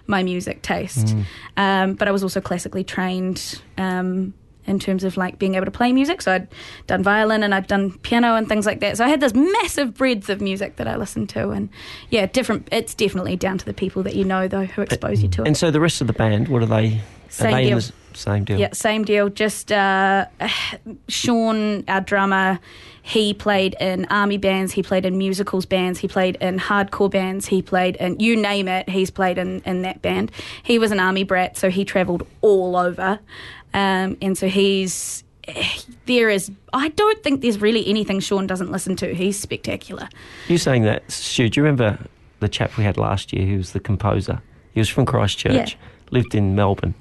my 0.09 0.25
music 0.25 0.63
taste. 0.63 1.07
Mm. 1.07 1.25
Um, 1.57 1.95
but 1.95 2.09
I 2.09 2.11
was 2.11 2.25
also 2.25 2.41
classically 2.41 2.83
trained. 2.83 3.61
Um, 3.79 4.35
in 4.67 4.79
terms 4.79 5.05
of 5.05 5.17
like 5.17 5.39
being 5.39 5.55
able 5.55 5.65
to 5.65 5.71
play 5.71 5.93
music, 5.93 6.23
so 6.23 6.33
I'd 6.33 6.49
done 6.87 7.03
violin 7.03 7.43
and 7.43 7.55
I'd 7.55 7.67
done 7.67 7.93
piano 7.99 8.35
and 8.35 8.49
things 8.49 8.67
like 8.67 8.81
that. 8.81 8.97
So 8.97 9.05
I 9.05 9.09
had 9.09 9.21
this 9.21 9.35
massive 9.35 9.95
breadth 9.95 10.29
of 10.29 10.41
music 10.41 10.77
that 10.77 10.89
I 10.89 10.97
listened 10.97 11.29
to, 11.31 11.51
and 11.51 11.69
yeah, 12.11 12.27
different. 12.27 12.69
It's 12.73 12.95
definitely 12.95 13.37
down 13.37 13.59
to 13.59 13.65
the 13.65 13.75
people 13.75 14.03
that 14.05 14.15
you 14.15 14.25
know 14.25 14.49
though 14.49 14.65
who 14.65 14.83
expose 14.83 15.23
you 15.23 15.29
to 15.31 15.43
it. 15.43 15.47
And 15.47 15.57
so 15.57 15.71
the 15.71 15.81
rest 15.81 16.01
of 16.01 16.07
the 16.07 16.13
band, 16.13 16.49
what 16.49 16.63
are 16.63 16.67
they? 16.67 17.01
Same 17.29 17.47
are 17.47 17.57
they 17.57 17.63
in 17.65 17.69
deal. 17.69 17.79
the 17.81 17.93
same 18.19 18.45
deal. 18.45 18.59
Yeah, 18.61 18.73
same 18.73 19.05
deal. 19.05 19.29
Just 19.29 19.73
uh, 19.73 20.27
Sean, 21.09 21.85
our 21.89 22.01
drummer, 22.01 22.59
he 23.03 23.35
played 23.35 23.77
in 23.81 24.07
army 24.07 24.39
bands, 24.39 24.73
he 24.73 24.83
played 24.83 25.05
in 25.05 25.19
musicals 25.19 25.67
bands, 25.67 25.99
he 25.99 26.09
played 26.09 26.37
in 26.41 26.59
hardcore 26.59 27.11
bands, 27.11 27.47
he 27.47 27.61
played 27.63 27.97
in 27.97 28.19
you 28.21 28.37
name 28.37 28.69
it, 28.69 28.89
he's 28.89 29.11
played 29.11 29.37
in, 29.39 29.61
in 29.67 29.83
that 29.83 30.01
band. 30.03 30.31
He 30.63 30.79
was 30.79 30.91
an 30.91 31.01
army 31.01 31.25
brat, 31.25 31.57
so 31.57 31.71
he 31.71 31.85
travelled 31.85 32.27
all 32.41 32.77
over. 32.77 33.19
Um, 33.75 34.17
and 34.23 34.37
so 34.39 34.49
he's. 34.49 35.23
There 36.07 36.29
is. 36.29 36.51
I 36.75 36.89
don't 36.91 37.23
think 37.23 37.41
there's 37.41 37.63
really 37.63 37.87
anything 37.89 38.21
Sean 38.21 38.47
doesn't 38.47 38.71
listen 38.71 38.95
to. 38.97 39.15
He's 39.15 39.39
spectacular. 39.41 40.07
You 40.49 40.59
saying 40.59 40.83
that, 40.83 41.11
Stu? 41.11 41.49
Do 41.49 41.59
you 41.59 41.65
remember 41.65 41.99
the 42.41 42.49
chap 42.49 42.77
we 42.77 42.85
had 42.85 42.99
last 42.99 43.33
year 43.33 43.47
who 43.47 43.57
was 43.57 43.73
the 43.73 43.81
composer? 43.81 44.43
He 44.75 44.81
was 44.81 44.91
from 44.91 45.07
Christchurch, 45.07 45.73
Yeah. 45.73 45.79
lived 46.11 46.35
in 46.35 46.55
Melbourne. 46.55 46.95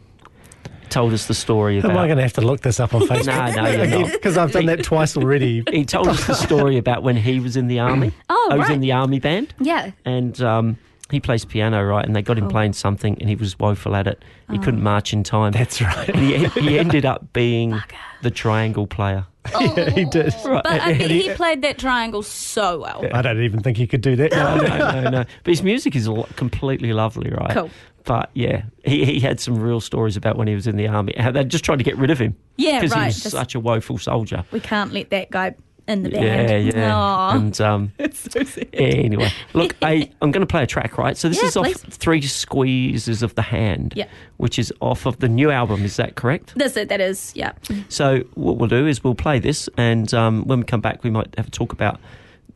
Told 0.93 1.11
us 1.13 1.25
the 1.25 1.33
story 1.33 1.79
about. 1.79 1.91
Am 1.91 1.97
I 1.97 2.05
going 2.05 2.17
to 2.17 2.23
have 2.23 2.33
to 2.33 2.41
look 2.41 2.61
this 2.61 2.79
up 2.79 2.93
on 2.93 3.01
Facebook? 3.07 3.55
No, 3.55 3.63
no, 3.63 3.69
you're 3.71 3.87
not. 3.87 4.11
Because 4.11 4.37
I've 4.37 4.51
done 4.51 4.67
that 4.67 4.83
twice 4.83 5.17
already. 5.17 5.63
He 5.71 5.85
told 5.85 6.07
us 6.07 6.27
the 6.27 6.35
story 6.35 6.77
about 6.77 7.01
when 7.01 7.15
he 7.17 7.39
was 7.39 7.57
in 7.57 7.67
the 7.67 7.79
army. 7.89 8.11
Oh, 8.29 8.49
I 8.51 8.55
was 8.57 8.67
right. 8.67 8.75
in 8.75 8.81
the 8.81 8.91
army 8.91 9.19
band, 9.19 9.53
Yeah. 9.59 9.91
and 10.05 10.39
um, 10.41 10.77
he 11.09 11.19
plays 11.19 11.45
piano, 11.45 11.83
right? 11.83 12.05
And 12.05 12.15
they 12.15 12.21
got 12.21 12.37
him 12.37 12.43
Cool. 12.45 12.51
playing 12.51 12.73
something, 12.73 13.17
and 13.19 13.27
he 13.27 13.35
was 13.35 13.57
woeful 13.59 13.95
at 13.95 14.05
it. 14.07 14.23
He 14.51 14.59
couldn't 14.59 14.81
Oh. 14.81 14.83
march 14.83 15.13
in 15.13 15.23
time. 15.23 15.51
That's 15.53 15.81
right. 15.81 16.09
And 16.09 16.19
he, 16.19 16.45
he 16.61 16.77
ended 16.79 17.05
up 17.05 17.33
being 17.33 17.81
the 18.21 18.29
triangle 18.31 18.85
player. 18.85 19.25
yeah, 19.59 19.89
he 19.89 20.05
did. 20.05 20.33
But 20.43 20.65
I 20.69 20.77
And 20.91 20.97
think 20.99 21.11
he- 21.11 21.21
he 21.23 21.33
played 21.33 21.61
that 21.63 21.77
triangle 21.77 22.21
so 22.23 22.79
well. 22.79 23.03
I 23.13 23.21
don't 23.21 23.41
even 23.41 23.61
think 23.61 23.75
he 23.77 23.87
could 23.87 24.01
do 24.01 24.15
that. 24.15 24.31
no, 24.31 24.55
no, 24.57 25.01
no, 25.01 25.09
no. 25.09 25.23
But 25.43 25.51
his 25.51 25.63
music 25.63 25.95
is 25.97 26.07
lo- 26.07 26.29
completely 26.37 26.93
lovely, 26.93 27.29
right? 27.31 27.51
Cool. 27.51 27.69
But 28.05 28.29
yeah, 28.33 28.63
he, 28.83 29.05
he 29.05 29.19
had 29.21 29.39
some 29.39 29.57
real 29.57 29.79
stories 29.79 30.17
about 30.17 30.37
when 30.37 30.47
he 30.47 30.55
was 30.55 30.67
in 30.67 30.75
the 30.77 30.87
army. 30.87 31.13
How 31.17 31.31
they 31.31 31.43
just 31.45 31.63
tried 31.63 31.77
to 31.77 31.83
get 31.83 31.97
rid 31.97 32.09
of 32.09 32.19
him. 32.19 32.35
Yeah, 32.57 32.79
because 32.81 32.93
he 32.93 32.99
was 33.05 33.19
just- 33.23 33.31
such 33.35 33.55
a 33.55 33.59
woeful 33.59 33.97
soldier. 33.97 34.43
We 34.51 34.59
can't 34.59 34.91
let 34.93 35.09
that 35.11 35.29
guy 35.31 35.55
in 35.87 36.03
the 36.03 36.09
Yeah, 36.11 36.19
band. 36.47 36.73
yeah. 36.73 36.95
Aw. 36.95 37.31
And 37.35 37.61
um, 37.61 37.91
anyway, 38.73 39.29
look, 39.53 39.75
I, 39.81 40.09
I'm 40.21 40.31
going 40.31 40.41
to 40.45 40.47
play 40.49 40.63
a 40.63 40.67
track, 40.67 40.97
right? 40.97 41.17
So 41.17 41.27
this 41.29 41.41
Yeah, 41.41 41.47
is 41.47 41.57
off 41.57 41.65
please. 41.65 41.81
Three 41.81 42.21
Squeezes 42.21 43.21
of 43.23 43.35
the 43.35 43.41
Hand, 43.41 43.93
Yeah. 43.95 44.07
which 44.37 44.57
is 44.59 44.71
off 44.79 45.05
of 45.05 45.19
the 45.19 45.27
new 45.29 45.51
album. 45.51 45.83
Is 45.83 45.97
that 45.97 46.15
correct? 46.15 46.53
That's 46.55 46.77
it. 46.77 46.89
That 46.89 47.01
is, 47.01 47.33
yeah. 47.35 47.51
So 47.89 48.19
what 48.35 48.57
we'll 48.57 48.69
do 48.69 48.87
is 48.87 49.03
we'll 49.03 49.15
play 49.15 49.39
this, 49.39 49.67
and 49.77 50.13
um, 50.13 50.43
when 50.45 50.59
we 50.59 50.65
come 50.65 50.81
back, 50.81 51.03
we 51.03 51.09
might 51.09 51.33
have 51.37 51.47
a 51.47 51.51
talk 51.51 51.73
about 51.73 51.99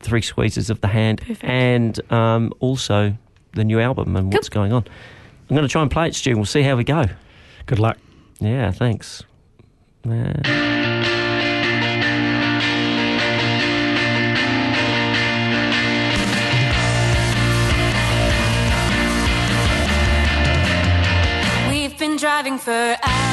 Three 0.00 0.22
Squeezes 0.22 0.70
of 0.70 0.80
the 0.80 0.88
Hand 0.88 1.20
and 1.42 2.00
um, 2.12 2.52
also 2.60 3.14
the 3.54 3.64
new 3.64 3.80
album 3.80 4.16
and 4.16 4.32
what's 4.32 4.48
going 4.48 4.72
on. 4.72 4.84
I'm 5.48 5.56
going 5.56 5.66
to 5.66 5.72
try 5.72 5.82
and 5.82 5.90
play 5.90 6.08
it, 6.08 6.14
Stu. 6.14 6.30
and 6.30 6.38
We'll 6.38 6.46
see 6.46 6.62
how 6.62 6.76
we 6.76 6.84
go. 6.84 7.06
Good 7.66 7.78
luck. 7.78 7.96
Yeah, 8.40 8.70
thanks. 8.70 9.22
Yeah. 10.04 10.34
We've 21.70 21.98
been 21.98 22.16
driving 22.16 22.58
for 22.58 22.70
hours 23.02 23.27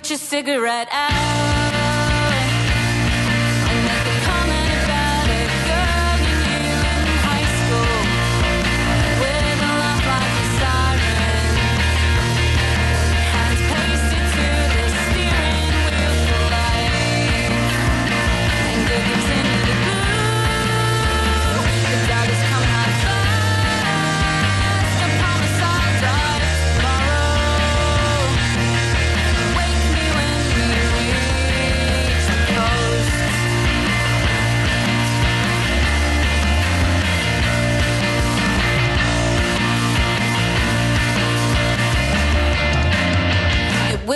put 0.00 0.08
your 0.08 0.18
cigarette 0.18 0.88
out. 0.90 1.59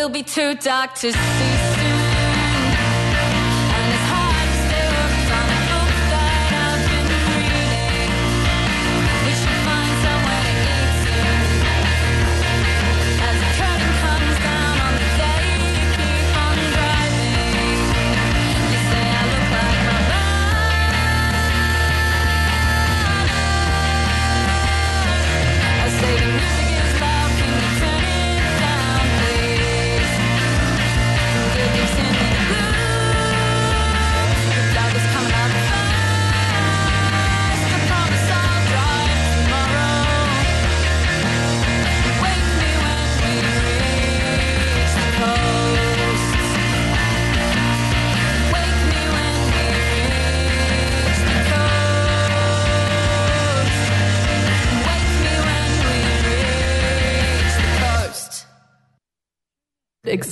Will 0.04 0.10
be 0.10 0.22
too 0.22 0.54
dark 0.56 0.92
to 0.92 1.10
see 1.10 1.53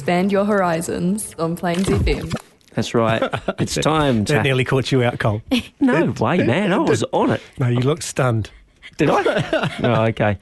Expand 0.02 0.32
your 0.32 0.44
horizons 0.44 1.32
on 1.38 1.54
Plains 1.54 1.86
FM. 1.86 2.34
That's 2.74 2.92
right. 2.92 3.22
It's 3.60 3.76
time 3.76 4.24
That 4.24 4.38
to. 4.38 4.42
nearly 4.42 4.64
caught 4.64 4.90
you 4.90 5.04
out, 5.04 5.20
Cole. 5.20 5.42
No 5.80 6.12
way, 6.18 6.38
man. 6.38 6.72
I 6.72 6.78
was 6.78 7.04
on 7.12 7.30
it. 7.30 7.40
No, 7.60 7.68
you 7.68 7.78
looked 7.78 8.02
stunned. 8.02 8.50
Did 8.96 9.10
I? 9.10 9.70
oh, 9.84 10.02
okay. 10.06 10.38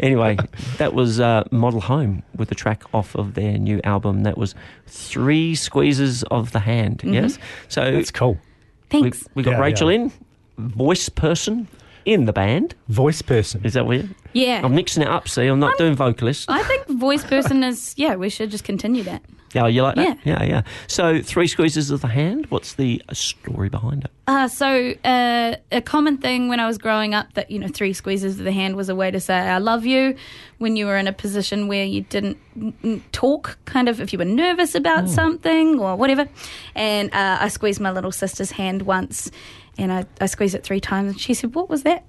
Anyway, 0.00 0.36
that 0.78 0.94
was 0.94 1.20
uh, 1.20 1.44
Model 1.52 1.80
Home 1.82 2.24
with 2.34 2.48
the 2.48 2.56
track 2.56 2.82
off 2.92 3.14
of 3.14 3.34
their 3.34 3.56
new 3.56 3.80
album. 3.84 4.24
That 4.24 4.36
was 4.36 4.56
Three 4.88 5.54
Squeezes 5.54 6.24
of 6.24 6.50
the 6.50 6.58
Hand. 6.58 7.02
Yes. 7.04 7.38
So 7.68 7.92
That's 7.92 8.10
cool. 8.10 8.36
Thanks. 8.90 9.22
We, 9.36 9.42
we 9.42 9.42
got 9.44 9.52
Yeah, 9.52 9.60
Rachel 9.60 9.92
yeah. 9.92 9.98
in, 10.00 10.12
voice 10.58 11.08
person 11.08 11.68
in 12.04 12.24
the 12.26 12.32
band. 12.32 12.74
Voice 12.88 13.22
person. 13.22 13.64
Is 13.64 13.74
that 13.74 13.86
weird? 13.86 14.14
Yeah. 14.32 14.60
I'm 14.64 14.74
mixing 14.74 15.02
it 15.02 15.08
up. 15.08 15.28
See, 15.28 15.46
I'm 15.46 15.60
not 15.60 15.78
doing 15.78 15.94
vocalist. 15.94 16.50
I 16.50 16.62
think 16.62 16.86
voice 16.86 17.24
person 17.24 17.62
is, 17.62 17.94
yeah, 17.96 18.14
we 18.16 18.28
should 18.28 18.50
just 18.50 18.64
continue 18.64 19.02
that. 19.04 19.22
Yeah, 19.54 19.68
you 19.68 19.82
like 19.82 19.94
that? 19.94 20.18
Yeah. 20.24 20.40
yeah, 20.40 20.44
yeah. 20.44 20.62
So 20.88 21.22
three 21.22 21.46
squeezes 21.46 21.92
of 21.92 22.00
the 22.00 22.08
hand. 22.08 22.46
What's 22.46 22.74
the 22.74 23.00
story 23.12 23.68
behind 23.68 24.04
it? 24.04 24.10
Uh, 24.26 24.48
so 24.48 24.94
uh, 25.04 25.54
a 25.70 25.80
common 25.80 26.18
thing 26.18 26.48
when 26.48 26.58
I 26.58 26.66
was 26.66 26.76
growing 26.76 27.14
up 27.14 27.32
that 27.34 27.52
you 27.52 27.60
know 27.60 27.68
three 27.68 27.92
squeezes 27.92 28.38
of 28.40 28.44
the 28.44 28.52
hand 28.52 28.74
was 28.74 28.88
a 28.88 28.96
way 28.96 29.12
to 29.12 29.20
say 29.20 29.34
I 29.34 29.58
love 29.58 29.86
you 29.86 30.16
when 30.58 30.76
you 30.76 30.86
were 30.86 30.96
in 30.96 31.06
a 31.06 31.12
position 31.12 31.68
where 31.68 31.84
you 31.84 32.00
didn't 32.02 32.38
talk, 33.12 33.58
kind 33.64 33.88
of 33.88 34.00
if 34.00 34.12
you 34.12 34.18
were 34.18 34.24
nervous 34.24 34.74
about 34.74 35.08
something 35.08 35.78
or 35.78 35.94
whatever. 35.94 36.26
And 36.74 37.12
uh, 37.14 37.38
I 37.40 37.48
squeezed 37.48 37.80
my 37.80 37.92
little 37.92 38.12
sister's 38.12 38.50
hand 38.50 38.82
once, 38.82 39.30
and 39.78 39.92
I, 39.92 40.06
I 40.20 40.26
squeezed 40.26 40.54
it 40.54 40.64
three 40.64 40.80
times, 40.80 41.12
and 41.12 41.20
she 41.20 41.34
said, 41.34 41.54
"What 41.54 41.68
was 41.68 41.82
that?" 41.82 42.04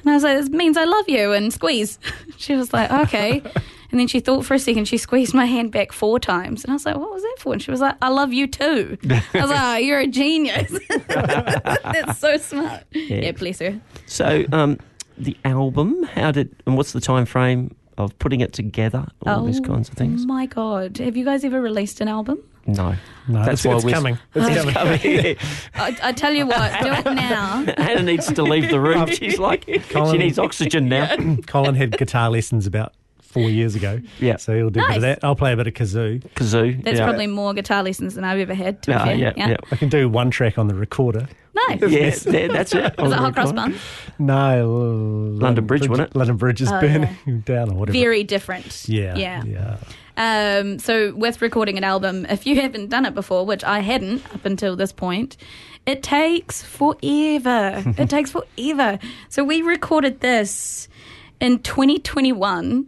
And 0.00 0.10
I 0.10 0.14
was 0.14 0.22
like, 0.22 0.38
"This 0.38 0.50
means 0.50 0.76
I 0.76 0.84
love 0.84 1.08
you," 1.08 1.32
and 1.32 1.52
squeeze. 1.52 1.98
she 2.36 2.54
was 2.54 2.72
like, 2.72 2.90
"Okay." 2.90 3.42
And 3.90 3.98
then 3.98 4.06
she 4.06 4.20
thought 4.20 4.44
for 4.44 4.52
a 4.52 4.58
second. 4.58 4.84
She 4.84 4.98
squeezed 4.98 5.32
my 5.32 5.46
hand 5.46 5.72
back 5.72 5.92
four 5.92 6.20
times, 6.20 6.62
and 6.62 6.70
I 6.70 6.74
was 6.74 6.84
like, 6.84 6.96
"What 6.96 7.10
was 7.10 7.22
that 7.22 7.36
for?" 7.38 7.54
And 7.54 7.62
she 7.62 7.70
was 7.70 7.80
like, 7.80 7.96
"I 8.02 8.08
love 8.10 8.34
you 8.34 8.46
too." 8.46 8.98
I 9.10 9.22
was 9.32 9.48
like, 9.48 9.60
oh, 9.62 9.76
"You're 9.78 10.00
a 10.00 10.06
genius." 10.06 10.78
That's 11.08 12.18
so 12.18 12.36
smart. 12.36 12.84
Yeah. 12.92 13.32
bless 13.32 13.60
her. 13.60 13.80
So 14.04 14.44
um, 14.52 14.78
the 15.16 15.36
album. 15.44 16.02
How 16.02 16.30
did 16.32 16.54
and 16.66 16.76
what's 16.76 16.92
the 16.92 17.00
time 17.00 17.24
frame 17.24 17.74
of 17.98 18.18
putting 18.18 18.40
it 18.40 18.52
together? 18.52 19.06
All 19.26 19.44
these 19.44 19.60
oh 19.60 19.64
kinds 19.64 19.88
of 19.88 19.94
things. 19.96 20.22
Oh 20.24 20.26
my 20.26 20.46
God, 20.46 20.98
have 20.98 21.16
you 21.16 21.24
guys 21.24 21.44
ever 21.44 21.60
released 21.60 22.00
an 22.00 22.08
album? 22.08 22.42
No, 22.66 22.94
No, 23.28 23.44
that's 23.46 23.64
it's- 23.64 23.76
it's 23.76 23.84
we're- 23.84 23.94
coming. 23.94 24.18
It's 24.34 24.66
It's 24.66 24.72
coming. 24.72 25.36
I, 25.74 26.08
I 26.08 26.12
tell 26.12 26.32
you 26.34 26.46
what, 26.46 26.70
do 26.82 26.92
it 26.92 27.14
now. 27.14 27.64
Hannah 27.78 28.02
needs 28.02 28.30
to 28.30 28.42
leave 28.42 28.68
the 28.70 28.78
room. 28.80 29.06
She's 29.10 29.38
like, 29.38 29.64
she 29.66 30.18
needs 30.18 30.38
oxygen 30.38 30.88
now. 30.88 31.16
Colin 31.46 31.74
had 31.74 31.96
guitar 31.96 32.28
lessons 32.28 32.66
about 32.66 32.92
four 33.22 33.48
years 33.48 33.74
ago. 33.74 34.00
Yeah. 34.20 34.36
So 34.36 34.54
he'll 34.54 34.68
do 34.70 34.80
a 34.80 34.86
bit 34.88 34.96
of 34.96 35.02
that. 35.02 35.20
I'll 35.22 35.34
play 35.36 35.52
a 35.52 35.56
bit 35.56 35.66
of 35.66 35.74
kazoo. 35.74 36.20
Kazoo. 36.34 36.82
That's 36.84 36.98
yeah. 36.98 37.04
probably 37.06 37.26
more 37.26 37.54
guitar 37.54 37.82
lessons 37.82 38.14
than 38.14 38.24
I've 38.24 38.38
ever 38.40 38.54
had. 38.54 38.82
To 38.82 38.90
be 38.90 38.92
Yeah, 38.92 39.04
fair. 39.04 39.14
yeah, 39.16 39.32
yeah. 39.36 39.56
I 39.72 39.76
can 39.76 39.88
do 39.88 40.08
one 40.08 40.30
track 40.30 40.58
on 40.58 40.66
the 40.68 40.74
recorder. 40.74 41.26
Nice. 41.68 42.26
Yeah, 42.26 42.48
that's 42.48 42.74
it. 42.74 42.94
Was 42.98 43.12
it 43.12 43.16
Hot 43.18 43.34
Cross 43.34 43.52
Bun? 43.52 43.74
No, 44.18 44.68
London, 45.38 45.66
Bridge, 45.66 45.88
wasn't 45.88 46.10
it? 46.10 46.16
London 46.16 46.36
Bridge 46.36 46.60
is 46.62 46.70
Oh, 46.70 46.80
burning 46.80 47.40
down 47.44 47.70
or 47.70 47.74
whatever. 47.74 47.98
Very 47.98 48.24
different. 48.24 48.88
yeah, 48.88 49.16
Yeah. 49.16 49.42
yeah. 49.44 49.76
Um, 50.20 50.78
so 50.80 51.14
with 51.14 51.40
recording 51.40 51.78
an 51.78 51.84
album, 51.84 52.26
if 52.28 52.44
you 52.46 52.60
haven't 52.60 52.88
done 52.90 53.06
it 53.06 53.14
before, 53.14 53.46
which 53.46 53.62
I 53.62 53.78
hadn't 53.80 54.24
up 54.34 54.44
until 54.44 54.74
this 54.74 54.90
point, 54.92 55.36
it 55.86 56.02
takes 56.02 56.62
forever. 56.62 57.82
it 57.98 58.10
takes 58.10 58.32
forever. 58.32 58.98
So 59.28 59.44
we 59.44 59.62
recorded 59.62 60.20
this 60.20 60.88
in 61.40 61.60
2021 61.60 62.86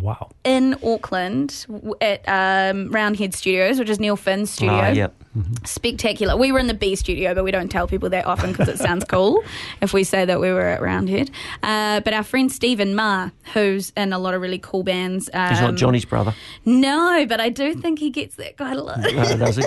Wow. 0.00 0.30
in 0.42 0.74
Auckland 0.82 1.66
at 2.00 2.26
um, 2.28 2.90
Roundhead 2.90 3.34
Studios, 3.34 3.78
which 3.78 3.90
is 3.90 4.00
Neil 4.00 4.16
Finn's 4.16 4.50
studio. 4.50 4.74
Ah, 4.74 4.88
yep. 4.88 5.21
Spectacular. 5.64 6.36
We 6.36 6.52
were 6.52 6.58
in 6.58 6.66
the 6.66 6.74
B 6.74 6.94
studio, 6.94 7.34
but 7.34 7.42
we 7.42 7.50
don't 7.50 7.70
tell 7.70 7.86
people 7.86 8.10
that 8.10 8.26
often 8.26 8.52
because 8.52 8.68
it 8.68 8.78
sounds 8.78 9.04
cool 9.04 9.42
if 9.80 9.94
we 9.94 10.04
say 10.04 10.26
that 10.26 10.40
we 10.40 10.52
were 10.52 10.66
at 10.66 10.82
Roundhead. 10.82 11.30
Uh, 11.62 12.00
but 12.00 12.12
our 12.12 12.22
friend 12.22 12.52
Stephen 12.52 12.94
Marr, 12.94 13.32
who's 13.54 13.92
in 13.96 14.12
a 14.12 14.18
lot 14.18 14.34
of 14.34 14.42
really 14.42 14.58
cool 14.58 14.82
bands. 14.82 15.30
Um, 15.32 15.48
He's 15.48 15.60
not 15.60 15.74
Johnny's 15.76 16.04
brother. 16.04 16.34
No, 16.66 17.24
but 17.26 17.40
I 17.40 17.48
do 17.48 17.74
think 17.74 17.98
he 17.98 18.10
gets 18.10 18.36
that 18.36 18.58
quite 18.58 18.76
a 18.76 18.82
lot. 18.82 18.98
Uh, 18.98 19.36
does 19.36 19.56
he? 19.56 19.64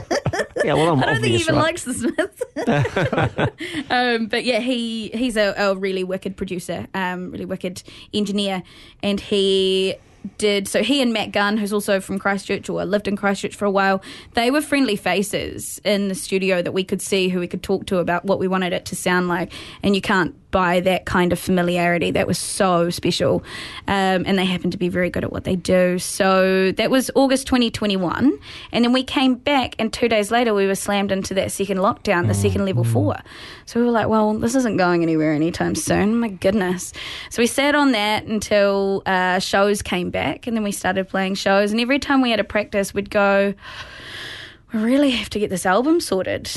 Yeah, 0.64 0.74
well, 0.74 0.94
I'm 0.94 1.00
I 1.04 1.06
don't 1.08 1.22
think 1.22 1.36
he 1.36 1.42
even 1.42 1.56
right? 1.56 1.64
likes 1.64 1.84
the 1.84 1.94
Smiths. 1.94 2.42
um, 3.90 4.28
but 4.28 4.44
yeah, 4.44 4.60
he 4.60 5.10
he's 5.10 5.36
a, 5.36 5.54
a 5.58 5.76
really 5.76 6.04
wicked 6.04 6.38
producer, 6.38 6.88
um, 6.94 7.32
really 7.32 7.46
wicked 7.46 7.82
engineer, 8.14 8.62
and 9.02 9.20
he 9.20 9.96
did 10.38 10.68
so 10.68 10.84
he 10.84 11.02
and 11.02 11.14
Matt 11.14 11.32
Gunn, 11.32 11.58
who's 11.58 11.74
also 11.74 12.00
from 12.00 12.20
Christchurch 12.20 12.70
or 12.70 12.84
lived 12.86 13.08
in 13.08 13.16
Christchurch 13.16 13.56
for 13.56 13.66
a 13.66 13.72
while, 13.72 14.02
they 14.34 14.52
were 14.52 14.62
friendly 14.62 14.96
faces 14.96 15.80
in 15.84 16.08
the 16.08 16.16
studio 16.16 16.62
that 16.62 16.72
we 16.72 16.84
could 16.84 17.02
see 17.02 17.30
who 17.30 17.40
we 17.40 17.48
could 17.48 17.64
talk 17.64 17.86
to 17.88 17.98
about 17.98 18.26
what 18.26 18.40
we 18.40 18.48
wanted 18.48 18.74
it 18.74 18.86
to 18.86 18.96
sound 18.96 19.28
like. 19.28 19.54
And 19.84 19.96
you 19.96 20.02
can't 20.02 20.36
buy 20.56 20.80
that 20.80 21.06
kind 21.06 21.34
of 21.34 21.38
familiarity. 21.38 22.12
That 22.12 22.28
was 22.28 22.40
so 22.40 22.90
special. 22.90 23.44
Um, 23.90 24.24
and 24.26 24.40
they 24.40 24.46
happen 24.46 24.72
to 24.72 24.78
be 24.78 24.88
very 24.88 25.10
good 25.10 25.26
at 25.26 25.34
what 25.34 25.44
they 25.44 25.58
do. 25.58 26.00
So 26.00 26.72
that 26.78 26.90
was 26.90 27.12
August 27.14 27.46
2021. 27.48 28.40
And 28.72 28.86
then 28.86 28.94
we 28.94 29.04
came 29.04 29.36
back, 29.36 29.76
and 29.80 29.92
two 29.92 30.08
days 30.08 30.32
later, 30.32 30.54
we 30.54 30.66
were 30.66 30.76
slammed 30.76 31.12
into 31.12 31.34
that 31.34 31.52
second 31.52 31.80
lockdown, 31.80 32.28
the 32.28 32.34
second 32.34 32.64
level 32.64 32.86
four. 32.86 33.18
So 33.66 33.82
we 33.82 33.86
were 33.86 33.92
like, 33.92 34.08
well, 34.08 34.34
this 34.34 34.56
isn't 34.56 34.78
going 34.78 35.04
anywhere 35.04 35.34
anytime 35.34 35.76
soon. 35.76 36.16
My 36.22 36.30
goodness. 36.30 36.94
So 37.32 37.42
we 37.42 37.48
sat 37.48 37.76
on 37.76 37.92
that 37.92 38.24
until 38.24 39.04
uh, 39.06 39.40
shows 39.40 39.82
came 39.82 40.10
back, 40.10 40.48
and 40.48 40.56
then 40.56 40.64
we 40.64 40.72
started 40.72 41.10
playing 41.10 41.36
shows. 41.36 41.74
And 41.74 41.82
every 41.82 42.00
time 42.00 42.22
we 42.22 42.32
had 42.32 42.40
a 42.40 42.46
practice, 42.46 42.94
we'd 42.94 43.10
go, 43.10 43.54
we 44.72 44.80
really 44.80 45.12
have 45.12 45.30
to 45.32 45.40
get 45.40 45.50
this 45.50 45.66
album 45.66 46.00
sorted. 46.00 46.50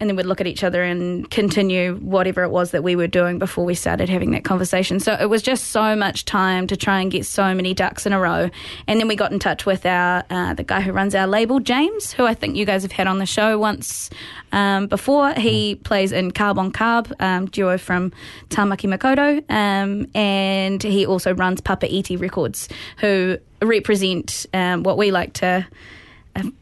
And 0.00 0.08
then 0.08 0.16
we'd 0.16 0.26
look 0.26 0.40
at 0.40 0.46
each 0.46 0.62
other 0.62 0.82
and 0.82 1.28
continue 1.30 1.96
whatever 1.96 2.44
it 2.44 2.50
was 2.50 2.70
that 2.70 2.82
we 2.82 2.94
were 2.94 3.06
doing 3.08 3.38
before 3.38 3.64
we 3.64 3.74
started 3.74 4.08
having 4.08 4.30
that 4.30 4.44
conversation. 4.44 5.00
So 5.00 5.14
it 5.14 5.28
was 5.28 5.42
just 5.42 5.68
so 5.68 5.96
much 5.96 6.24
time 6.24 6.66
to 6.68 6.76
try 6.76 7.00
and 7.00 7.10
get 7.10 7.26
so 7.26 7.54
many 7.54 7.74
ducks 7.74 8.06
in 8.06 8.12
a 8.12 8.20
row. 8.20 8.50
And 8.86 9.00
then 9.00 9.08
we 9.08 9.16
got 9.16 9.32
in 9.32 9.38
touch 9.38 9.66
with 9.66 9.84
our 9.84 10.24
uh, 10.30 10.54
the 10.54 10.62
guy 10.62 10.80
who 10.80 10.92
runs 10.92 11.14
our 11.14 11.26
label, 11.26 11.58
James, 11.58 12.12
who 12.12 12.24
I 12.26 12.34
think 12.34 12.56
you 12.56 12.64
guys 12.64 12.82
have 12.82 12.92
had 12.92 13.06
on 13.06 13.18
the 13.18 13.26
show 13.26 13.58
once 13.58 14.10
um, 14.52 14.86
before. 14.86 15.32
He 15.34 15.74
plays 15.74 16.12
in 16.12 16.30
Carb 16.30 16.58
on 16.58 16.72
Carb, 16.72 17.12
um, 17.20 17.46
duo 17.46 17.78
from 17.78 18.12
Tamaki 18.50 18.88
Makaurau, 18.88 19.42
um, 19.50 20.06
and 20.14 20.82
he 20.82 21.06
also 21.06 21.34
runs 21.34 21.60
Papa 21.60 21.92
Iti 21.92 22.16
Records, 22.16 22.68
who 22.98 23.38
represent 23.60 24.46
um, 24.54 24.82
what 24.82 24.96
we 24.96 25.10
like 25.10 25.32
to 25.34 25.66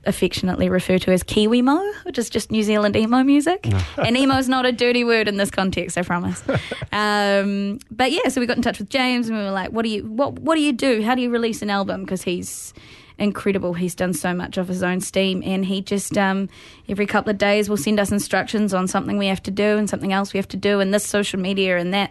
affectionately 0.04 0.68
refer 0.68 0.98
to 0.98 1.12
as 1.12 1.22
Kiwi 1.22 1.62
Mo, 1.62 1.92
which 2.04 2.18
is 2.18 2.30
just 2.30 2.50
New 2.50 2.62
Zealand 2.62 2.96
emo 2.96 3.22
music. 3.22 3.66
and 3.98 4.16
emo 4.16 4.36
is 4.36 4.48
not 4.48 4.66
a 4.66 4.72
dirty 4.72 5.04
word 5.04 5.28
in 5.28 5.36
this 5.36 5.50
context, 5.50 5.98
I 5.98 6.02
promise. 6.02 6.42
um, 6.92 7.78
but 7.90 8.12
yeah, 8.12 8.28
so 8.28 8.40
we 8.40 8.46
got 8.46 8.56
in 8.56 8.62
touch 8.62 8.78
with 8.78 8.90
James 8.90 9.28
and 9.28 9.36
we 9.36 9.44
were 9.44 9.50
like, 9.50 9.70
"What 9.70 9.82
do 9.82 9.88
you 9.88 10.04
what 10.04 10.34
What 10.38 10.56
do 10.56 10.62
you 10.62 10.72
do? 10.72 11.02
How 11.02 11.14
do 11.14 11.22
you 11.22 11.30
release 11.30 11.62
an 11.62 11.70
album?" 11.70 12.02
Because 12.02 12.22
he's 12.22 12.74
incredible. 13.18 13.74
He's 13.74 13.94
done 13.94 14.12
so 14.12 14.34
much 14.34 14.58
of 14.58 14.68
his 14.68 14.82
own 14.82 15.00
steam, 15.00 15.42
and 15.44 15.64
he 15.64 15.80
just 15.80 16.16
um, 16.18 16.48
every 16.88 17.06
couple 17.06 17.30
of 17.30 17.38
days 17.38 17.68
will 17.68 17.76
send 17.76 17.98
us 18.00 18.12
instructions 18.12 18.74
on 18.74 18.88
something 18.88 19.18
we 19.18 19.26
have 19.26 19.42
to 19.44 19.50
do 19.50 19.76
and 19.78 19.88
something 19.88 20.12
else 20.12 20.32
we 20.32 20.38
have 20.38 20.48
to 20.48 20.56
do, 20.56 20.80
and 20.80 20.92
this 20.92 21.06
social 21.06 21.40
media 21.40 21.78
and 21.78 21.92
that. 21.94 22.10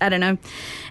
I 0.00 0.08
don't 0.08 0.20
know, 0.20 0.38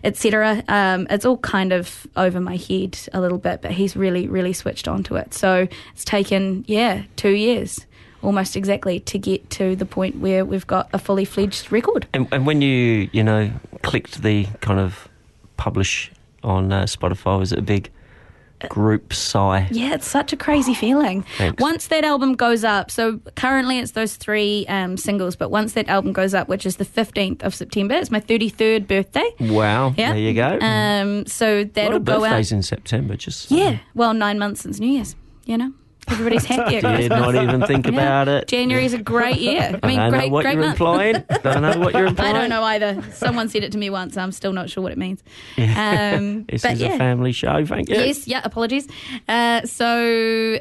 etc. 0.04 0.64
Um, 0.68 1.08
it's 1.10 1.26
all 1.26 1.38
kind 1.38 1.74
of 1.74 2.08
over 2.16 2.40
my 2.40 2.56
head 2.56 2.98
a 3.14 3.22
little 3.22 3.38
bit, 3.38 3.62
but 3.62 3.72
he's 3.72 3.96
really, 3.96 4.28
really 4.28 4.54
switched 4.54 4.88
onto 4.88 5.16
it. 5.16 5.34
So 5.34 5.68
it's 5.94 6.06
taken, 6.06 6.66
yeah, 6.68 7.04
two 7.16 7.32
years 7.32 7.86
almost 8.22 8.56
exactly 8.56 9.00
to 9.00 9.18
get 9.18 9.50
to 9.50 9.76
the 9.76 9.86
point 9.86 10.18
where 10.18 10.44
we've 10.44 10.68
got 10.68 10.90
a 10.94 11.00
fully 11.00 11.26
fledged 11.26 11.72
record. 11.72 12.08
And, 12.14 12.28
and 12.32 12.46
when 12.46 12.62
you, 12.62 13.10
you 13.12 13.24
know, 13.24 13.52
clicked 13.82 14.22
the 14.22 14.46
kind 14.62 14.80
of 14.80 15.08
publish 15.58 16.12
on 16.44 16.72
uh, 16.72 16.84
Spotify, 16.84 17.40
was 17.40 17.52
it 17.52 17.60
a 17.60 17.62
big 17.62 17.90
group 18.68 19.14
sigh? 19.14 19.68
Yeah, 19.72 19.94
it's 19.94 20.08
such 20.08 20.34
a 20.34 20.38
crazy 20.38 20.74
feeling. 20.74 21.24
Thanks. 21.38 21.62
Once 21.62 21.88
that 21.88 22.04
album 22.04 22.34
goes 22.34 22.64
up, 22.64 22.92
so 22.92 23.20
currently 23.36 23.80
it's 23.80 23.92
those 23.92 24.16
three 24.18 24.66
um, 24.68 24.98
singles, 24.98 25.36
but 25.36 25.50
once 25.52 25.74
that 25.74 25.88
album 25.88 26.12
goes 26.14 26.34
up, 26.34 26.48
which 26.50 26.66
is 26.66 26.76
the 26.78 26.86
15th 26.86 27.44
of 27.44 27.56
September, 27.56 27.96
it's 27.96 28.12
my 28.12 28.20
33rd 28.20 28.88
birthday. 28.88 29.30
Wow, 29.40 29.94
Yeah. 29.98 30.12
there 30.14 30.22
you 30.22 30.34
go. 30.34 30.60
Um, 30.60 31.26
so 31.28 31.60
a 31.60 31.64
lot 31.64 31.74
that'll 31.76 31.96
of 31.98 32.06
go 32.06 32.14
out. 32.16 32.30
birthdays 32.32 32.52
in 32.52 32.64
September, 32.64 33.16
just 33.16 33.50
Yeah, 33.52 33.78
well, 33.96 34.14
nine 34.14 34.38
months 34.40 34.62
since 34.62 34.80
New 34.80 34.90
Year's, 34.92 35.16
you 35.46 35.58
know? 35.58 35.72
Everybody's 36.12 36.46
happy 36.54 36.78
at 36.78 36.82
Did 36.84 36.96
Christmas. 36.96 37.20
not 37.20 37.36
even 37.36 37.62
think 37.66 37.86
Yeah. 37.86 37.92
about 37.94 38.28
it. 38.28 38.48
January's 38.48 38.94
a 38.94 38.98
great 38.98 39.38
year. 39.40 39.80
I 39.82 39.88
mean, 39.88 39.98
don't 40.00 40.10
great, 40.10 40.28
know 40.28 40.34
what 40.34 40.42
great 40.44 40.54
you're 40.56 40.62
month. 40.64 40.74
implying. 40.80 41.14
don't 41.44 41.62
know 41.62 41.80
what 41.80 41.94
you're 41.94 42.06
implying. 42.08 42.08
I 42.08 42.08
implying. 42.08 42.34
don't 42.36 42.50
know 42.50 42.64
either. 42.64 43.12
Someone 43.14 43.50
said 43.50 43.64
it 43.64 43.72
to 43.74 43.78
me 43.78 43.90
once. 43.90 44.18
I'm 44.18 44.32
still 44.32 44.54
not 44.54 44.70
sure 44.70 44.82
what 44.84 44.92
it 44.92 44.98
means. 44.98 45.24
Um, 45.58 46.46
This 46.46 46.62
but 46.64 46.74
is 46.74 46.82
yeah. 46.82 46.94
a 46.94 46.98
family 46.98 47.32
show, 47.32 47.66
thank 47.66 47.90
you. 47.90 47.96
Yes, 47.96 48.28
yeah, 48.28 48.42
apologies. 48.44 48.88
Uh, 49.28 49.62
so 49.66 50.58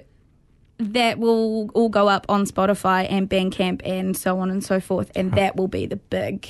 that 0.78 1.18
will 1.18 1.70
all 1.74 1.88
go 1.88 2.08
up 2.08 2.24
on 2.28 2.44
Spotify 2.46 3.06
and 3.10 3.28
Bandcamp 3.28 3.80
and 3.84 4.16
so 4.16 4.38
on 4.38 4.50
and 4.50 4.62
so 4.64 4.78
forth, 4.80 5.10
and 5.16 5.32
that 5.32 5.56
will 5.56 5.68
be 5.68 5.86
the 5.86 5.96
big. 5.96 6.46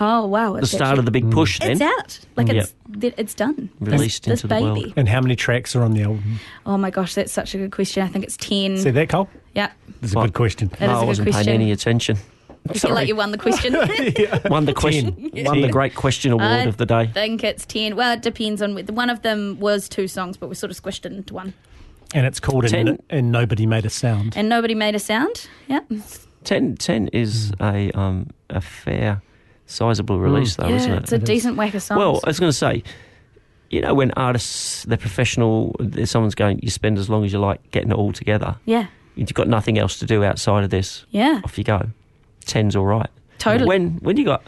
Oh 0.00 0.26
wow! 0.26 0.56
The 0.58 0.66
start 0.66 0.98
of 0.98 1.04
the 1.04 1.10
big 1.10 1.30
push 1.30 1.58
then. 1.58 1.72
It's 1.72 1.80
out. 1.80 2.18
Like 2.36 2.46
Mm. 2.48 2.54
it's 2.62 2.74
th- 3.00 3.14
it's 3.16 3.34
done. 3.34 3.68
Released 3.80 4.24
this, 4.24 4.42
into 4.42 4.48
this 4.48 4.58
the 4.60 4.64
world. 4.64 4.92
And 4.96 5.08
how 5.08 5.20
many 5.20 5.36
tracks 5.36 5.76
are 5.76 5.82
on 5.82 5.92
the 5.92 6.02
album? 6.02 6.40
Oh 6.64 6.78
my 6.78 6.90
gosh, 6.90 7.14
that's 7.14 7.32
such 7.32 7.54
a 7.54 7.58
good 7.58 7.72
question. 7.72 8.02
I 8.02 8.08
think 8.08 8.24
it's 8.24 8.36
ten. 8.36 8.78
See 8.78 8.90
that, 8.90 9.08
Cole? 9.08 9.28
Yeah, 9.54 9.70
That's 10.00 10.12
a 10.14 10.16
good 10.16 10.32
question. 10.34 10.68
That 10.68 10.82
is 10.82 10.88
No, 10.88 10.98
a 10.98 11.02
I 11.02 11.04
wasn't 11.04 11.30
paying 11.32 11.48
any 11.48 11.72
attention. 11.72 12.16
I 12.70 12.74
feel 12.74 12.94
like 12.94 13.08
you 13.08 13.16
won 13.16 13.32
the 13.32 13.38
question. 13.38 13.72
Won 14.50 14.64
the 14.66 14.72
question. 14.72 15.30
Won 15.34 15.60
the 15.60 15.68
great 15.68 15.94
question 15.94 16.30
award 16.32 16.46
I 16.46 16.58
of 16.64 16.76
the 16.76 16.86
day. 16.86 16.94
I 17.00 17.06
think 17.08 17.42
it's 17.44 17.66
ten. 17.66 17.96
Well, 17.96 18.12
it 18.14 18.22
depends 18.22 18.62
on 18.62 18.76
one 18.86 19.10
of 19.10 19.22
them 19.22 19.58
was 19.60 19.88
two 19.88 20.06
songs, 20.08 20.36
but 20.36 20.48
we 20.48 20.54
sort 20.54 20.70
of 20.70 20.80
squished 20.80 21.04
it 21.04 21.12
into 21.12 21.34
one. 21.34 21.52
And 22.14 22.24
it's 22.26 22.40
called 22.40 22.66
Ten. 22.68 22.88
and, 22.88 23.02
and 23.10 23.32
Nobody 23.32 23.66
Made 23.66 23.84
a 23.84 23.90
Sound. 23.90 24.34
And 24.36 24.48
nobody 24.48 24.74
made 24.74 24.94
a 24.94 24.98
sound. 24.98 25.48
Yeah. 25.66 25.80
10, 26.44 26.76
10 26.76 27.08
is 27.08 27.52
a 27.60 27.90
um, 27.92 28.28
a 28.50 28.60
fair, 28.60 29.22
sizable 29.72 30.18
release, 30.20 30.56
though, 30.56 30.68
yeah, 30.68 30.76
isn't 30.76 30.92
it? 30.92 31.02
it's 31.04 31.12
a 31.12 31.18
decent 31.18 31.56
whack 31.56 31.74
of 31.74 31.82
songs. 31.82 31.98
Well, 31.98 32.20
I 32.24 32.28
was 32.28 32.38
going 32.40 32.50
to 32.50 32.56
say, 32.56 32.82
you 33.70 33.80
know, 33.80 33.94
when 33.94 34.10
artists, 34.12 34.84
they're 34.84 34.98
professional, 34.98 35.74
there's 35.80 36.10
someone's 36.10 36.34
going, 36.34 36.60
you 36.62 36.70
spend 36.70 36.98
as 36.98 37.08
long 37.08 37.24
as 37.24 37.32
you 37.32 37.38
like 37.38 37.70
getting 37.70 37.90
it 37.90 37.94
all 37.96 38.12
together. 38.12 38.56
Yeah. 38.66 38.86
You've 39.14 39.32
got 39.34 39.48
nothing 39.48 39.78
else 39.78 39.98
to 40.00 40.06
do 40.06 40.24
outside 40.24 40.64
of 40.64 40.70
this. 40.70 41.04
Yeah. 41.10 41.40
Off 41.44 41.58
you 41.58 41.64
go. 41.64 41.88
Ten's 42.44 42.76
all 42.76 42.86
right. 42.86 43.08
Totally. 43.38 43.66
When 43.68 43.90
when 44.02 44.16
you 44.16 44.24
got 44.24 44.42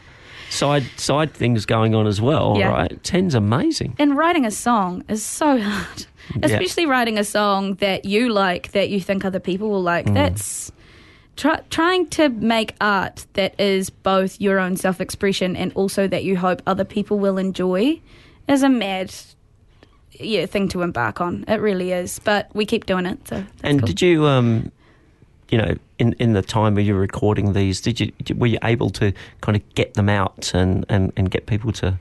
side 0.50 0.84
side 0.96 1.32
things 1.32 1.66
going 1.66 1.94
on 1.94 2.06
as 2.06 2.20
well, 2.20 2.56
Yeah. 2.58 2.68
right? 2.68 3.02
Ten's 3.02 3.34
amazing. 3.34 3.94
And 3.98 4.16
writing 4.16 4.46
a 4.46 4.50
song 4.50 5.04
is 5.08 5.22
so 5.24 5.58
hard, 5.60 6.06
Yeah. 6.36 6.46
especially 6.46 6.86
writing 6.86 7.18
a 7.18 7.24
song 7.24 7.74
that 7.76 8.04
you 8.04 8.30
like, 8.30 8.72
that 8.72 8.88
you 8.88 9.00
think 9.00 9.24
other 9.24 9.40
people 9.40 9.68
will 9.70 9.82
like. 9.82 10.06
Mm. 10.06 10.14
That's 10.14 10.70
try, 11.36 11.60
trying 11.70 12.06
to 12.08 12.28
make 12.28 12.74
art 12.80 13.26
that 13.34 13.58
is 13.60 13.90
both 13.90 14.40
your 14.40 14.58
own 14.58 14.76
self 14.76 15.00
expression 15.00 15.56
and 15.56 15.72
also 15.74 16.06
that 16.08 16.24
you 16.24 16.36
hope 16.36 16.62
other 16.66 16.84
people 16.84 17.18
will 17.18 17.38
enjoy 17.38 18.00
is 18.48 18.62
a 18.62 18.68
mad 18.68 19.14
yeah 20.20 20.46
thing 20.46 20.68
to 20.68 20.82
embark 20.82 21.20
on. 21.20 21.44
It 21.48 21.60
really 21.60 21.92
is. 21.92 22.18
But 22.20 22.50
we 22.54 22.66
keep 22.66 22.86
doing 22.86 23.06
it. 23.06 23.26
So 23.28 23.44
and 23.62 23.80
cool. 23.80 23.86
did 23.86 24.02
you, 24.02 24.26
um, 24.26 24.70
you 25.50 25.58
know, 25.58 25.76
in, 25.98 26.14
in 26.14 26.32
the 26.32 26.42
time 26.42 26.74
where 26.74 26.84
you 26.84 26.94
were 26.94 27.00
recording 27.00 27.52
these, 27.52 27.80
did 27.80 28.00
you 28.00 28.12
were 28.34 28.46
you 28.46 28.58
able 28.62 28.90
to 28.90 29.12
kind 29.40 29.56
of 29.56 29.74
get 29.74 29.94
them 29.94 30.08
out 30.08 30.52
and, 30.54 30.84
and, 30.88 31.12
and 31.16 31.30
get 31.30 31.46
people 31.46 31.72
to 31.72 31.98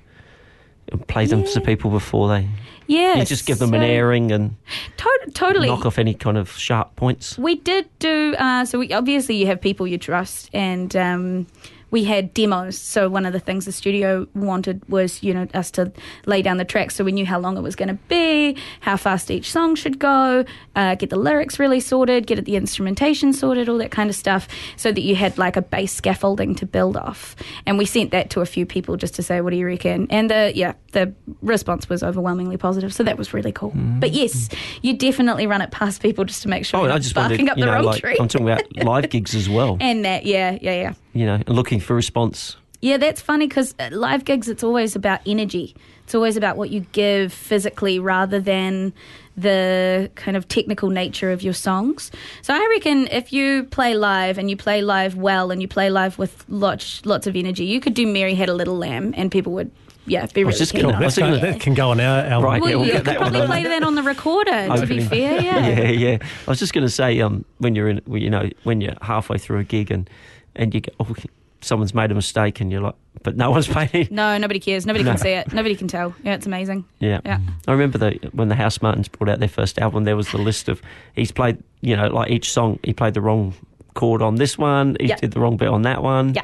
play 1.08 1.26
them 1.26 1.44
to 1.44 1.62
people 1.62 1.90
before 1.92 2.28
they? 2.30 2.48
Yeah, 2.88 3.16
You 3.16 3.26
just 3.26 3.46
give 3.46 3.60
them 3.60 3.74
an 3.74 3.82
airing 3.82 4.32
and 4.32 4.56
To- 4.98 5.32
totally. 5.34 5.68
knock 5.70 5.86
off 5.86 5.98
any 5.98 6.14
kind 6.14 6.38
of 6.38 6.52
sharp 6.52 6.96
points. 6.98 7.38
We 7.38 7.56
did 7.56 7.88
do 8.00 8.36
uh, 8.38 8.66
so. 8.66 8.78
We 8.80 8.92
obviously 8.92 9.36
you 9.38 9.46
have 9.48 9.62
people 9.62 9.88
you 9.88 9.98
trust, 9.98 10.50
and 10.54 10.94
um, 10.98 11.48
we 11.94 12.04
had 12.04 12.34
demos. 12.34 12.76
So 12.78 13.08
one 13.08 13.26
of 13.26 13.34
the 13.34 13.40
things 13.40 13.66
the 13.66 13.72
studio 13.72 14.28
wanted 14.34 14.82
was 14.90 15.22
you 15.22 15.32
know 15.34 15.48
us 15.54 15.70
to 15.72 15.92
lay 16.26 16.42
down 16.42 16.58
the 16.58 16.66
tracks, 16.66 16.96
so 16.96 17.04
we 17.04 17.12
knew 17.12 17.26
how 17.26 17.40
long 17.40 17.56
it 17.56 17.62
was 17.62 17.76
going 17.76 17.88
to 17.90 18.00
be, 18.10 18.58
how 18.82 18.98
fast 18.98 19.30
each 19.30 19.52
song 19.52 19.76
should 19.76 20.00
go, 20.00 20.44
uh, 20.76 20.96
get 20.96 21.10
the 21.12 21.16
lyrics 21.18 21.60
really 21.60 21.80
sorted, 21.80 22.26
get 22.26 22.44
the 22.46 22.56
instrumentation 22.56 23.32
sorted, 23.32 23.70
all 23.70 23.78
that 23.78 23.92
kind 23.92 24.10
of 24.10 24.16
stuff, 24.16 24.48
so 24.76 24.92
that 24.92 25.02
you 25.02 25.16
had 25.16 25.38
like 25.38 25.56
a 25.56 25.62
base 25.62 25.94
scaffolding 25.94 26.56
to 26.56 26.66
build 26.66 26.98
off. 26.98 27.36
And 27.68 27.78
we 27.78 27.86
sent 27.86 28.10
that 28.12 28.32
to 28.32 28.42
a 28.42 28.46
few 28.46 28.66
people 28.66 28.98
just 28.98 29.14
to 29.16 29.24
say, 29.24 29.40
what 29.42 29.52
do 29.52 29.56
you 29.58 29.68
reckon? 29.68 30.08
And 30.10 30.32
the 30.32 30.52
yeah, 30.56 30.74
the 30.94 31.14
response 31.44 31.88
was 31.90 32.02
overwhelmingly 32.02 32.58
positive, 32.58 32.92
so 32.92 33.04
that 33.04 33.18
was 33.20 33.36
really 33.36 33.52
cool. 33.52 33.72
But 33.76 34.14
yes, 34.14 34.50
you 34.82 34.98
definitely 34.98 35.46
run 35.46 35.62
it 35.62 35.70
past 35.70 36.02
people 36.02 36.26
just 36.26 36.42
to 36.42 36.50
make 36.50 36.66
sure 36.66 36.80
Oh, 36.80 36.84
you're 36.86 36.94
I 36.94 36.98
just 36.98 37.14
barking 37.14 37.46
wondered, 37.46 37.52
up 37.52 37.58
you 37.60 37.66
the 37.66 37.68
know, 37.70 37.76
wrong 37.78 37.86
like 37.86 38.02
tree. 38.02 38.18
I'm 38.20 38.28
talking 38.28 38.50
about 38.50 38.64
live 38.84 39.10
gigs 39.12 39.36
as 39.36 39.48
well. 39.48 39.78
And 39.94 40.06
that, 40.06 40.26
yeah, 40.26 40.58
yeah, 40.60 40.74
yeah. 40.74 40.94
You 41.14 41.26
know, 41.28 41.40
looking 41.48 41.80
for 41.84 41.96
response. 41.96 42.56
Yeah, 42.82 42.98
that's 42.98 43.22
funny 43.22 43.48
because 43.48 43.74
live 43.92 44.26
gigs, 44.26 44.50
it's 44.50 44.64
always 44.64 44.96
about 44.96 45.22
energy. 45.26 45.74
It's 46.04 46.14
always 46.16 46.36
about 46.36 46.58
what 46.58 46.70
you 46.70 46.82
give 46.92 47.32
physically 47.32 47.98
rather 47.98 48.42
than 48.42 48.92
the 49.38 50.12
kind 50.16 50.36
of 50.36 50.48
technical 50.50 50.90
nature 50.90 51.32
of 51.32 51.42
your 51.42 51.54
songs. 51.54 52.12
So 52.42 52.54
I 52.54 52.68
reckon 52.72 53.08
if 53.08 53.32
you 53.32 53.64
play 53.64 53.96
live 53.96 54.38
and 54.38 54.50
you 54.50 54.58
play 54.58 54.82
live 54.82 55.16
well 55.16 55.50
and 55.50 55.62
you 55.62 55.68
play 55.68 55.90
live 55.90 56.18
with 56.18 56.44
lots 56.50 57.06
lots 57.06 57.26
of 57.26 57.36
energy, 57.38 57.64
you 57.66 57.80
could 57.80 57.94
do 57.94 58.06
Mary 58.06 58.36
Had 58.36 58.50
a 58.50 58.54
Little 58.54 58.78
Lamb 58.78 59.14
and 59.16 59.32
people 59.32 59.54
would, 59.54 59.72
yeah, 60.06 60.26
be 60.28 60.44
really 60.44 60.58
just 60.58 60.74
keen 60.74 60.82
gonna- 60.82 60.96
I 60.96 60.98
it. 60.98 61.00
That's 61.00 61.16
thinking- 61.16 61.36
gonna- 61.40 61.52
that 61.54 61.62
can 61.62 61.74
go 61.74 61.90
on 61.92 62.02
our 62.02 62.20
album. 62.20 62.44
Right, 62.52 62.62
Well, 62.62 62.70
yeah, 62.70 62.76
we'll 62.76 62.86
you 62.88 62.94
could 62.94 63.06
that 63.06 63.20
one 63.22 63.32
probably 63.32 63.48
play 63.48 63.64
that 63.64 63.84
on 63.84 63.96
the 63.96 64.04
recorder, 64.04 64.76
to 64.76 64.86
be 64.86 65.00
fair, 65.00 65.42
yeah. 65.42 65.68
yeah, 65.80 65.90
yeah. 65.90 66.18
I 66.46 66.50
was 66.52 66.60
just 66.60 66.74
going 66.74 66.86
to 66.86 66.92
say, 66.92 67.22
um, 67.22 67.46
when 67.60 67.76
you're 67.76 67.88
in, 67.88 68.02
you 68.12 68.30
know, 68.30 68.50
when 68.66 68.82
you're 68.82 68.94
halfway 69.02 69.38
through 69.38 69.60
a 69.60 69.64
gig 69.64 69.90
and 69.90 70.10
and 70.56 70.74
you 70.76 70.82
go, 70.82 70.92
oh, 71.00 71.16
someone's 71.64 71.94
made 71.94 72.12
a 72.12 72.16
mistake, 72.16 72.60
and 72.62 72.72
you're 72.72 72.82
like, 72.82 72.96
but 73.24 73.36
no 73.38 73.52
one's 73.56 73.68
paying. 73.68 74.08
No, 74.12 74.38
nobody 74.38 74.60
cares. 74.60 74.86
Nobody 74.86 75.04
No. 75.04 75.12
can 75.12 75.18
see 75.20 75.30
it. 75.30 75.54
Nobody 75.54 75.76
can 75.76 75.88
tell. 75.88 76.14
Yeah, 76.24 76.36
it's 76.36 76.46
amazing. 76.46 76.86
Yeah. 77.00 77.22
Yeah. 77.26 77.40
I 77.68 77.72
remember 77.72 77.98
the, 77.98 78.20
when 78.34 78.50
the 78.50 78.56
Housemartins 78.56 79.12
brought 79.12 79.30
out 79.30 79.40
their 79.40 79.48
first 79.50 79.80
album, 79.80 80.04
there 80.04 80.16
was 80.18 80.30
the 80.32 80.38
list 80.38 80.68
of, 80.70 80.82
he's 81.16 81.32
played, 81.32 81.58
you 81.82 81.96
know, 81.96 82.08
like 82.08 82.30
each 82.32 82.52
song, 82.52 82.80
he 82.84 82.94
played 82.94 83.14
the 83.14 83.22
wrong 83.22 83.54
chord 83.94 84.22
on 84.22 84.36
this 84.36 84.58
one, 84.58 84.98
he 85.00 85.08
Yeah. 85.08 85.16
did 85.18 85.32
the 85.32 85.40
wrong 85.40 85.56
bit 85.58 85.68
on 85.70 85.84
that 85.84 86.02
one. 86.04 86.34
Yeah. 86.34 86.44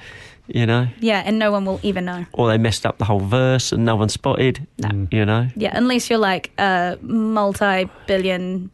You 0.51 0.65
know, 0.65 0.87
Yeah, 0.99 1.21
and 1.25 1.37
no 1.37 1.51
one 1.51 1.63
will 1.65 1.79
ever 1.83 2.01
know. 2.01 2.25
or 2.33 2.47
they 2.47 2.57
messed 2.57 2.83
up 2.85 2.97
the 2.97 3.05
whole 3.05 3.19
verse 3.19 3.71
and 3.71 3.85
no 3.85 3.95
one 3.95 4.09
spotted. 4.09 4.65
No. 4.79 5.07
You 5.11 5.23
know? 5.25 5.47
Yeah, 5.55 5.77
unless 5.77 6.09
you're 6.09 6.17
like 6.17 6.49
a 6.57 6.97
multi-billion 7.03 8.71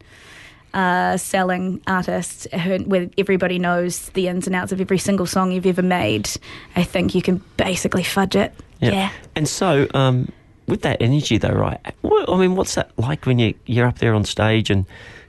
uh, 0.76 1.16
selling 1.16 1.80
artist 1.86 2.46
who, 2.52 2.78
where 2.84 3.08
everybody 3.16 3.58
knows 3.58 4.10
the 4.10 4.28
ins 4.28 4.46
and 4.46 4.54
outs 4.54 4.72
of 4.72 4.80
every 4.80 4.98
single 4.98 5.24
song 5.26 5.50
you've 5.50 5.66
ever 5.66 5.82
made, 5.82 6.28
I 6.76 6.82
think 6.84 7.14
you 7.14 7.22
can 7.22 7.42
basically 7.56 8.02
fudge 8.02 8.36
it. 8.36 8.52
Yeah. 8.80 9.10
And 9.34 9.48
so, 9.48 9.88
um, 9.94 10.28
with 10.68 10.82
that 10.82 11.00
energy, 11.00 11.38
though, 11.38 11.48
right? 11.48 11.80
What, 12.02 12.28
I 12.28 12.36
mean, 12.36 12.56
what's 12.56 12.74
that 12.74 12.90
like 12.98 13.24
when 13.24 13.38
you 13.38 13.54
you're 13.66 13.86
up 13.86 13.98
there 14.00 14.14
on 14.14 14.24
stage 14.24 14.68
and 14.68 14.84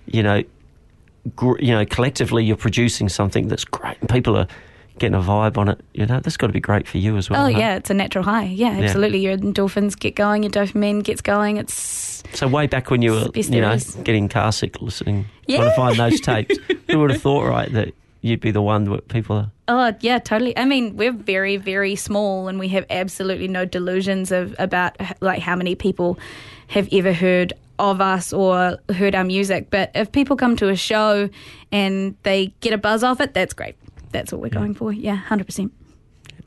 you 0.05 0.21
know, 0.23 0.43
gr- 1.35 1.59
you 1.59 1.71
know, 1.71 1.85
collectively 1.85 2.43
you're 2.43 2.57
producing 2.57 3.07
something 3.09 3.47
that's 3.47 3.63
great 3.63 3.97
and 4.01 4.09
people 4.09 4.35
are 4.35 4.47
getting 4.99 5.15
a 5.15 5.21
vibe 5.21 5.57
on 5.57 5.69
it. 5.69 5.79
You 5.93 6.07
know, 6.07 6.19
that's 6.19 6.37
got 6.37 6.47
to 6.47 6.53
be 6.53 6.59
great 6.59 6.87
for 6.87 6.97
you 6.97 7.17
as 7.17 7.29
well. 7.29 7.45
Oh 7.45 7.47
yeah, 7.47 7.75
it's 7.75 7.89
a 7.89 7.93
natural 7.93 8.23
high. 8.23 8.45
Yeah, 8.45 8.77
Yeah. 8.77 8.85
absolutely. 8.85 9.19
Your 9.19 9.37
endorphins 9.37 9.97
get 9.97 10.15
going, 10.15 10.43
your 10.43 10.51
dopamine 10.51 11.03
gets 11.03 11.21
going. 11.21 11.57
It's 11.57 11.73
So 12.33 12.47
way 12.47 12.67
back 12.67 12.89
when 12.91 13.01
you 13.01 13.11
were, 13.11 13.27
you 13.35 13.61
know, 13.61 13.71
is. 13.71 13.95
getting 14.03 14.29
car 14.29 14.51
sick, 14.51 14.81
listening, 14.81 15.25
Yeah. 15.47 15.57
trying 15.57 15.69
to 15.69 15.75
find 15.75 15.95
those 15.97 16.21
tapes, 16.21 16.57
who 16.89 16.99
would 16.99 17.11
have 17.11 17.21
thought, 17.21 17.45
right, 17.47 17.71
that 17.73 17.93
you'd 18.21 18.41
be 18.41 18.51
the 18.51 18.61
one 18.61 18.83
that 18.85 19.07
people 19.07 19.37
are. 19.37 19.51
Oh 19.67 19.93
yeah, 20.01 20.19
totally. 20.19 20.57
I 20.57 20.65
mean, 20.65 20.95
we're 20.97 21.11
very, 21.11 21.57
very 21.57 21.95
small, 21.95 22.47
and 22.47 22.57
we 22.59 22.67
have 22.69 22.85
absolutely 22.89 23.47
no 23.47 23.65
delusions 23.65 24.31
of 24.31 24.55
about 24.59 24.95
like 25.21 25.39
how 25.41 25.55
many 25.55 25.75
people 25.75 26.17
have 26.67 26.87
ever 26.91 27.13
heard 27.13 27.53
of 27.79 28.01
us 28.01 28.33
or 28.33 28.77
heard 28.95 29.13
our 29.13 29.23
music. 29.23 29.69
But 29.69 29.91
if 29.93 30.11
people 30.11 30.35
come 30.35 30.55
to 30.57 30.69
a 30.69 30.75
show 30.75 31.29
and 31.71 32.15
they 32.23 32.47
get 32.61 32.73
a 32.73 32.77
buzz 32.77 33.03
off 33.03 33.19
it, 33.21 33.33
that's 33.33 33.53
great. 33.53 33.75
That's 34.11 34.31
what 34.31 34.41
we're 34.41 34.49
going 34.49 34.73
for. 34.73 34.91
Yeah, 34.93 35.15
hundred 35.15 35.45
percent. 35.45 35.71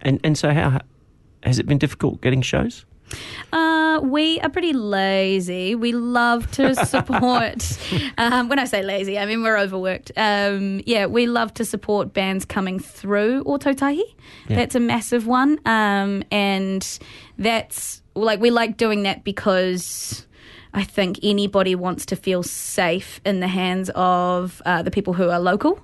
And 0.01 0.19
and 0.25 0.37
so 0.37 0.53
how 0.53 0.81
has 1.43 1.59
it 1.59 1.67
been 1.67 1.79
difficult 1.79 2.21
getting 2.21 2.43
shows? 2.43 2.85
Uh, 3.53 4.01
we 4.03 4.41
are 4.41 4.49
pretty 4.49 4.73
lazy. 4.73 5.75
We 5.75 5.93
love 5.93 6.51
to 6.53 6.75
support. 6.87 7.79
um, 8.19 8.49
when 8.49 8.59
I 8.59 8.65
say 8.65 8.83
lazy, 8.83 9.19
I 9.19 9.27
mean 9.27 9.43
we're 9.43 9.59
overworked. 9.59 10.13
Um, 10.17 10.81
yeah, 10.87 11.07
we 11.07 11.27
love 11.27 11.55
to 11.55 11.65
support 11.65 12.13
bands 12.13 12.45
coming 12.45 12.79
through 12.79 13.45
Otautahi. 13.45 14.03
Yeah. 14.49 14.57
That's 14.57 14.75
a 14.75 14.81
massive 14.81 15.27
one, 15.27 15.59
um, 15.67 16.23
and 16.31 16.87
that's 17.39 18.03
like 18.15 18.41
we 18.41 18.51
like 18.51 18.77
doing 18.77 19.03
that 19.05 19.25
because. 19.25 20.27
I 20.73 20.85
think 20.85 21.19
anybody 21.25 21.75
wants 21.75 22.07
to 22.07 22.15
feel 22.15 22.45
safe 22.45 23.21
in 23.25 23.41
the 23.41 23.49
hands 23.49 23.91
of 23.97 24.63
uh, 24.65 24.83
the 24.83 24.93
people 24.93 25.15
who 25.15 25.29
are 25.29 25.41
local. 25.41 25.81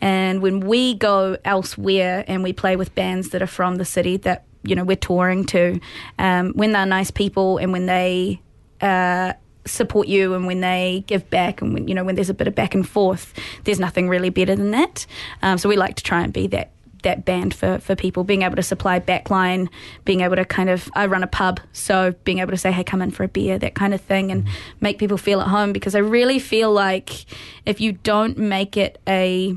And 0.00 0.42
when 0.42 0.60
we 0.60 0.94
go 0.94 1.36
elsewhere 1.44 2.24
and 2.26 2.42
we 2.42 2.52
play 2.52 2.74
with 2.74 2.92
bands 2.96 3.30
that 3.30 3.40
are 3.40 3.46
from 3.46 3.76
the 3.76 3.84
city 3.84 4.16
that 4.18 4.44
you 4.66 4.74
know 4.74 4.84
we're 4.84 4.96
touring 4.96 5.44
to, 5.46 5.80
um, 6.18 6.52
when 6.54 6.72
they're 6.72 6.86
nice 6.86 7.10
people 7.10 7.58
and 7.58 7.72
when 7.72 7.86
they 7.86 8.40
uh, 8.80 9.32
support 9.64 10.08
you 10.08 10.34
and 10.34 10.46
when 10.46 10.60
they 10.60 11.04
give 11.06 11.28
back 11.30 11.60
and 11.60 11.74
when 11.74 11.88
you 11.88 11.94
know 11.94 12.04
when 12.04 12.14
there's 12.14 12.30
a 12.30 12.34
bit 12.34 12.48
of 12.48 12.54
back 12.54 12.74
and 12.74 12.88
forth, 12.88 13.34
there's 13.64 13.80
nothing 13.80 14.08
really 14.08 14.30
better 14.30 14.56
than 14.56 14.70
that. 14.72 15.06
Um, 15.42 15.58
so 15.58 15.68
we 15.68 15.76
like 15.76 15.96
to 15.96 16.02
try 16.02 16.22
and 16.22 16.32
be 16.32 16.46
that 16.48 16.70
that 17.06 17.24
band 17.24 17.54
for, 17.54 17.78
for 17.78 17.94
people, 17.94 18.24
being 18.24 18.42
able 18.42 18.56
to 18.56 18.62
supply 18.62 18.98
backline, 18.98 19.68
being 20.04 20.22
able 20.22 20.34
to 20.34 20.44
kind 20.44 20.68
of, 20.68 20.90
I 20.94 21.06
run 21.06 21.22
a 21.22 21.28
pub, 21.28 21.60
so 21.72 22.12
being 22.24 22.40
able 22.40 22.50
to 22.50 22.56
say, 22.56 22.72
hey, 22.72 22.82
come 22.82 23.00
in 23.00 23.12
for 23.12 23.22
a 23.22 23.28
beer, 23.28 23.58
that 23.58 23.76
kind 23.76 23.94
of 23.94 24.00
thing, 24.00 24.32
and 24.32 24.46
make 24.80 24.98
people 24.98 25.16
feel 25.16 25.40
at 25.40 25.46
home 25.46 25.72
because 25.72 25.94
I 25.94 26.00
really 26.00 26.40
feel 26.40 26.72
like 26.72 27.26
if 27.64 27.80
you 27.80 27.92
don't 27.92 28.36
make 28.36 28.76
it 28.76 29.00
a 29.06 29.56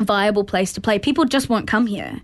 viable 0.00 0.44
place 0.44 0.72
to 0.72 0.80
play, 0.80 0.98
people 0.98 1.26
just 1.26 1.50
won't 1.50 1.66
come 1.68 1.86
here. 1.86 2.22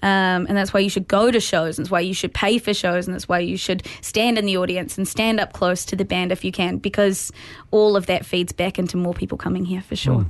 Um, 0.00 0.46
and 0.46 0.56
that's 0.56 0.72
why 0.72 0.80
you 0.80 0.90
should 0.90 1.08
go 1.08 1.30
to 1.30 1.40
shows, 1.40 1.76
and 1.76 1.84
that's 1.84 1.90
why 1.90 2.00
you 2.00 2.14
should 2.14 2.32
pay 2.32 2.58
for 2.58 2.72
shows, 2.72 3.06
and 3.06 3.14
that's 3.14 3.28
why 3.28 3.40
you 3.40 3.56
should 3.56 3.84
stand 4.00 4.38
in 4.38 4.46
the 4.46 4.56
audience 4.56 4.96
and 4.96 5.08
stand 5.08 5.40
up 5.40 5.52
close 5.52 5.84
to 5.86 5.96
the 5.96 6.04
band 6.04 6.30
if 6.30 6.44
you 6.44 6.52
can, 6.52 6.78
because 6.78 7.32
all 7.72 7.96
of 7.96 8.06
that 8.06 8.24
feeds 8.24 8.52
back 8.52 8.78
into 8.78 8.96
more 8.96 9.12
people 9.12 9.36
coming 9.36 9.64
here 9.64 9.82
for 9.82 9.96
sure. 9.96 10.24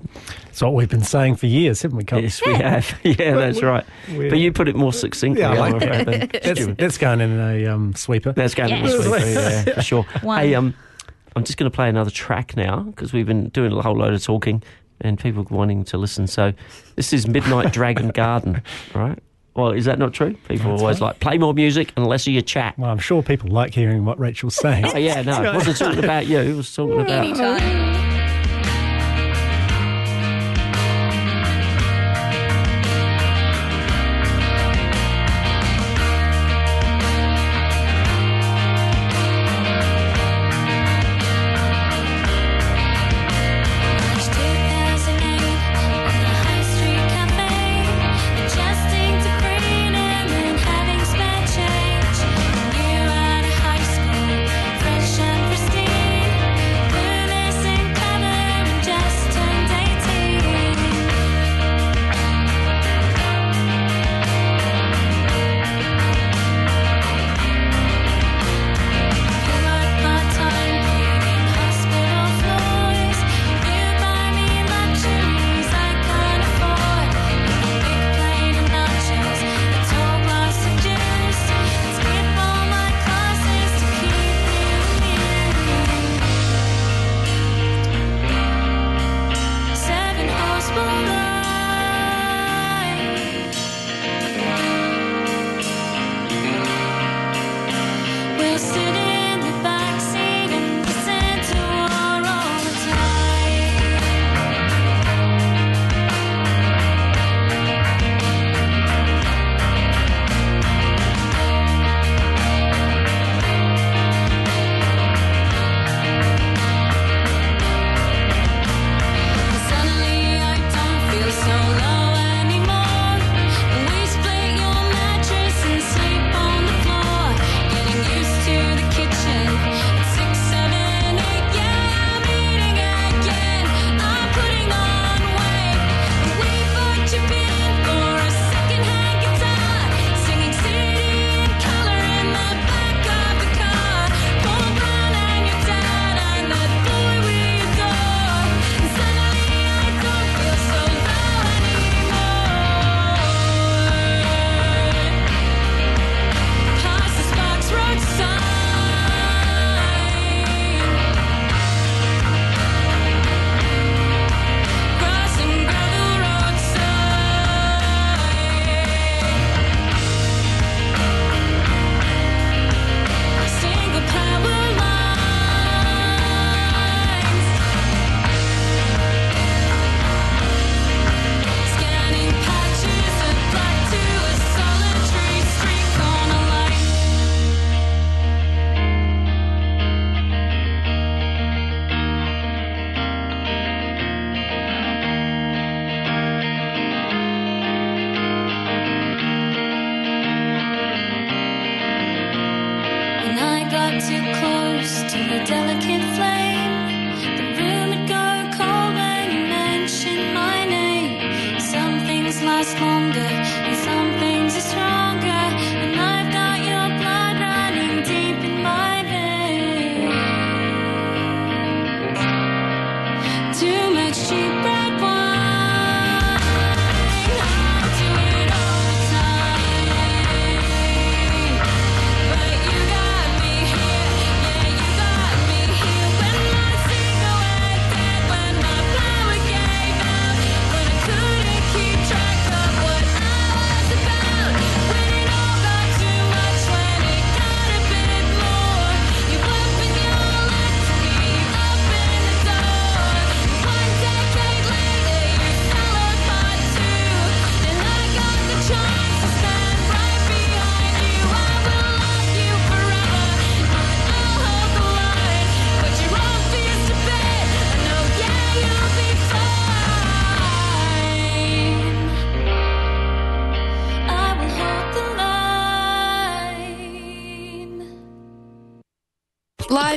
That's 0.47 0.63
what 0.63 0.75
we've 0.75 0.89
been 0.89 1.03
saying 1.03 1.37
for 1.37 1.47
years, 1.47 1.83
haven't 1.83 1.99
we? 1.99 2.05
Colin? 2.05 2.25
Yes, 2.25 2.45
we 2.45 2.55
have. 2.55 2.99
Yeah, 3.05 3.35
that's 3.37 3.63
right. 3.63 3.85
But 4.09 4.39
you 4.39 4.53
put 4.53 4.69
it 4.69 4.77
more 4.77 4.93
succinctly. 4.93 5.43
Yeah, 5.43 5.53
I 5.53 5.71
like 5.71 5.79
that. 5.81 6.43
That's, 6.43 6.67
that's 6.79 6.99
going 6.99 7.21
in 7.21 7.39
a 7.39 7.67
um, 7.67 7.95
sweeper. 7.95 8.33
That's 8.33 8.55
going 8.55 8.71
in 8.71 8.85
a 8.85 9.03
sweeper, 9.03 9.27
yeah, 9.27 9.63
for 9.75 9.83
sure. 9.83 10.03
One. 10.23 10.41
Hey, 10.41 10.55
um, 10.55 10.75
I'm 11.37 11.45
just 11.45 11.59
going 11.59 11.71
to 11.71 11.75
play 11.75 11.89
another 11.89 12.11
track 12.11 12.57
now 12.57 12.81
because 12.81 13.13
we've 13.13 13.27
been 13.27 13.49
doing 13.51 13.73
a 13.73 13.83
whole 13.83 13.97
load 13.97 14.15
of 14.15 14.23
talking 14.23 14.63
and 15.01 15.19
people 15.19 15.47
wanting 15.51 15.85
to 15.85 15.99
listen. 15.99 16.27
So 16.27 16.53
this 16.97 17.13
is 17.13 17.27
Midnight 17.27 17.73
Dragon 17.73 18.09
Garden, 18.09 18.63
right? 18.95 19.19
Well, 19.59 19.73
is 19.73 19.87
that 19.87 19.99
not 19.99 20.15
true? 20.15 20.35
People 20.47 20.71
That's 20.71 20.83
always 20.83 21.01
right. 21.01 21.09
like 21.09 21.19
play 21.19 21.37
more 21.37 21.53
music 21.53 21.93
and 21.97 22.07
less 22.07 22.29
of 22.29 22.33
your 22.33 22.43
chat. 22.43 22.79
Well, 22.79 22.93
I'm 22.93 22.99
sure 23.01 23.25
people 23.25 23.51
like 23.51 23.75
hearing 23.75 24.05
what 24.05 24.17
Rachel's 24.17 24.55
saying. 24.55 24.85
Oh 24.87 24.97
yeah, 24.97 25.23
no, 25.23 25.43
it 25.43 25.53
wasn't 25.53 25.79
talking 25.79 25.99
about 25.99 26.29
you. 26.29 26.39
It 26.39 26.55
was 26.55 26.73
talking 26.73 27.01
about 27.01 27.11
Anytime. 27.11 27.98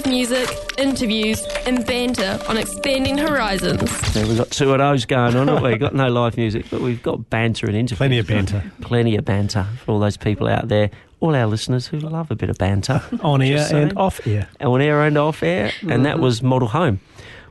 Live 0.02 0.10
music, 0.10 0.50
interviews, 0.80 1.44
and 1.68 1.86
banter 1.86 2.40
on 2.50 2.58
Expanding 2.58 3.20
Horizons. 3.20 3.92
So 4.08 4.26
we've 4.28 4.36
got 4.38 4.50
two 4.50 4.72
of 4.72 4.80
those 4.80 5.06
going 5.06 5.36
on, 5.36 5.48
haven't 5.48 5.62
we? 5.64 5.78
Got 5.78 5.94
no 5.94 6.10
live 6.10 6.38
music, 6.38 6.66
but 6.72 6.82
we've 6.82 7.04
got 7.04 7.30
banter 7.30 7.68
and 7.68 7.76
interviews. 7.76 7.98
Plenty 8.00 8.18
of 8.18 8.26
banter. 8.26 8.64
Plenty 8.82 9.16
of 9.16 9.26
banter 9.26 9.68
for 9.86 9.92
all 9.92 10.00
those 10.00 10.18
people 10.18 10.48
out 10.48 10.70
there, 10.70 10.90
all 11.20 11.36
our 11.36 11.46
listeners 11.46 11.86
who 11.86 12.00
love 12.00 12.32
a 12.32 12.36
bit 12.36 12.50
of 12.50 12.58
banter. 12.58 13.04
On 13.22 13.44
air 13.44 13.60
saying. 13.64 13.90
and 13.90 13.98
off 13.98 14.26
air. 14.26 14.48
On 14.60 14.82
air 14.82 15.04
and 15.04 15.20
off 15.20 15.44
air. 15.44 15.72
And 15.88 16.04
that 16.08 16.18
was 16.18 16.42
Model 16.42 16.70
Home 16.70 17.00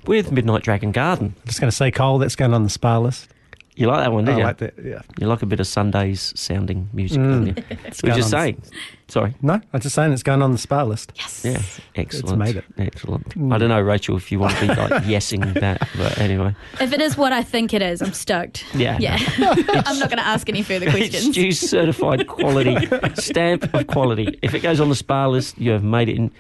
with 0.07 0.33
Midnight 0.33 0.65
Dragon 0.65 0.91
Garden. 0.91 1.37
I'm 1.43 1.47
Just 1.47 1.61
going 1.61 1.71
to 1.71 1.77
say, 1.77 1.93
Cole, 1.93 2.19
that's 2.19 2.35
going 2.35 2.53
on 2.53 2.65
the 2.65 2.71
spa 2.71 2.99
list. 2.99 3.29
You 3.77 3.87
like 3.87 4.03
that 4.05 4.13
one, 4.13 4.25
did 4.25 4.35
I 4.35 4.39
you? 4.39 4.45
like 4.45 4.59
that, 4.59 4.75
yeah. 4.85 5.01
You 5.21 5.29
like 5.29 5.41
a 5.43 5.47
bit 5.47 5.61
of 5.61 5.67
Sundays 5.69 6.33
sounding 6.37 6.91
music, 6.93 7.19
Mm. 7.21 7.31
don't 7.31 7.47
you? 7.47 7.55
We're 7.81 7.91
just 7.91 8.05
on 8.05 8.17
the- 8.17 8.23
saying. 8.25 8.63
Sorry. 9.11 9.35
No, 9.43 9.61
I'm 9.73 9.81
just 9.81 9.97
saying 9.97 10.13
it's 10.13 10.23
going 10.23 10.41
on 10.41 10.53
the 10.53 10.59
spa 10.59 10.85
list. 10.85 11.13
Yes. 11.17 11.45
Yeah, 11.45 11.61
excellent. 11.97 12.39
made 12.39 12.57
it. 12.57 12.65
Excellent. 12.79 13.29
Mm. 13.31 13.53
I 13.53 13.59
don't 13.59 13.69
know, 13.69 13.81
Rachel, 13.81 14.17
if 14.17 14.31
you 14.31 14.39
want 14.39 14.55
to 14.55 14.61
be 14.61 14.67
like 14.69 14.79
yesing 15.03 15.53
that, 15.61 15.89
but 15.97 16.17
anyway. 16.19 16.55
If 16.81 16.93
it 16.93 17.01
is 17.01 17.17
what 17.17 17.33
I 17.33 17.43
think 17.43 17.75
it 17.75 17.83
is, 17.83 18.03
I'm 18.03 18.13
stoked. 18.13 18.65
Yeah. 18.73 18.99
Yeah. 19.01 19.19
I'm 19.39 19.99
not 19.99 20.11
going 20.11 20.19
to 20.19 20.27
ask 20.27 20.49
any 20.49 20.63
further 20.63 20.87
It's 20.87 20.95
questions. 20.97 21.35
Stu's 21.35 21.59
certified 21.59 22.29
quality 22.29 22.77
stamp 23.17 23.75
of 23.75 23.89
quality. 23.89 24.39
If 24.43 24.55
it 24.55 24.61
goes 24.61 24.79
on 24.79 24.89
the 24.89 24.95
spa 24.95 25.27
list, 25.27 25.59
you 25.59 25.73
have 25.73 25.83
made 25.83 26.09
it 26.09 26.17
in. 26.17 26.31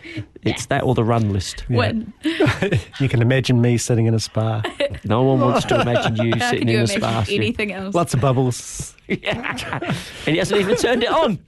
It's 0.42 0.66
that 0.66 0.84
or 0.84 0.94
the 0.94 1.04
run 1.04 1.32
list. 1.32 1.68
When? 1.68 2.12
You 3.00 3.08
can 3.08 3.20
imagine 3.20 3.60
me 3.60 3.78
sitting 3.78 4.06
in 4.06 4.14
a 4.14 4.20
spa. 4.20 4.62
No 5.04 5.24
one 5.24 5.40
wants 5.40 5.66
to 5.66 5.80
imagine 5.80 6.16
you 6.16 6.32
How 6.36 6.50
sitting 6.50 6.66
can 6.66 6.68
you 6.68 6.78
in 6.78 6.86
the 6.86 6.94
imagine 6.94 7.24
spa. 7.24 7.34
Anything 7.34 7.72
else? 7.72 7.94
Lots 7.94 8.14
of 8.14 8.20
bubbles. 8.20 8.94
Yeah. 9.08 9.80
And 10.24 10.34
he 10.34 10.36
hasn't 10.36 10.60
even 10.60 10.76
turned 10.76 11.02
it 11.02 11.10
on. 11.10 11.38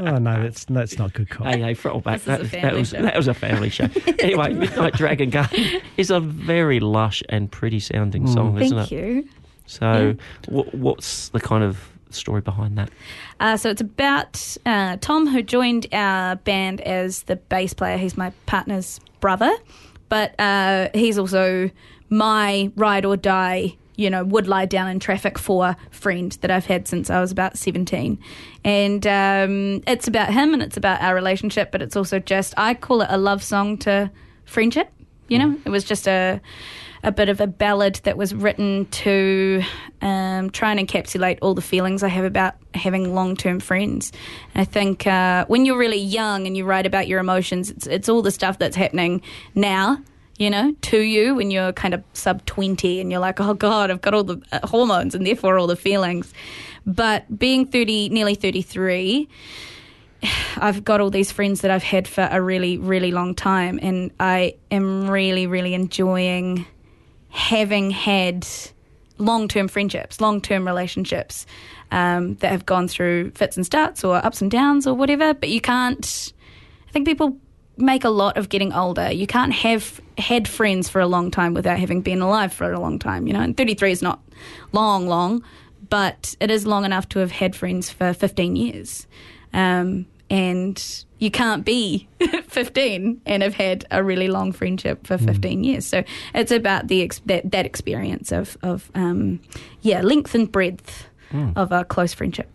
Oh, 0.00 0.18
no, 0.18 0.42
that's, 0.42 0.64
that's 0.64 0.98
not 0.98 1.12
good, 1.12 1.30
Cole. 1.30 1.46
Hey, 1.46 1.60
hey, 1.60 1.74
throttle 1.74 2.00
back. 2.00 2.22
That, 2.22 2.50
that 2.52 2.74
was 2.74 2.90
show. 2.90 3.02
that 3.02 3.16
was 3.16 3.28
a 3.28 3.34
family 3.34 3.68
show. 3.68 3.88
anyway, 4.18 4.54
Midnight 4.54 4.94
Dragon 4.94 5.30
Garden 5.30 5.80
is 5.96 6.10
a 6.10 6.20
very 6.20 6.80
lush 6.80 7.22
and 7.28 7.50
pretty 7.50 7.80
sounding 7.80 8.26
song, 8.26 8.58
isn't 8.60 8.76
Thank 8.76 8.92
it? 8.92 8.96
you. 8.96 9.28
So, 9.66 10.16
what, 10.48 10.74
what's 10.74 11.28
the 11.28 11.40
kind 11.40 11.62
of 11.62 11.90
story 12.10 12.40
behind 12.40 12.76
that? 12.78 12.90
Uh, 13.38 13.56
so 13.56 13.70
it's 13.70 13.80
about 13.80 14.56
uh, 14.66 14.96
Tom, 15.00 15.26
who 15.26 15.42
joined 15.42 15.86
our 15.92 16.36
band 16.36 16.80
as 16.80 17.22
the 17.24 17.36
bass 17.36 17.74
player. 17.74 17.96
He's 17.96 18.16
my 18.16 18.30
partner's 18.46 19.00
brother, 19.20 19.54
but 20.08 20.38
uh, 20.40 20.88
he's 20.94 21.18
also 21.18 21.70
my 22.08 22.72
ride 22.74 23.04
or 23.04 23.16
die. 23.16 23.76
You 24.00 24.08
know, 24.08 24.24
would 24.24 24.48
lie 24.48 24.64
down 24.64 24.88
in 24.88 24.98
traffic 24.98 25.38
for 25.38 25.76
friend 25.90 26.32
that 26.40 26.50
I've 26.50 26.64
had 26.64 26.88
since 26.88 27.10
I 27.10 27.20
was 27.20 27.30
about 27.30 27.58
seventeen, 27.58 28.18
and 28.64 29.06
um, 29.06 29.82
it's 29.86 30.08
about 30.08 30.32
him 30.32 30.54
and 30.54 30.62
it's 30.62 30.78
about 30.78 31.02
our 31.02 31.14
relationship. 31.14 31.70
But 31.70 31.82
it's 31.82 31.96
also 31.96 32.18
just 32.18 32.54
I 32.56 32.72
call 32.74 33.02
it 33.02 33.08
a 33.10 33.18
love 33.18 33.42
song 33.42 33.76
to 33.78 34.10
friendship. 34.46 34.88
You 35.28 35.38
know, 35.38 35.56
it 35.66 35.68
was 35.70 35.84
just 35.84 36.08
a 36.08 36.40
a 37.02 37.12
bit 37.12 37.28
of 37.28 37.40
a 37.40 37.46
ballad 37.46 38.00
that 38.04 38.16
was 38.16 38.34
written 38.34 38.86
to 38.86 39.62
um, 40.02 40.50
try 40.50 40.72
and 40.72 40.88
encapsulate 40.88 41.38
all 41.42 41.54
the 41.54 41.62
feelings 41.62 42.02
I 42.02 42.08
have 42.08 42.24
about 42.24 42.54
having 42.74 43.14
long 43.14 43.36
term 43.36 43.60
friends. 43.60 44.12
And 44.54 44.62
I 44.62 44.64
think 44.64 45.06
uh, 45.06 45.44
when 45.46 45.64
you're 45.64 45.78
really 45.78 46.00
young 46.00 46.46
and 46.46 46.56
you 46.56 46.64
write 46.64 46.86
about 46.86 47.08
your 47.08 47.20
emotions, 47.20 47.70
it's, 47.70 47.86
it's 47.86 48.08
all 48.08 48.22
the 48.22 48.30
stuff 48.30 48.58
that's 48.58 48.76
happening 48.76 49.22
now. 49.54 49.98
You 50.40 50.48
know, 50.48 50.74
to 50.80 50.98
you 50.98 51.34
when 51.34 51.50
you're 51.50 51.74
kind 51.74 51.92
of 51.92 52.02
sub 52.14 52.46
20 52.46 52.98
and 52.98 53.10
you're 53.10 53.20
like, 53.20 53.40
oh 53.40 53.52
God, 53.52 53.90
I've 53.90 54.00
got 54.00 54.14
all 54.14 54.24
the 54.24 54.40
uh, 54.52 54.66
hormones 54.66 55.14
and 55.14 55.26
therefore 55.26 55.58
all 55.58 55.66
the 55.66 55.76
feelings. 55.76 56.32
But 56.86 57.38
being 57.38 57.66
30, 57.66 58.08
nearly 58.08 58.34
33, 58.34 59.28
I've 60.56 60.82
got 60.82 61.02
all 61.02 61.10
these 61.10 61.30
friends 61.30 61.60
that 61.60 61.70
I've 61.70 61.82
had 61.82 62.08
for 62.08 62.26
a 62.30 62.40
really, 62.40 62.78
really 62.78 63.10
long 63.10 63.34
time, 63.34 63.78
and 63.82 64.12
I 64.18 64.54
am 64.70 65.10
really, 65.10 65.46
really 65.46 65.74
enjoying 65.74 66.64
having 67.28 67.90
had 67.90 68.46
long 69.18 69.46
term 69.46 69.68
friendships, 69.68 70.22
long 70.22 70.40
term 70.40 70.66
relationships 70.66 71.44
um, 71.90 72.36
that 72.36 72.50
have 72.50 72.64
gone 72.64 72.88
through 72.88 73.32
fits 73.32 73.58
and 73.58 73.66
starts 73.66 74.02
or 74.04 74.16
ups 74.16 74.40
and 74.40 74.50
downs 74.50 74.86
or 74.86 74.94
whatever. 74.94 75.34
But 75.34 75.50
you 75.50 75.60
can't, 75.60 76.32
I 76.88 76.92
think 76.92 77.06
people 77.06 77.36
make 77.80 78.04
a 78.04 78.10
lot 78.10 78.36
of 78.36 78.48
getting 78.48 78.72
older. 78.72 79.10
You 79.10 79.26
can't 79.26 79.52
have 79.52 80.00
had 80.18 80.46
friends 80.46 80.88
for 80.88 81.00
a 81.00 81.06
long 81.06 81.30
time 81.30 81.54
without 81.54 81.78
having 81.78 82.00
been 82.02 82.20
alive 82.20 82.52
for 82.52 82.70
a 82.72 82.78
long 82.78 82.98
time, 82.98 83.26
you 83.26 83.32
know, 83.32 83.40
and 83.40 83.56
33 83.56 83.92
is 83.92 84.02
not 84.02 84.20
long, 84.72 85.06
long, 85.06 85.42
but 85.88 86.34
it 86.40 86.50
is 86.50 86.66
long 86.66 86.84
enough 86.84 87.08
to 87.10 87.18
have 87.18 87.30
had 87.32 87.56
friends 87.56 87.90
for 87.90 88.12
15 88.12 88.56
years. 88.56 89.06
Um, 89.52 90.06
and 90.28 91.04
you 91.18 91.30
can't 91.30 91.64
be 91.64 92.06
15 92.48 93.20
and 93.26 93.42
have 93.42 93.54
had 93.54 93.84
a 93.90 94.04
really 94.04 94.28
long 94.28 94.52
friendship 94.52 95.04
for 95.06 95.18
15 95.18 95.64
years. 95.64 95.84
So 95.86 96.04
it's 96.34 96.52
about 96.52 96.86
the 96.86 97.02
ex- 97.02 97.20
that, 97.26 97.50
that 97.50 97.66
experience 97.66 98.30
of, 98.30 98.56
of 98.62 98.90
um, 98.94 99.40
yeah, 99.82 100.02
length 100.02 100.34
and 100.34 100.50
breadth 100.50 101.06
Mm. 101.32 101.52
of 101.56 101.70
a 101.70 101.84
close 101.84 102.12
friendship. 102.12 102.48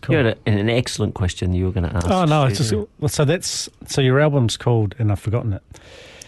Cool. 0.00 0.16
You 0.16 0.24
had 0.24 0.38
a, 0.46 0.48
an 0.50 0.68
excellent 0.68 1.14
question 1.14 1.52
you 1.52 1.66
were 1.66 1.72
going 1.72 1.88
to 1.88 1.96
ask. 1.96 2.08
Oh 2.08 2.24
no! 2.24 2.44
It's 2.46 2.64
Stu. 2.64 2.88
just 3.00 3.14
so 3.14 3.24
that's 3.24 3.68
so 3.86 4.00
your 4.00 4.20
album's 4.20 4.56
called, 4.56 4.94
and 4.98 5.10
I've 5.12 5.20
forgotten 5.20 5.52
it. 5.52 5.62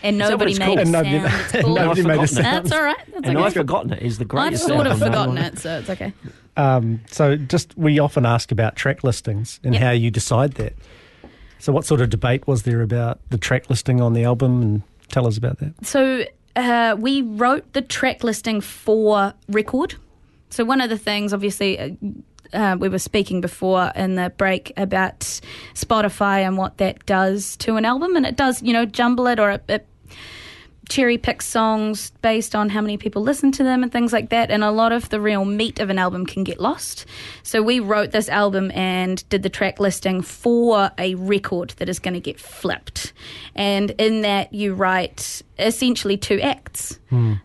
And 0.02 0.16
Is 0.20 0.28
that 0.28 0.38
what 0.38 0.46
nobody 0.46 0.50
it's 0.52 0.58
made 0.60 0.66
called? 0.66 0.78
a 0.78 0.80
And 0.82 0.90
sound. 0.92 1.06
nobody- 1.12 1.34
It's 1.34 1.52
called- 1.52 1.76
nobody 1.78 2.02
made 2.02 2.18
a 2.18 2.20
I've 2.22 2.28
forgotten 2.30 2.38
it. 2.38 2.62
That's 2.62 2.72
all 2.72 2.82
right. 2.84 2.96
That's 3.12 3.26
and 3.28 3.36
okay. 3.38 3.46
I've 3.46 3.52
forgotten 3.54 3.92
it 3.94 4.02
is 4.02 4.18
the 4.18 4.24
greatest. 4.24 4.64
I've 4.64 4.68
greatest. 4.76 4.98
sort 4.98 5.08
of 5.08 5.12
forgotten 5.12 5.38
it, 5.38 5.58
so 5.58 5.78
it's 5.78 5.90
okay. 5.90 6.12
Um, 6.58 7.00
so 7.10 7.36
just 7.36 7.76
we 7.76 7.98
often 7.98 8.24
ask 8.26 8.52
about 8.52 8.76
track 8.76 9.02
listings 9.04 9.58
and 9.64 9.74
Yep. 9.74 9.82
how 9.82 9.90
you 9.90 10.10
decide 10.10 10.52
that. 10.54 10.74
So 11.58 11.72
what 11.72 11.84
sort 11.86 12.00
of 12.02 12.10
debate 12.10 12.46
was 12.46 12.62
there 12.64 12.82
about 12.82 13.18
the 13.30 13.38
track 13.38 13.68
listing 13.70 14.00
on 14.00 14.12
the 14.12 14.24
album? 14.24 14.62
And 14.62 14.82
tell 15.08 15.26
us 15.26 15.36
about 15.38 15.58
that. 15.60 15.72
So 15.84 16.24
uh, 16.54 16.94
we 16.98 17.22
wrote 17.22 17.72
the 17.72 17.82
track 17.82 18.22
listing 18.22 18.60
for 18.60 19.32
record. 19.48 19.94
So 20.50 20.64
one 20.64 20.80
of 20.80 20.90
the 20.90 20.98
things, 20.98 21.32
obviously, 21.32 21.96
uh, 22.52 22.76
we 22.78 22.88
were 22.88 22.98
speaking 22.98 23.40
before 23.40 23.92
in 23.94 24.14
the 24.14 24.30
break 24.36 24.72
about 24.76 25.20
Spotify 25.74 26.40
and 26.40 26.56
what 26.56 26.78
that 26.78 27.04
does 27.06 27.56
to 27.58 27.76
an 27.76 27.84
album, 27.84 28.16
and 28.16 28.26
it 28.26 28.36
does, 28.36 28.62
you 28.62 28.72
know, 28.72 28.84
jumble 28.84 29.26
it 29.26 29.38
or 29.38 29.52
it, 29.52 29.64
it 29.68 29.88
cherry 30.88 31.18
pick 31.18 31.42
songs 31.42 32.10
based 32.22 32.54
on 32.54 32.68
how 32.68 32.80
many 32.80 32.96
people 32.96 33.22
listen 33.22 33.50
to 33.52 33.64
them 33.64 33.82
and 33.82 33.90
things 33.90 34.12
like 34.12 34.30
that. 34.30 34.50
And 34.50 34.62
a 34.62 34.70
lot 34.70 34.92
of 34.92 35.08
the 35.08 35.20
real 35.20 35.44
meat 35.44 35.80
of 35.80 35.90
an 35.90 35.98
album 35.98 36.26
can 36.26 36.44
get 36.44 36.60
lost. 36.60 37.06
So 37.42 37.62
we 37.62 37.80
wrote 37.80 38.12
this 38.12 38.28
album 38.28 38.70
and 38.72 39.28
did 39.28 39.42
the 39.42 39.50
track 39.50 39.80
listing 39.80 40.22
for 40.22 40.90
a 40.98 41.14
record 41.16 41.70
that 41.78 41.88
is 41.88 41.98
going 41.98 42.14
to 42.14 42.20
get 42.20 42.38
flipped. 42.38 43.12
And 43.54 43.90
in 43.92 44.22
that, 44.22 44.52
you 44.52 44.74
write 44.74 45.42
essentially 45.58 46.16
two 46.16 46.40
acts. 46.40 46.98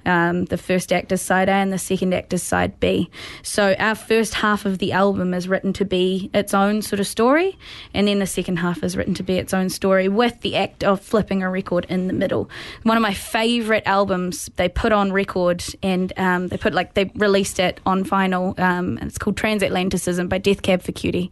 Um, 0.06 0.46
the 0.46 0.58
first 0.58 0.92
act 0.92 1.12
is 1.12 1.22
side 1.22 1.48
A 1.48 1.54
and 1.54 1.72
the 1.72 1.78
second 1.78 2.14
act 2.14 2.34
is 2.34 2.42
side 2.42 2.80
B. 2.80 3.10
So 3.44 3.76
our 3.78 3.96
first 3.96 4.34
half 4.34 4.66
of 4.66 4.80
the 4.80 4.92
album 4.92 5.34
is 5.34 5.48
written 5.48 5.72
to 5.74 5.86
be 5.86 6.30
its 6.34 6.54
own 6.54 6.82
sort 6.82 7.00
of 7.00 7.08
story, 7.08 7.58
and 7.94 8.08
then 8.08 8.20
the 8.20 8.28
second 8.28 8.58
half 8.58 8.84
is 8.84 8.98
written 8.98 9.14
to 9.16 9.24
be 9.24 9.38
its 9.38 9.54
own 9.54 9.70
story 9.70 10.08
with 10.08 10.42
the 10.42 10.56
act 10.56 10.84
of 10.84 11.00
flipping 11.02 11.44
a 11.44 11.50
record 11.50 11.86
in 11.90 12.08
the 12.08 12.14
middle. 12.14 12.50
One 12.84 12.98
of 12.98 13.04
my 13.04 13.14
favourite 13.14 13.84
albums 13.86 14.50
they 14.56 14.68
put 14.68 14.92
on 14.92 15.12
record 15.12 15.64
and 15.84 16.12
um, 16.18 16.48
they 16.48 16.58
put 16.58 16.74
like 16.74 16.96
they 16.96 17.12
released 17.16 17.60
it 17.60 17.80
on 17.86 18.04
vinyl. 18.04 18.60
Um, 18.60 18.98
and 18.98 19.04
it's 19.04 19.18
called 19.18 19.38
Transatlanticism 19.38 20.28
by 20.28 20.38
Death 20.38 20.62
Cab 20.62 20.82
for 20.82 20.92
Cutie. 20.92 21.32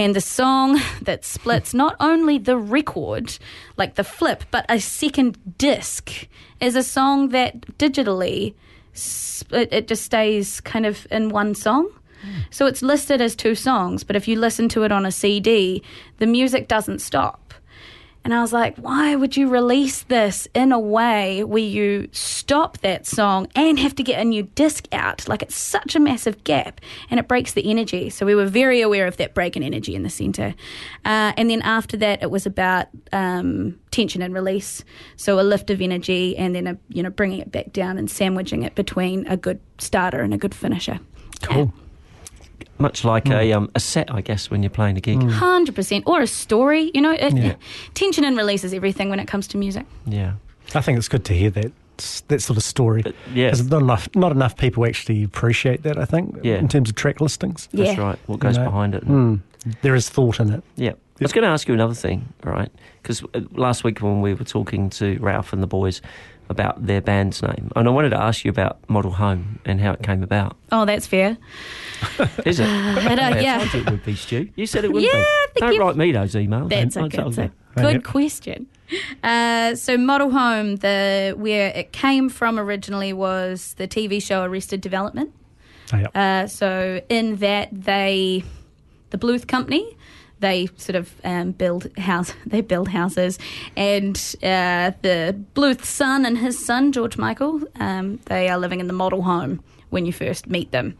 And 0.00 0.16
the 0.16 0.22
song 0.22 0.80
that 1.02 1.26
splits 1.26 1.74
not 1.74 1.94
only 2.00 2.38
the 2.38 2.56
record, 2.56 3.36
like 3.76 3.96
the 3.96 4.02
flip, 4.02 4.44
but 4.50 4.64
a 4.66 4.80
second 4.80 5.58
disc 5.58 6.26
is 6.58 6.74
a 6.74 6.82
song 6.82 7.28
that 7.28 7.60
digitally 7.76 8.54
it, 9.50 9.70
it 9.70 9.88
just 9.88 10.02
stays 10.02 10.62
kind 10.62 10.86
of 10.86 11.06
in 11.10 11.28
one 11.28 11.54
song. 11.54 11.90
Mm. 12.24 12.44
So 12.48 12.64
it's 12.64 12.80
listed 12.80 13.20
as 13.20 13.36
two 13.36 13.54
songs, 13.54 14.02
but 14.02 14.16
if 14.16 14.26
you 14.26 14.36
listen 14.36 14.70
to 14.70 14.84
it 14.84 14.90
on 14.90 15.04
a 15.04 15.12
CD, 15.12 15.82
the 16.16 16.26
music 16.26 16.66
doesn't 16.66 17.00
stop. 17.00 17.49
And 18.22 18.34
I 18.34 18.42
was 18.42 18.52
like, 18.52 18.76
why 18.76 19.16
would 19.16 19.36
you 19.36 19.48
release 19.48 20.02
this 20.02 20.46
in 20.54 20.72
a 20.72 20.78
way 20.78 21.42
where 21.42 21.62
you 21.62 22.08
stop 22.12 22.78
that 22.78 23.06
song 23.06 23.48
and 23.54 23.78
have 23.78 23.94
to 23.94 24.02
get 24.02 24.20
a 24.20 24.24
new 24.24 24.42
disc 24.42 24.86
out? 24.92 25.26
Like, 25.26 25.42
it's 25.42 25.54
such 25.54 25.94
a 25.94 26.00
massive 26.00 26.44
gap 26.44 26.80
and 27.10 27.18
it 27.18 27.26
breaks 27.26 27.54
the 27.54 27.68
energy. 27.70 28.10
So, 28.10 28.26
we 28.26 28.34
were 28.34 28.46
very 28.46 28.82
aware 28.82 29.06
of 29.06 29.16
that 29.16 29.34
break 29.34 29.56
in 29.56 29.62
energy 29.62 29.94
in 29.94 30.02
the 30.02 30.10
centre. 30.10 30.54
Uh, 31.04 31.32
and 31.36 31.48
then 31.48 31.62
after 31.62 31.96
that, 31.96 32.22
it 32.22 32.30
was 32.30 32.44
about 32.44 32.88
um, 33.12 33.78
tension 33.90 34.20
and 34.20 34.34
release. 34.34 34.84
So, 35.16 35.40
a 35.40 35.42
lift 35.42 35.70
of 35.70 35.80
energy 35.80 36.36
and 36.36 36.54
then, 36.54 36.66
a, 36.66 36.78
you 36.88 37.02
know, 37.02 37.10
bringing 37.10 37.40
it 37.40 37.50
back 37.50 37.72
down 37.72 37.96
and 37.96 38.10
sandwiching 38.10 38.64
it 38.64 38.74
between 38.74 39.26
a 39.28 39.36
good 39.36 39.60
starter 39.78 40.20
and 40.20 40.34
a 40.34 40.38
good 40.38 40.54
finisher. 40.54 41.00
Cool. 41.42 41.72
Much 42.78 43.04
like 43.04 43.28
a 43.28 43.52
um, 43.52 43.70
a 43.74 43.80
set, 43.80 44.12
I 44.12 44.20
guess, 44.20 44.50
when 44.50 44.62
you're 44.62 44.70
playing 44.70 44.96
a 44.96 45.00
gig. 45.00 45.22
Hundred 45.22 45.74
percent, 45.74 46.04
or 46.06 46.20
a 46.20 46.26
story. 46.26 46.90
You 46.94 47.00
know, 47.00 47.12
it, 47.12 47.36
Yeah. 47.36 47.54
tension 47.94 48.24
and 48.24 48.36
release 48.36 48.64
is 48.64 48.72
everything 48.74 49.10
when 49.10 49.20
it 49.20 49.26
comes 49.28 49.46
to 49.48 49.58
music. 49.58 49.84
Yeah. 50.06 50.32
I 50.74 50.80
think 50.80 50.98
it's 50.98 51.08
good 51.08 51.24
to 51.26 51.34
hear 51.34 51.50
that 51.50 51.72
that 52.28 52.40
sort 52.40 52.56
of 52.56 52.62
story. 52.62 53.04
yeah. 53.34 53.50
'Cause 53.50 53.68
not 53.68 53.82
enough 53.82 54.08
not 54.14 54.32
enough 54.32 54.56
people 54.56 54.86
actually 54.86 55.22
appreciate 55.22 55.82
that. 55.82 55.98
I 55.98 56.04
think. 56.06 56.36
Yeah. 56.42 56.56
In 56.56 56.68
terms 56.68 56.88
of 56.88 56.94
track 56.94 57.20
listings. 57.20 57.68
That's 57.72 57.98
right. 57.98 58.18
What 58.26 58.40
goes 58.40 58.56
You 58.56 58.62
know? 58.64 58.70
behind 58.70 58.94
it. 58.94 59.06
Mm. 59.06 59.40
There 59.82 59.94
is 59.94 60.08
thought 60.08 60.40
in 60.40 60.50
it. 60.52 60.62
Yeah. 60.76 60.92
I 60.92 61.24
was 61.24 61.32
going 61.34 61.42
to 61.42 61.50
ask 61.50 61.68
you 61.68 61.74
another 61.74 61.92
thing, 61.92 62.26
right? 62.44 62.70
Because 63.02 63.22
last 63.52 63.84
week 63.84 64.00
when 64.00 64.22
we 64.22 64.32
were 64.32 64.44
talking 64.46 64.88
to 64.90 65.18
Ralph 65.20 65.52
and 65.52 65.62
the 65.62 65.66
boys 65.66 66.00
about 66.50 66.84
their 66.84 67.00
band's 67.00 67.42
name, 67.42 67.70
and 67.76 67.88
I 67.88 67.90
wanted 67.90 68.10
to 68.10 68.20
ask 68.20 68.44
you 68.44 68.50
about 68.50 68.78
Model 68.88 69.12
Home 69.12 69.60
and 69.64 69.80
how 69.80 69.92
it 69.92 70.02
came 70.02 70.22
about. 70.22 70.56
Oh, 70.72 70.84
that's 70.84 71.06
fair. 71.06 71.38
Is 72.44 72.60
it? 72.60 72.66
Uh, 72.66 73.00
I 73.00 73.40
yeah. 73.40 73.66
it 73.72 73.90
would 73.90 74.04
be, 74.04 74.16
Stu. 74.16 74.48
You 74.56 74.66
said 74.66 74.84
it 74.84 74.92
would 74.92 75.02
Yeah, 75.02 75.24
be. 75.54 75.60
Don't 75.60 75.78
write 75.78 75.96
me 75.96 76.12
those 76.12 76.34
emails. 76.34 76.68
That's 76.70 76.96
a, 76.96 77.08
that's 77.08 77.38
a 77.38 77.50
good 77.76 78.04
question. 78.04 78.66
Uh, 79.22 79.74
so, 79.76 79.96
Model 79.96 80.30
Home, 80.30 80.76
the 80.76 81.34
where 81.36 81.68
it 81.68 81.92
came 81.92 82.28
from 82.28 82.58
originally 82.58 83.12
was 83.12 83.74
the 83.74 83.86
TV 83.86 84.20
show 84.22 84.42
Arrested 84.42 84.80
Development. 84.80 85.32
Oh, 85.92 85.98
yeah. 85.98 86.42
Uh, 86.42 86.46
so, 86.46 87.00
in 87.08 87.36
that 87.36 87.68
they, 87.72 88.42
the 89.10 89.18
Bluth 89.18 89.46
Company, 89.46 89.96
they 90.40 90.68
sort 90.76 90.96
of 90.96 91.14
um, 91.24 91.52
build 91.52 91.96
house. 91.96 92.32
They 92.46 92.60
build 92.62 92.88
houses, 92.88 93.38
and 93.76 94.16
uh, 94.42 94.92
the 95.02 95.38
Bluth 95.54 95.84
son 95.84 96.26
and 96.26 96.36
his 96.36 96.64
son 96.64 96.92
George 96.92 97.16
Michael, 97.16 97.62
um, 97.78 98.18
they 98.26 98.48
are 98.48 98.58
living 98.58 98.80
in 98.80 98.86
the 98.88 98.92
model 98.92 99.22
home 99.22 99.62
when 99.90 100.06
you 100.06 100.12
first 100.12 100.48
meet 100.48 100.70
them. 100.70 100.96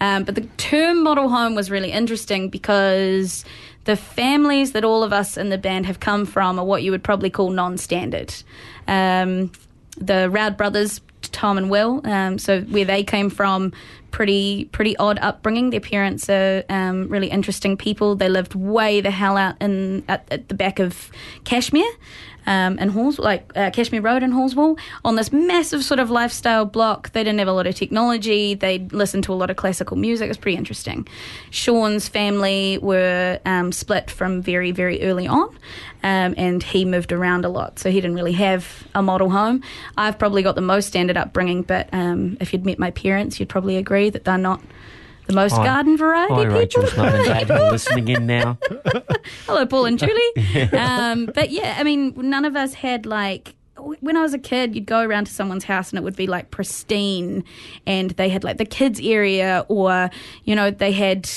Um, 0.00 0.24
but 0.24 0.34
the 0.34 0.42
term 0.58 1.02
model 1.02 1.28
home 1.28 1.54
was 1.54 1.70
really 1.70 1.90
interesting 1.90 2.48
because 2.48 3.44
the 3.84 3.96
families 3.96 4.72
that 4.72 4.84
all 4.84 5.02
of 5.02 5.12
us 5.12 5.36
in 5.36 5.48
the 5.48 5.58
band 5.58 5.86
have 5.86 6.00
come 6.00 6.26
from 6.26 6.58
are 6.58 6.64
what 6.64 6.82
you 6.82 6.90
would 6.90 7.02
probably 7.02 7.30
call 7.30 7.50
non-standard. 7.50 8.34
Um, 8.86 9.50
the 9.96 10.30
Roud 10.30 10.56
brothers, 10.56 11.00
Tom 11.22 11.58
and 11.58 11.70
Will, 11.70 12.00
um, 12.04 12.38
so 12.38 12.62
where 12.62 12.84
they 12.84 13.02
came 13.02 13.30
from, 13.30 13.72
pretty 14.12 14.66
pretty 14.66 14.96
odd 14.98 15.18
upbringing. 15.20 15.70
Their 15.70 15.80
parents 15.80 16.30
are 16.30 16.62
um, 16.68 17.08
really 17.08 17.28
interesting 17.28 17.76
people. 17.76 18.14
They 18.14 18.28
lived 18.28 18.54
way 18.54 19.00
the 19.00 19.10
hell 19.10 19.36
out 19.36 19.56
in 19.60 20.04
at, 20.08 20.28
at 20.30 20.48
the 20.48 20.54
back 20.54 20.78
of 20.78 21.10
Kashmir. 21.44 21.90
Um, 22.46 22.78
in 22.78 22.88
Halls, 22.88 23.18
like 23.18 23.52
uh, 23.56 23.70
Kashmir 23.70 24.02
Road 24.02 24.22
in 24.22 24.32
Halswell, 24.32 24.76
on 25.04 25.16
this 25.16 25.32
massive 25.32 25.84
sort 25.84 26.00
of 26.00 26.10
lifestyle 26.10 26.64
block. 26.64 27.12
They 27.12 27.22
didn't 27.22 27.38
have 27.38 27.48
a 27.48 27.52
lot 27.52 27.66
of 27.66 27.74
technology. 27.74 28.54
They 28.54 28.80
listened 28.80 29.24
to 29.24 29.32
a 29.32 29.34
lot 29.34 29.50
of 29.50 29.56
classical 29.56 29.96
music. 29.96 30.28
It's 30.28 30.38
pretty 30.38 30.56
interesting. 30.56 31.06
Sean's 31.50 32.08
family 32.08 32.78
were 32.78 33.38
um, 33.44 33.72
split 33.72 34.10
from 34.10 34.42
very, 34.42 34.72
very 34.72 35.02
early 35.02 35.28
on, 35.28 35.48
um, 36.02 36.34
and 36.36 36.62
he 36.62 36.84
moved 36.84 37.12
around 37.12 37.44
a 37.44 37.48
lot. 37.48 37.78
So 37.78 37.90
he 37.90 38.00
didn't 38.00 38.16
really 38.16 38.32
have 38.32 38.86
a 38.94 39.02
model 39.02 39.30
home. 39.30 39.62
I've 39.96 40.18
probably 40.18 40.42
got 40.42 40.54
the 40.54 40.60
most 40.60 40.88
standard 40.88 41.16
upbringing, 41.16 41.62
but 41.62 41.88
um, 41.92 42.36
if 42.40 42.52
you'd 42.52 42.66
met 42.66 42.78
my 42.78 42.90
parents, 42.90 43.38
you'd 43.38 43.48
probably 43.48 43.76
agree 43.76 44.10
that 44.10 44.24
they're 44.24 44.38
not 44.38 44.60
the 45.26 45.32
most 45.32 45.52
Hi. 45.52 45.64
garden 45.64 45.96
variety 45.96 46.34
Hi, 46.34 46.42
people. 46.42 46.58
Rachel's 46.58 46.96
mum 46.96 47.14
and 47.14 47.24
dad 47.24 47.48
listening 47.48 48.08
in 48.08 48.26
now. 48.26 48.58
Hello, 49.46 49.66
Paul 49.66 49.86
and 49.86 49.98
Julie. 49.98 50.36
um, 50.72 51.26
but 51.26 51.50
yeah, 51.50 51.76
I 51.78 51.82
mean, 51.84 52.14
none 52.16 52.44
of 52.44 52.56
us 52.56 52.74
had 52.74 53.06
like. 53.06 53.54
When 53.98 54.16
I 54.16 54.22
was 54.22 54.32
a 54.32 54.38
kid, 54.38 54.76
you'd 54.76 54.86
go 54.86 55.00
around 55.00 55.24
to 55.24 55.32
someone's 55.32 55.64
house 55.64 55.90
and 55.90 55.98
it 55.98 56.02
would 56.02 56.14
be 56.14 56.28
like 56.28 56.52
pristine, 56.52 57.42
and 57.84 58.10
they 58.12 58.28
had 58.28 58.44
like 58.44 58.58
the 58.58 58.64
kids 58.64 59.00
area, 59.00 59.66
or 59.66 60.08
you 60.44 60.54
know 60.54 60.70
they 60.70 60.92
had 60.92 61.28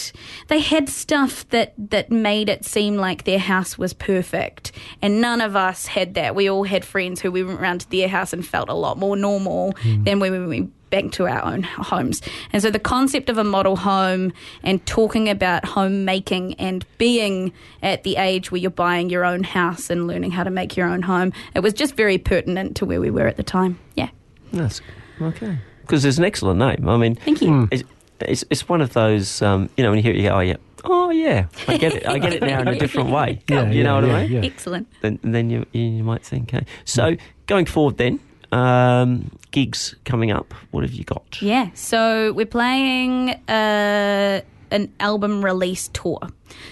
they 0.48 0.60
had 0.60 0.88
stuff 0.88 1.50
that 1.50 1.74
that 1.78 2.12
made 2.12 2.48
it 2.48 2.64
seem 2.64 2.98
like 2.98 3.24
their 3.24 3.40
house 3.40 3.80
was 3.80 3.94
perfect, 3.94 4.74
and 5.02 5.22
none 5.22 5.42
of 5.42 5.56
us 5.56 5.88
had 5.88 6.14
that. 6.16 6.36
We 6.36 6.48
all 6.48 6.66
had 6.66 6.86
friends 6.86 7.20
who 7.20 7.32
we 7.32 7.42
went 7.42 7.60
around 7.60 7.82
to 7.82 7.90
their 7.90 8.10
house 8.10 8.32
and 8.32 8.46
felt 8.46 8.70
a 8.70 8.76
lot 8.76 9.00
more 9.00 9.16
normal 9.16 9.74
than 9.84 10.20
when 10.20 10.48
we 10.48 10.70
back 10.90 11.12
to 11.12 11.28
our 11.28 11.44
own 11.44 11.64
homes. 11.64 12.22
And 12.54 12.62
so 12.62 12.70
the 12.70 12.80
concept 12.80 13.30
of 13.30 13.38
a 13.38 13.44
model 13.44 13.76
home 13.76 14.34
and 14.64 14.86
talking 14.86 15.30
about 15.30 15.66
homemaking 15.66 16.56
and 16.56 16.86
being 16.98 17.54
at 17.82 18.04
the 18.04 18.18
age 18.18 18.52
where 18.52 18.60
you're 18.60 18.72
buying 18.72 19.10
your 19.10 19.26
own 19.26 19.44
house 19.44 19.90
and 19.90 20.08
learning 20.08 20.32
how 20.32 20.44
to 20.44 20.50
make 20.50 20.78
your 20.78 20.88
own 20.88 21.02
home, 21.02 21.34
it 21.54 21.60
was 21.60 21.74
just 21.74 21.96
very 21.96 22.18
pertinent 22.18 22.76
to 22.78 22.86
where 22.86 23.02
we 23.02 23.10
were 23.10 23.28
at 23.28 23.38
the 23.38 23.44
time. 23.44 23.80
Yeah. 23.96 24.10
That's 24.54 24.82
okay. 25.22 25.58
Because 25.82 26.06
it's 26.06 26.18
an 26.18 26.26
excellent 26.26 26.60
name. 26.60 26.88
I 26.88 26.98
mean, 26.98 27.16
Thank 27.16 27.42
you. 27.42 27.68
It's, 27.72 27.84
it's, 28.22 28.44
it's 28.50 28.70
one 28.70 28.82
of 28.82 28.94
those, 28.94 29.42
um, 29.42 29.70
you 29.78 29.84
know, 29.84 29.92
when 29.92 29.98
you 29.98 30.04
hear 30.04 30.14
it, 30.14 30.18
you 30.18 30.30
go, 30.30 30.36
oh, 30.36 30.40
yeah. 30.40 30.56
Oh 30.88 31.10
yeah, 31.10 31.48
I 31.68 31.78
get 31.78 31.96
it. 31.96 32.08
I 32.08 32.20
get 32.20 32.34
it 32.34 32.44
now 32.44 32.62
in 32.62 32.68
a 32.68 32.78
different 32.80 33.10
way. 33.10 33.42
Yeah, 33.50 33.68
you 33.70 33.78
yeah, 33.78 33.84
know 33.84 33.96
what 33.96 34.04
yeah, 34.04 34.16
I 34.16 34.22
mean? 34.22 34.32
yeah. 34.34 34.42
Excellent. 34.44 34.88
Then, 35.02 35.20
then 35.24 35.50
you, 35.50 35.66
you 35.72 36.04
might 36.04 36.24
think. 36.24 36.54
Okay. 36.54 36.64
So 36.84 37.16
going 37.48 37.66
forward, 37.66 37.98
then 37.98 38.20
um, 38.56 39.30
gigs 39.52 39.96
coming 40.06 40.32
up. 40.32 40.54
What 40.72 40.84
have 40.84 40.94
you 40.94 41.04
got? 41.04 41.42
Yeah, 41.42 41.70
so 41.74 42.32
we're 42.34 42.46
playing 42.46 43.32
uh, 43.50 44.42
an 44.72 44.94
album 45.00 45.44
release 45.44 45.90
tour. 45.90 46.20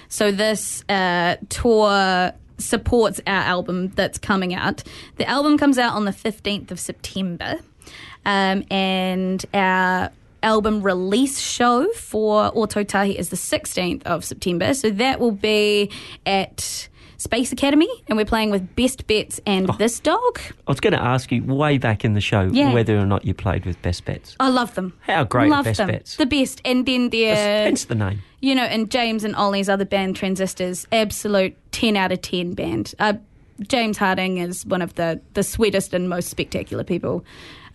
So 0.07 0.31
this 0.31 0.83
uh, 0.87 1.35
tour 1.49 2.31
supports 2.57 3.19
our 3.27 3.41
album 3.43 3.89
that's 3.89 4.17
coming 4.17 4.53
out. 4.53 4.83
The 5.17 5.27
album 5.27 5.57
comes 5.57 5.77
out 5.77 5.93
on 5.93 6.05
the 6.05 6.11
15th 6.11 6.71
of 6.71 6.79
September, 6.79 7.55
um, 8.25 8.63
and 8.71 9.45
our 9.53 10.09
album 10.41 10.81
release 10.81 11.39
show 11.39 11.91
for 11.93 12.51
Otautahi 12.51 13.15
is 13.15 13.29
the 13.29 13.35
16th 13.35 14.03
of 14.03 14.23
September. 14.23 14.73
So 14.73 14.89
that 14.89 15.19
will 15.19 15.31
be 15.31 15.91
at 16.25 16.87
Space 17.23 17.53
Academy, 17.53 17.87
and 18.07 18.17
we're 18.17 18.25
playing 18.25 18.51
with 18.51 18.75
Best 18.75 19.07
Bets 19.07 19.39
and 19.47 19.69
This 19.79 19.99
Dog. 20.01 20.39
I 20.67 20.71
was 20.71 20.81
going 20.81 20.91
to 20.91 21.01
ask 21.01 21.31
you 21.31 21.41
way 21.43 21.77
back 21.77 22.03
in 22.03 22.13
the 22.15 22.21
show 22.21 22.41
Yeah. 22.51 22.73
whether 22.73 22.97
or 22.97 23.05
not 23.05 23.23
you 23.23 23.33
played 23.33 23.65
with 23.65 23.81
Best 23.81 24.03
Bets. 24.03 24.35
I 24.41 24.49
love 24.49 24.75
them. 24.75 24.93
How 25.01 25.23
great 25.23 25.49
Love 25.49 25.63
Best 25.63 25.77
them. 25.77 25.87
Bets? 25.87 26.17
The 26.17 26.25
best. 26.25 26.61
And 26.65 26.85
then 26.85 27.09
their 27.11 27.35
Hence 27.35 27.85
the 27.85 27.95
name. 27.95 28.21
you 28.41 28.53
know, 28.53 28.63
and 28.65 28.91
James 28.91 29.23
and 29.23 29.35
Ollie's 29.37 29.69
other 29.69 29.85
band, 29.85 30.17
Transistors, 30.17 30.85
absolute 30.91 31.55
10 31.71 31.95
out 31.95 32.11
of 32.11 32.21
10 32.21 32.53
band. 32.55 32.93
Uh, 32.99 33.13
James 33.67 33.97
Harding 33.97 34.39
is 34.39 34.65
one 34.65 34.81
of 34.81 34.95
the, 34.95 35.21
the 35.33 35.43
sweetest 35.43 35.93
and 35.93 36.09
most 36.09 36.27
spectacular 36.29 36.83
people 36.83 37.23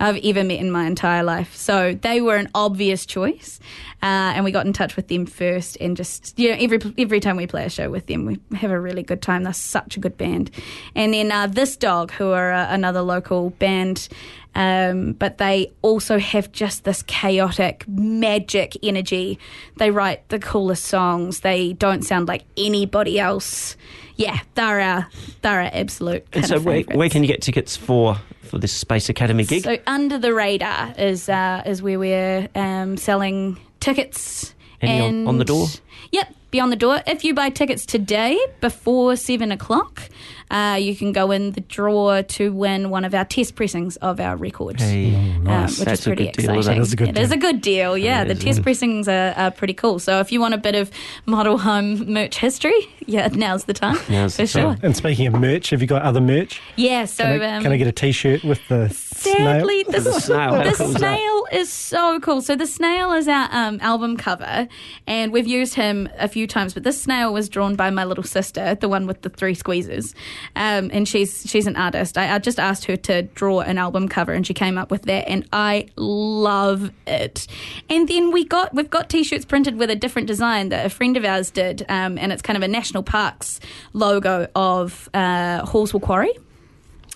I've 0.00 0.18
ever 0.24 0.44
met 0.44 0.60
in 0.60 0.70
my 0.70 0.86
entire 0.86 1.22
life. 1.22 1.54
So 1.56 1.94
they 1.94 2.20
were 2.20 2.36
an 2.36 2.48
obvious 2.54 3.06
choice. 3.06 3.60
Uh, 4.00 4.30
and 4.36 4.44
we 4.44 4.52
got 4.52 4.64
in 4.64 4.72
touch 4.72 4.94
with 4.94 5.08
them 5.08 5.26
first 5.26 5.76
and 5.80 5.96
just, 5.96 6.38
you 6.38 6.50
know, 6.50 6.56
every, 6.60 6.78
every 6.98 7.18
time 7.18 7.36
we 7.36 7.48
play 7.48 7.64
a 7.64 7.68
show 7.68 7.90
with 7.90 8.06
them, 8.06 8.26
we 8.26 8.38
have 8.56 8.70
a 8.70 8.78
really 8.78 9.02
good 9.02 9.20
time. 9.20 9.42
They're 9.42 9.52
such 9.52 9.96
a 9.96 10.00
good 10.00 10.16
band. 10.16 10.52
And 10.94 11.12
then 11.12 11.32
uh, 11.32 11.48
This 11.48 11.76
Dog, 11.76 12.12
who 12.12 12.30
are 12.30 12.52
uh, 12.52 12.72
another 12.72 13.02
local 13.02 13.50
band, 13.50 14.08
um, 14.54 15.14
but 15.14 15.38
they 15.38 15.72
also 15.82 16.18
have 16.18 16.52
just 16.52 16.84
this 16.84 17.02
chaotic, 17.02 17.88
magic 17.88 18.76
energy. 18.84 19.40
They 19.78 19.90
write 19.90 20.28
the 20.28 20.38
coolest 20.38 20.84
songs. 20.84 21.40
They 21.40 21.72
don't 21.72 22.02
sound 22.02 22.28
like 22.28 22.44
anybody 22.56 23.18
else. 23.18 23.76
Yeah, 24.14 24.38
they're 24.54 24.80
our, 24.80 25.08
they're 25.42 25.60
our 25.60 25.70
absolute. 25.72 26.24
And 26.32 26.46
so 26.46 26.60
where, 26.60 26.82
where 26.82 27.08
can 27.08 27.24
you 27.24 27.28
get 27.28 27.42
tickets 27.42 27.76
for 27.76 28.16
for 28.48 28.58
this 28.58 28.72
Space 28.72 29.08
Academy 29.08 29.44
gig? 29.44 29.64
So 29.64 29.76
under 29.86 30.18
the 30.18 30.32
radar 30.34 30.94
is 30.98 31.28
uh, 31.28 31.62
is 31.66 31.82
where 31.82 31.98
we're 31.98 32.48
um, 32.54 32.96
selling 32.96 33.58
tickets. 33.80 34.54
Any 34.80 35.00
on- 35.00 35.26
on 35.28 35.38
the 35.38 35.44
door? 35.44 35.66
Yep, 36.12 36.34
be 36.50 36.60
on 36.60 36.70
the 36.70 36.76
door. 36.76 37.02
If 37.06 37.24
you 37.24 37.34
buy 37.34 37.50
tickets 37.50 37.84
today 37.84 38.38
before 38.60 39.16
seven 39.16 39.50
o'clock, 39.52 40.02
uh, 40.50 40.78
you 40.80 40.94
can 40.96 41.12
go 41.12 41.30
in 41.30 41.52
the 41.52 41.60
draw 41.60 42.22
to 42.22 42.52
win 42.52 42.90
one 42.90 43.04
of 43.04 43.14
our 43.14 43.24
test 43.24 43.54
pressings 43.54 43.96
of 43.98 44.20
our 44.20 44.36
record. 44.36 44.80
Hey, 44.80 45.14
um, 45.14 45.44
nice. 45.44 45.78
which 45.78 45.86
That's 45.86 46.00
is 46.00 46.06
a 46.06 46.10
pretty 46.10 46.24
good 46.26 46.32
deal, 46.32 46.50
exciting. 46.58 46.58
isn't? 46.58 46.76
That 46.76 46.80
is 46.82 46.92
a 46.92 46.96
good 46.96 47.08
It 47.08 47.18
is 47.18 47.28
deal. 47.28 47.38
a 47.38 47.40
good 47.40 47.60
deal. 47.60 47.98
Yeah, 47.98 48.22
It 48.22 48.24
the 48.26 48.32
is, 48.32 48.38
test 48.38 48.48
isn't 48.50 48.62
pressings 48.64 49.08
are, 49.08 49.32
are 49.36 49.50
pretty 49.50 49.74
cool. 49.74 49.98
So 49.98 50.20
if 50.20 50.32
you 50.32 50.40
want 50.40 50.54
a 50.54 50.58
bit 50.58 50.74
of 50.74 50.90
model 51.26 51.58
home 51.58 52.12
merch 52.12 52.38
history, 52.38 52.78
yeah, 53.06 53.28
now's 53.32 53.64
the 53.64 53.74
time 53.74 53.98
Now's 54.08 54.36
for 54.36 54.42
the 54.42 54.46
sure. 54.48 54.62
time. 54.62 54.78
And 54.82 54.96
speaking 54.96 55.26
of 55.26 55.34
merch, 55.34 55.70
have 55.70 55.80
you 55.80 55.86
got 55.88 56.02
other 56.02 56.20
merch? 56.20 56.60
Yeah, 56.76 57.04
so 57.06 57.24
Can 57.24 57.42
I, 57.42 57.56
um, 57.56 57.62
can 57.62 57.72
I 57.72 57.76
get 57.76 57.86
a 57.86 57.92
T-shirt 57.92 58.44
with 58.44 58.60
the 58.68 58.88
Sadly, 58.90 59.84
snail? 59.84 59.92
the, 59.92 60.00
The 60.08 60.20
snail, 60.20 60.52
the 60.64 60.72
cool 60.74 60.86
is 60.90 60.96
snail 60.96 61.46
is 61.52 61.72
so 61.72 62.20
cool. 62.20 62.40
So 62.42 62.54
the 62.56 62.66
snail 62.66 63.12
is 63.12 63.26
our 63.28 63.48
um, 63.52 63.78
album 63.82 64.16
cover, 64.16 64.68
and 65.06 65.32
we've 65.32 65.46
used 65.46 65.74
him 65.74 66.08
a 66.18 66.28
few 66.28 66.46
times. 66.46 66.74
But 66.74 66.82
this 66.84 67.00
snail 67.02 67.32
was 67.32 67.48
drawn 67.48 67.74
by 67.74 67.90
my 67.90 68.04
little 68.04 68.24
sister, 68.24 68.74
the 68.74 68.88
one 68.88 69.06
with 69.06 69.22
the 69.22 69.28
three 69.30 69.54
squeezes, 69.54 70.14
um, 70.56 70.90
and 70.92 71.06
she's 71.06 71.42
she's 71.46 71.66
an 71.66 71.76
artist. 71.76 72.18
I, 72.18 72.34
I 72.34 72.38
just 72.38 72.58
asked 72.58 72.84
her 72.86 72.96
to 72.96 73.22
draw 73.22 73.60
an 73.60 73.78
album 73.78 74.08
cover, 74.08 74.32
and 74.32 74.46
she 74.46 74.54
came 74.54 74.78
up 74.78 74.90
with 74.90 75.02
that, 75.02 75.28
and 75.28 75.48
I 75.52 75.88
love 75.96 76.90
it. 77.06 77.46
And 77.88 78.08
then 78.08 78.32
we 78.32 78.44
got 78.44 78.74
we've 78.74 78.90
got 78.90 79.08
t-shirts 79.08 79.44
printed 79.44 79.76
with 79.76 79.90
a 79.90 79.96
different 79.96 80.28
design 80.28 80.70
that 80.70 80.86
a 80.86 80.90
friend 80.90 81.16
of 81.16 81.24
ours 81.24 81.50
did, 81.50 81.84
um, 81.88 82.18
and 82.18 82.32
it's 82.32 82.42
kind 82.42 82.56
of 82.56 82.62
a 82.62 82.68
national 82.68 83.02
parks 83.02 83.60
logo 83.92 84.48
of 84.54 85.08
uh, 85.14 85.64
Halswell 85.66 86.00
Quarry 86.00 86.32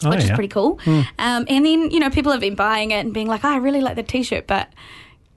Oh, 0.04 0.10
which 0.10 0.24
is 0.24 0.30
pretty 0.30 0.48
cool. 0.48 0.78
Hmm. 0.84 1.00
Um, 1.18 1.46
and 1.48 1.64
then 1.64 1.90
you 1.90 2.00
know 2.00 2.10
people 2.10 2.32
have 2.32 2.40
been 2.40 2.54
buying 2.54 2.90
it 2.90 3.00
and 3.00 3.14
being 3.14 3.28
like, 3.28 3.44
oh, 3.44 3.48
I 3.48 3.56
really 3.56 3.80
like 3.80 3.96
the 3.96 4.02
T-shirt, 4.02 4.46
but 4.46 4.68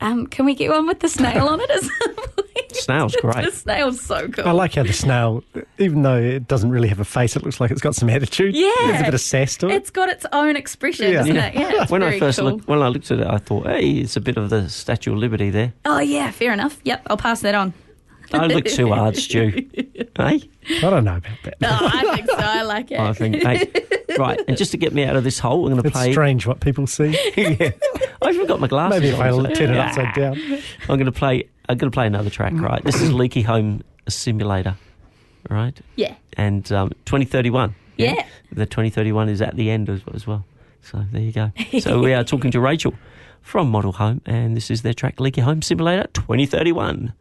um, 0.01 0.27
can 0.27 0.45
we 0.45 0.55
get 0.55 0.69
one 0.69 0.87
with 0.87 0.99
the 0.99 1.09
snail 1.09 1.47
on 1.47 1.59
it? 1.61 1.69
As 2.77 2.83
Snail's 2.83 3.13
the 3.21 3.21
great. 3.21 3.53
snail's 3.53 4.01
so 4.01 4.27
cool. 4.27 4.47
I 4.47 4.51
like 4.51 4.73
how 4.75 4.83
the 4.83 4.93
snail, 4.93 5.43
even 5.77 6.01
though 6.01 6.17
it 6.17 6.47
doesn't 6.47 6.69
really 6.69 6.87
have 6.89 6.99
a 6.99 7.05
face, 7.05 7.35
it 7.35 7.43
looks 7.43 7.59
like 7.59 7.71
it's 7.71 7.81
got 7.81 7.95
some 7.95 8.09
attitude. 8.09 8.55
Yeah. 8.55 8.71
There's 8.85 9.01
a 9.01 9.03
bit 9.05 9.13
of 9.13 9.21
sass 9.21 9.57
to 9.57 9.67
it. 9.69 9.73
It's 9.75 9.89
got 9.89 10.09
its 10.09 10.25
own 10.31 10.55
expression, 10.55 11.07
Yeah. 11.11 11.19
doesn't 11.19 11.35
it? 11.37 11.53
Yeah, 11.55 11.81
it's 11.83 11.91
when 11.91 12.01
very 12.01 12.15
I 12.15 12.19
first 12.19 12.39
cool. 12.39 12.51
looked, 12.51 12.67
when 12.67 12.81
I 12.81 12.87
looked 12.87 13.09
at 13.11 13.19
it, 13.19 13.27
I 13.27 13.37
thought, 13.37 13.67
hey, 13.67 13.89
it's 13.91 14.15
a 14.15 14.21
bit 14.21 14.37
of 14.37 14.49
the 14.49 14.69
Statue 14.69 15.13
of 15.13 15.17
Liberty 15.19 15.49
there. 15.49 15.73
Oh 15.85 15.99
yeah, 15.99 16.31
fair 16.31 16.53
enough. 16.53 16.79
Yep, 16.83 17.03
I'll 17.07 17.17
pass 17.17 17.41
that 17.41 17.55
on. 17.55 17.73
Don't 18.31 18.51
look 18.51 18.65
too 18.65 18.91
hard, 18.91 19.15
Stu. 19.15 19.51
hey, 20.17 20.41
I 20.67 20.79
don't 20.81 21.03
know 21.03 21.17
about 21.17 21.37
that. 21.43 21.55
Oh, 21.63 21.89
I 21.93 22.15
think 22.15 22.27
so. 22.27 22.35
I 22.37 22.63
like 22.63 22.89
it. 22.89 22.99
I 22.99 23.13
think. 23.13 23.35
Hey, 23.35 23.71
right, 24.17 24.41
and 24.47 24.57
just 24.57 24.71
to 24.71 24.77
get 24.77 24.93
me 24.93 25.03
out 25.03 25.15
of 25.15 25.23
this 25.23 25.37
hole, 25.37 25.67
I'm 25.67 25.73
going 25.73 25.83
to 25.83 25.87
It's 25.87 25.95
play. 25.95 26.11
strange 26.11 26.47
what 26.47 26.59
people 26.59 26.87
see. 26.87 27.11
yeah, 27.37 27.69
I 28.23 28.29
even 28.31 28.47
got 28.47 28.59
my 28.59 28.67
glasses. 28.67 28.99
Maybe 28.99 29.13
if 29.13 29.19
I 29.19 29.29
turn 29.53 29.69
it 29.71 29.77
upside 29.77 30.15
down. 30.15 30.41
I'm 30.89 30.97
going 30.97 31.05
to 31.05 31.11
play. 31.11 31.47
I'm 31.67 31.77
going 31.77 31.91
to 31.91 31.95
play 31.95 32.07
another 32.07 32.29
track. 32.29 32.53
Right, 32.53 32.83
this 32.83 33.01
is 33.01 33.11
Leaky 33.13 33.41
Home 33.43 33.81
Simulator. 34.07 34.75
Right, 35.49 35.79
Yeah. 35.95 36.15
and 36.37 36.69
um, 36.71 36.89
2031. 37.05 37.75
Yeah. 37.97 38.25
the 38.51 38.65
2031 38.65 39.29
is 39.29 39.41
at 39.41 39.55
the 39.55 39.69
end 39.69 39.89
as, 39.89 40.01
as 40.13 40.25
well. 40.27 40.43
So 40.81 41.05
there 41.11 41.21
you 41.21 41.31
go. 41.31 41.51
So 41.79 41.99
we 41.99 42.13
are 42.13 42.23
talking 42.23 42.51
to 42.51 42.59
Rachel 42.59 42.93
from 43.41 43.69
Model 43.69 43.93
Home, 43.93 44.21
and 44.25 44.55
this 44.57 44.69
is 44.71 44.81
their 44.81 44.93
track 44.93 45.19
Leaky 45.19 45.41
Home 45.41 45.61
Simulator 45.61 46.07
2031. 46.13 47.13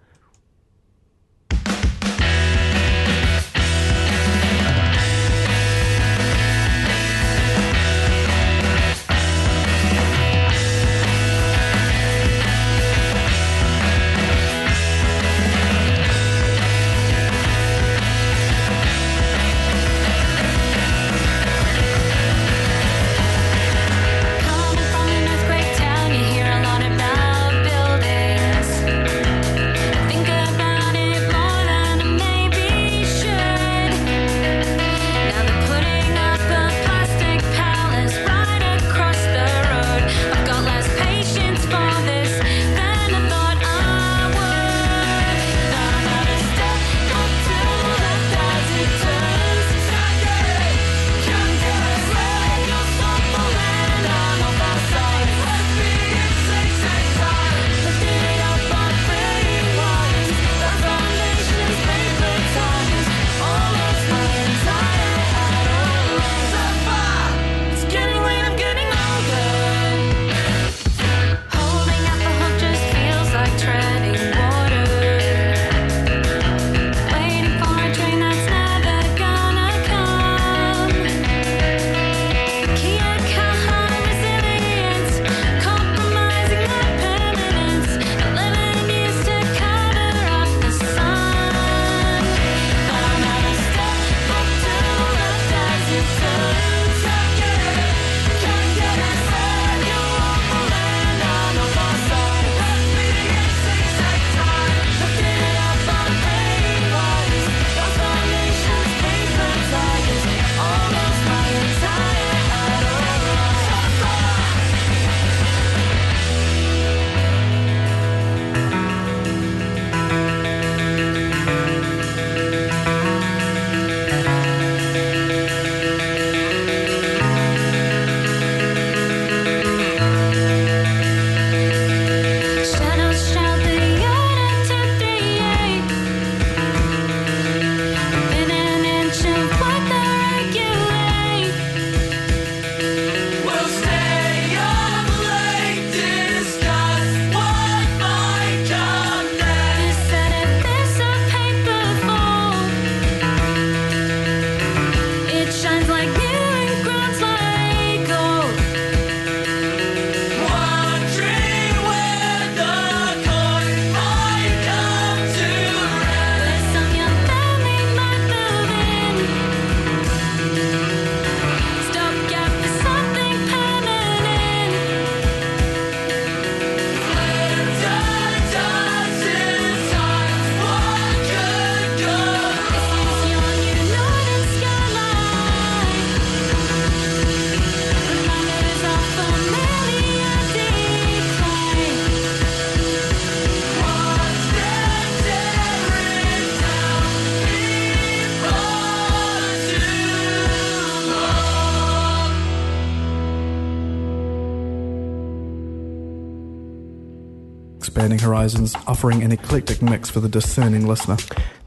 Expanding 208.04 208.28
Horizons, 208.28 208.74
offering 208.86 209.22
an 209.22 209.32
eclectic 209.32 209.80
mix 209.80 210.10
for 210.10 210.20
the 210.20 210.28
discerning 210.28 210.86
listener. 210.86 211.16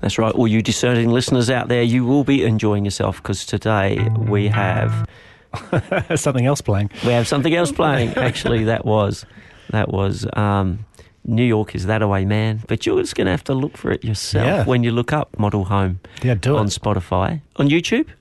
That's 0.01 0.19
right. 0.19 0.31
All 0.35 0.47
you 0.47 0.61
discerning 0.61 1.09
listeners 1.09 1.49
out 1.49 1.67
there, 1.67 1.81
you 1.81 2.05
will 2.05 2.23
be 2.23 2.43
enjoying 2.43 2.85
yourself 2.85 3.17
because 3.23 3.43
today 3.43 4.07
we 4.15 4.47
have 4.49 5.09
something 6.15 6.45
else 6.45 6.61
playing. 6.61 6.91
We 7.03 7.09
have 7.13 7.27
something 7.27 7.55
else 7.55 7.71
playing. 7.71 8.09
Actually, 8.09 8.65
that 8.65 8.85
was 8.85 9.25
that 9.71 9.89
was 9.91 10.27
um, 10.33 10.85
New 11.25 11.43
York 11.43 11.73
is 11.73 11.87
that 11.87 12.03
away, 12.03 12.23
man. 12.23 12.61
But 12.67 12.85
you're 12.85 13.01
just 13.01 13.15
going 13.15 13.25
to 13.25 13.31
have 13.31 13.43
to 13.45 13.55
look 13.55 13.75
for 13.75 13.89
it 13.91 14.03
yourself 14.03 14.45
Yeah. 14.45 14.65
when 14.65 14.83
you 14.83 14.91
look 14.91 15.11
up 15.11 15.39
Model 15.39 15.65
Home. 15.65 16.01
Yeah, 16.21 16.35
do 16.35 16.55
on 16.55 16.67
it. 16.67 16.69
Spotify, 16.69 17.41
on 17.55 17.67
YouTube, 17.69 18.05
I 18.05 18.11
don't 18.11 18.16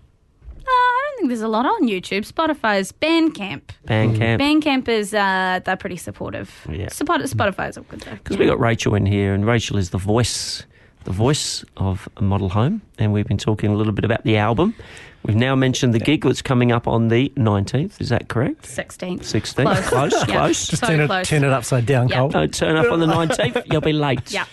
think 1.26 1.38
there's 1.38 1.42
a 1.42 1.48
lot 1.48 1.66
on 1.66 1.88
YouTube. 1.88 2.30
Spotify's 2.30 2.92
Bandcamp. 2.92 3.62
Bandcamp. 3.86 4.38
Bandcamp 4.40 4.88
is 4.88 5.12
uh, 5.12 5.60
they're 5.64 5.76
pretty 5.76 5.96
supportive. 5.96 6.66
Yeah. 6.70 6.88
Support, 6.88 7.22
Spotify's 7.22 7.76
all 7.76 7.84
good 7.84 8.00
though. 8.00 8.12
Because 8.12 8.38
we 8.38 8.46
got 8.46 8.60
Rachel 8.60 8.94
in 8.94 9.06
here, 9.06 9.34
and 9.34 9.44
Rachel 9.44 9.76
is 9.76 9.90
the 9.90 9.98
voice, 9.98 10.64
the 11.04 11.10
voice 11.12 11.64
of 11.76 12.08
Model 12.20 12.50
Home, 12.50 12.80
and 12.98 13.12
we've 13.12 13.26
been 13.26 13.38
talking 13.38 13.70
a 13.70 13.74
little 13.74 13.92
bit 13.92 14.04
about 14.04 14.22
the 14.24 14.36
album. 14.36 14.74
We've 15.24 15.34
now 15.36 15.56
mentioned 15.56 15.92
the 15.92 15.98
gig 15.98 16.22
that's 16.22 16.42
coming 16.42 16.70
up 16.70 16.86
on 16.86 17.08
the 17.08 17.32
nineteenth. 17.36 18.00
Is 18.00 18.10
that 18.10 18.28
correct? 18.28 18.62
16th. 18.62 19.24
Sixteenth. 19.24 19.66
Close. 19.68 19.88
Close. 19.88 20.12
Yeah. 20.28 20.36
Close. 20.36 20.68
Just 20.68 20.82
So 20.82 20.86
turn 20.86 21.00
it, 21.00 21.06
close. 21.08 21.28
turn 21.28 21.42
it 21.42 21.50
upside 21.50 21.84
down, 21.86 22.08
Yeah. 22.08 22.18
Cole. 22.18 22.28
Don't 22.28 22.54
turn 22.54 22.76
up 22.76 22.92
on 22.92 23.00
the 23.00 23.06
nineteenth. 23.08 23.58
You'll 23.66 23.80
be 23.80 23.92
late. 23.92 24.30
Yeah. 24.32 24.44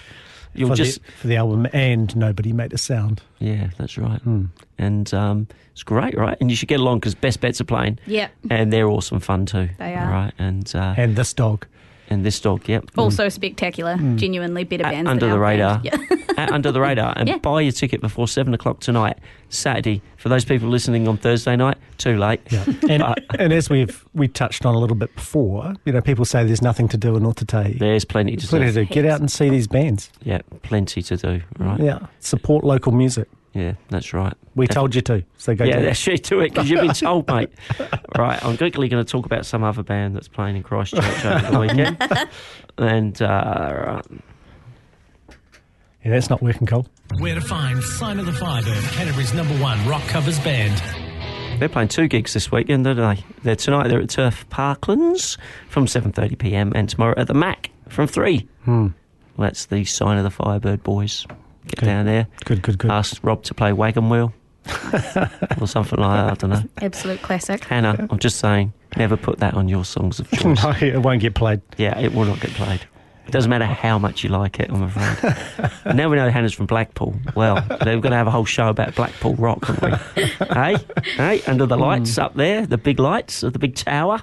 You'll 0.53 0.69
for, 0.69 0.75
just 0.75 1.03
the, 1.03 1.11
for 1.13 1.27
the 1.27 1.37
album, 1.37 1.67
and 1.73 2.15
nobody 2.15 2.53
made 2.53 2.73
a 2.73 2.77
sound. 2.77 3.21
Yeah, 3.39 3.69
that's 3.77 3.97
right. 3.97 4.21
Hmm. 4.21 4.45
And 4.77 5.13
um, 5.13 5.47
it's 5.71 5.83
great, 5.83 6.17
right? 6.17 6.37
And 6.39 6.49
you 6.49 6.55
should 6.55 6.69
get 6.69 6.79
along 6.79 6.99
because 6.99 7.15
Best 7.15 7.41
Bets 7.41 7.59
are 7.61 7.65
playing. 7.65 7.99
Yeah. 8.05 8.29
And 8.49 8.71
they're 8.71 8.87
awesome 8.87 9.19
fun 9.19 9.45
too. 9.45 9.69
They 9.79 9.95
are. 9.95 10.09
Right. 10.09 10.33
And 10.37 10.71
uh, 10.75 10.93
And 10.97 11.15
this 11.15 11.33
dog. 11.33 11.65
And 12.13 12.23
this 12.25 12.39
dog, 12.39 12.69
yep. 12.69 12.85
Also 12.97 13.25
mm. 13.27 13.31
spectacular. 13.31 13.95
Mm. 13.95 14.17
Genuinely 14.17 14.63
better 14.63 14.83
bands 14.83 15.09
under 15.09 15.25
than 15.25 15.33
the 15.35 15.39
radar. 15.39 15.79
band. 15.79 15.85
Yeah. 16.09 16.17
Under 16.51 16.71
the 16.71 16.81
radar. 16.81 17.13
And 17.15 17.27
Yeah. 17.29 17.37
buy 17.37 17.61
your 17.61 17.71
ticket 17.71 18.01
before 18.01 18.27
seven 18.27 18.53
o'clock 18.55 18.79
tonight, 18.79 19.17
Saturday. 19.49 20.01
For 20.17 20.29
those 20.29 20.43
people 20.43 20.67
listening 20.67 21.07
on 21.07 21.17
Thursday 21.17 21.55
night, 21.55 21.77
too 21.97 22.17
late. 22.17 22.41
Yeah. 22.49 22.65
And, 22.89 23.03
But 23.03 23.39
and 23.39 23.53
as 23.53 23.69
we've 23.69 24.03
we 24.13 24.27
touched 24.27 24.65
on 24.65 24.73
a 24.73 24.79
little 24.79 24.95
bit 24.95 25.13
before, 25.15 25.73
you 25.85 25.93
know, 25.93 26.01
people 26.01 26.25
say 26.25 26.43
there's 26.43 26.61
nothing 26.61 26.87
to 26.89 26.97
do 26.97 27.15
in 27.15 27.23
Otautahi. 27.23 27.77
there's 27.79 28.03
plenty 28.05 28.35
to 28.35 28.47
Plenty 28.47 28.65
do. 28.67 28.71
to 28.73 28.85
do. 28.85 28.93
Get 28.93 29.05
out 29.05 29.19
and 29.19 29.31
see 29.31 29.49
these 29.49 29.67
bands. 29.67 30.09
Yeah, 30.23 30.41
plenty 30.63 31.01
to 31.03 31.17
do. 31.17 31.41
Right. 31.59 31.79
Yeah. 31.79 31.99
Support 32.19 32.63
local 32.63 32.91
music. 32.93 33.27
Yeah, 33.53 33.73
that's 33.89 34.13
right. 34.13 34.33
We 34.55 34.67
told 34.67 34.95
you 34.95 35.01
to. 35.01 35.23
So 35.37 35.53
go 35.55 35.63
yeah, 35.63 35.73
do 35.73 35.79
it. 35.79 35.85
that's 35.85 36.07
it. 36.07 36.23
Do 36.23 36.39
it 36.39 36.49
because 36.49 36.69
you've 36.69 36.81
been 36.81 36.93
told, 36.93 37.27
mate. 37.27 37.49
Right, 38.17 38.43
I'm 38.45 38.57
quickly 38.57 38.87
going 38.89 39.03
to 39.03 39.11
talk 39.11 39.25
about 39.25 39.45
some 39.45 39.63
other 39.63 39.81
band 39.81 40.15
that's 40.15 40.27
playing 40.27 40.55
in 40.55 40.63
Christchurch 40.63 41.25
over 41.25 41.51
the 41.51 41.59
weekend. 41.59 41.97
And 42.77 43.21
uh, 43.21 43.73
right. 43.85 44.05
Yeah, 46.03 46.11
that's 46.11 46.29
not 46.29 46.41
working, 46.41 46.65
Cole. 46.67 46.87
Where 47.19 47.35
to 47.35 47.41
find 47.41 47.83
Sign 47.83 48.19
of 48.19 48.25
the 48.25 48.33
Firebird, 48.33 48.83
Canterbury's 48.85 49.33
number 49.33 49.53
one 49.59 49.85
rock 49.87 50.01
covers 50.07 50.39
band. 50.39 50.81
They're 51.59 51.69
playing 51.69 51.89
two 51.89 52.07
gigs 52.07 52.33
this 52.33 52.51
weekend, 52.51 52.85
aren't 52.87 52.99
they? 52.99 53.23
They're 53.43 53.55
tonight. 53.55 53.87
They're 53.89 54.01
at 54.01 54.09
Turf 54.09 54.47
Parklands 54.49 55.37
from 55.69 55.85
7:30 55.85 56.37
p.m. 56.39 56.71
and 56.75 56.89
tomorrow 56.89 57.13
at 57.15 57.27
the 57.27 57.33
Mac 57.35 57.69
from 57.89 58.07
three. 58.07 58.47
Hmm. 58.65 58.87
Well, 59.37 59.47
that's 59.47 59.67
the 59.67 59.85
sign 59.85 60.17
of 60.17 60.23
the 60.23 60.31
Firebird 60.31 60.83
boys. 60.83 61.25
Get 61.67 61.79
Good. 61.79 61.85
down 61.85 62.05
there. 62.05 62.27
Good, 62.45 62.61
good, 62.61 62.77
good. 62.77 62.91
Ask 62.91 63.23
Rob 63.23 63.43
to 63.43 63.53
play 63.53 63.73
Wagon 63.73 64.09
Wheel 64.09 64.33
or 65.61 65.67
something 65.67 65.99
like 65.99 66.17
that. 66.17 66.31
I 66.31 66.33
don't 66.35 66.49
know. 66.49 66.69
Absolute 66.81 67.21
classic. 67.21 67.63
Hannah, 67.65 68.07
I'm 68.09 68.19
just 68.19 68.39
saying, 68.39 68.73
never 68.97 69.17
put 69.17 69.39
that 69.39 69.53
on 69.53 69.67
your 69.69 69.85
songs 69.85 70.19
of 70.19 70.29
choice. 70.31 70.61
no, 70.63 70.71
it 70.81 71.01
won't 71.01 71.21
get 71.21 71.35
played. 71.35 71.61
Yeah, 71.77 71.97
it 71.99 72.13
will 72.13 72.25
not 72.25 72.39
get 72.39 72.51
played. 72.51 72.81
It 73.25 73.31
doesn't 73.31 73.49
matter 73.49 73.65
how 73.65 73.97
much 73.97 74.21
you 74.25 74.29
like 74.29 74.59
it, 74.59 74.69
I'm 74.69 74.83
afraid. 74.83 75.95
now 75.95 76.09
we 76.09 76.17
know 76.17 76.29
Hannah's 76.29 76.51
from 76.53 76.65
Blackpool. 76.65 77.15
Well, 77.35 77.55
they're 77.69 77.99
going 78.01 78.11
to 78.11 78.17
have 78.17 78.27
a 78.27 78.31
whole 78.31 78.43
show 78.43 78.67
about 78.67 78.95
Blackpool 78.95 79.35
rock, 79.35 79.69
aren't 79.69 79.81
we? 79.81 80.23
hey, 80.53 80.75
hey, 81.15 81.41
under 81.47 81.65
the 81.65 81.77
lights 81.77 82.11
mm. 82.11 82.23
up 82.23 82.35
there, 82.35 82.65
the 82.65 82.77
big 82.77 82.99
lights 82.99 83.41
of 83.41 83.53
the 83.53 83.59
big 83.59 83.75
tower. 83.75 84.21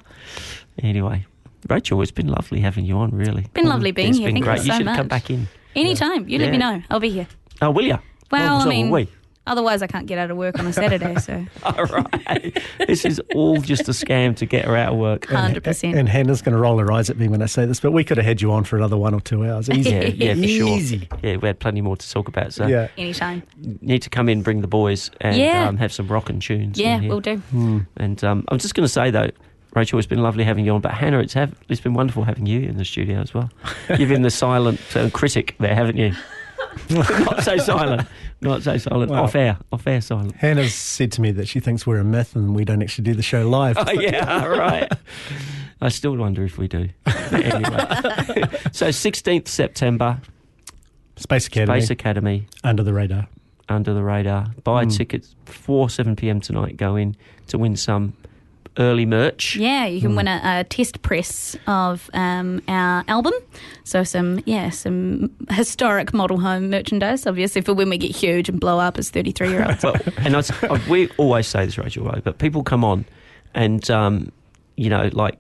Anyway, 0.83 1.25
Rachel, 1.71 2.03
it's 2.03 2.11
been 2.11 2.29
lovely 2.29 2.61
having 2.61 2.85
you 2.85 2.97
on, 2.99 3.11
really. 3.13 3.47
Been 3.55 3.67
lovely 3.69 3.91
being 3.91 4.11
It's 4.11 4.19
here. 4.19 4.29
been 4.29 4.35
Thank 4.37 4.45
great. 4.45 4.65
you 4.67 4.73
You 4.73 4.77
should 4.77 4.85
much. 4.87 4.97
come 4.97 5.09
back 5.09 5.31
in. 5.31 5.49
Anytime. 5.77 6.29
You 6.29 6.39
let 6.39 6.51
me 6.51 6.59
know. 6.59 6.83
I'll 6.91 7.01
be 7.01 7.11
here. 7.11 7.27
Oh, 7.63 7.71
will 7.71 7.85
you? 7.87 7.99
Well, 8.31 8.57
I 8.61 8.67
mean, 8.67 8.91
we? 8.91 9.09
otherwise 9.47 9.83
I 9.83 9.87
can't 9.89 10.07
get 10.07 10.19
out 10.19 10.31
of 10.31 10.37
work 10.37 10.59
on 10.61 10.67
a 10.67 10.73
Saturday, 10.73 11.17
so 11.17 11.45
All 11.65 11.85
right. 11.87 12.63
this 12.87 13.05
is 13.05 13.21
all 13.35 13.61
just 13.61 13.89
a 13.89 13.93
scam 13.93 14.37
to 14.37 14.47
get 14.47 14.65
her 14.67 14.77
out 14.77 14.93
of 14.93 14.99
work. 14.99 15.27
100%. 15.27 15.99
And 15.99 16.09
Hannah's 16.09 16.41
going 16.41 16.55
to 16.55 16.61
roll 16.61 16.79
her 16.79 16.93
eyes 16.93 17.11
at 17.11 17.19
me 17.19 17.27
when 17.27 17.43
I 17.43 17.47
say 17.47 17.67
this, 17.67 17.81
but 17.81 17.91
we 17.93 18.05
could 18.05 18.17
have 18.19 18.27
had 18.27 18.41
you 18.41 18.53
on 18.53 18.63
for 18.65 18.77
another 18.77 18.97
one 18.97 19.13
or 19.15 19.21
two 19.21 19.45
hours. 19.45 19.69
Easy. 19.69 19.91
Yeah, 19.91 20.01
yeah, 20.05 20.35
for 20.35 20.47
sure. 20.47 20.69
Easy. 20.79 21.09
Yeah, 21.23 21.37
we 21.37 21.49
had 21.49 21.59
plenty 21.59 21.81
more 21.81 21.97
to 21.97 22.11
talk 22.11 22.29
about. 22.29 22.53
So 22.53 22.67
Yeah. 22.67 22.89
anytime. 22.97 23.43
you 23.61 23.79
need 23.83 24.03
to 24.03 24.11
come 24.11 24.29
in, 24.29 24.43
bring 24.43 24.61
the 24.61 24.69
boys, 24.69 25.11
and 25.21 25.37
Yeah. 25.37 25.67
um, 25.69 25.77
have 25.79 25.93
some 25.93 26.07
rockin' 26.07 26.39
tunes. 26.41 26.79
Yeah, 26.79 27.01
we'll 27.01 27.21
do. 27.21 27.37
Hmm. 27.39 27.81
And 27.97 28.23
um, 28.23 28.45
I'm 28.49 28.59
just 28.59 28.75
going 28.77 28.85
to 28.85 28.89
say 28.93 29.11
though, 29.11 29.31
Rachel, 29.75 29.99
it's 29.99 30.09
been 30.09 30.23
lovely 30.23 30.45
having 30.45 30.65
you 30.65 30.73
on. 30.75 30.81
But 30.81 30.93
Hannah, 30.93 31.21
it's 31.21 31.33
have, 31.35 31.55
it's 31.69 31.81
been 31.81 31.95
wonderful 31.95 32.25
having 32.25 32.47
you 32.47 32.61
in 32.61 32.77
the 32.77 32.85
studio 32.85 33.21
as 33.21 33.33
well. 33.33 33.51
You've 33.97 34.09
been 34.09 34.23
the 34.23 34.31
silent 34.31 34.81
uh, 34.97 35.11
critic 35.11 35.55
there, 35.61 35.75
haven't 35.75 35.97
you? 35.97 36.13
Not 36.91 37.43
so 37.43 37.57
silent. 37.59 38.09
Not 38.41 38.63
so 38.63 38.77
silent. 38.79 39.11
Well- 39.11 39.25
off 39.25 39.35
air. 39.35 39.59
Off 39.73 39.87
air 39.87 40.01
silent. 40.01 40.35
Hannah's 40.37 40.75
said 40.75 41.13
to 41.13 41.21
me 41.21 41.31
that 41.33 41.47
she 41.49 41.61
thinks 41.61 41.87
we're 41.87 41.99
a 41.99 42.05
myth 42.05 42.35
and 42.37 42.55
we 42.55 42.65
don't 42.65 42.83
actually 42.83 43.05
do 43.05 43.15
the 43.15 43.23
show 43.23 43.49
live. 43.49 43.77
Oh 43.79 43.91
yeah, 43.93 44.45
right. 44.47 44.91
I 45.81 45.89
still 45.89 46.17
wonder 46.17 46.45
if 46.45 46.59
we 46.59 46.69
do. 46.69 46.89
anyway, 47.33 47.63
so 48.73 48.89
16th 48.89 49.49
September, 49.49 50.21
Space 51.17 51.47
Academy. 51.47 51.81
Space 51.81 51.91
Academy, 51.91 52.47
Under 52.65 52.83
the 52.83 52.93
radar. 52.93 53.29
under 53.69 53.95
the 53.95 54.03
radar. 54.03 54.49
Buy 54.65 54.85
Mm. 54.85 54.97
tickets 54.97 55.35
before 55.45 55.89
7 55.91 56.17
p.m. 56.17 56.41
tonight. 56.41 56.77
Go 56.77 56.97
in 56.97 57.17
to 57.49 57.59
win 57.59 57.77
some 57.77 58.15
early 58.79 59.05
merch. 59.07 59.57
Yeah, 59.57 59.87
you 59.87 60.01
can 60.01 60.15
win 60.17 60.29
a, 60.29 60.41
a 60.45 60.65
test 60.65 61.03
press 61.03 61.57
of 61.67 62.09
um, 62.15 62.63
our 62.69 63.05
album. 63.09 63.33
So 63.85 64.05
some, 64.05 64.41
yeah, 64.47 64.71
some 64.71 65.31
historic 65.51 66.13
model 66.15 66.39
home 66.39 66.71
merchandise. 66.71 67.27
Obviously, 67.27 67.61
for 67.63 67.75
when 67.75 67.91
we 67.91 67.99
get 67.99 68.15
huge 68.15 68.49
and 68.49 68.61
blow 68.61 68.79
up 68.79 68.99
as 68.99 69.11
thirty-three 69.11 69.51
year 69.51 69.65
olds. 69.67 69.83
well, 69.83 69.97
and 70.19 70.37
I, 70.37 70.43
I- 70.63 70.81
we 70.89 71.09
always 71.19 71.47
say 71.47 71.65
this, 71.67 71.77
Rachel, 71.79 72.05
right? 72.05 72.23
But 72.23 72.39
people 72.39 72.63
come 72.63 72.85
on, 72.85 73.05
and 73.55 73.89
um, 73.91 74.31
you 74.77 74.89
know, 74.89 75.11
like 75.13 75.39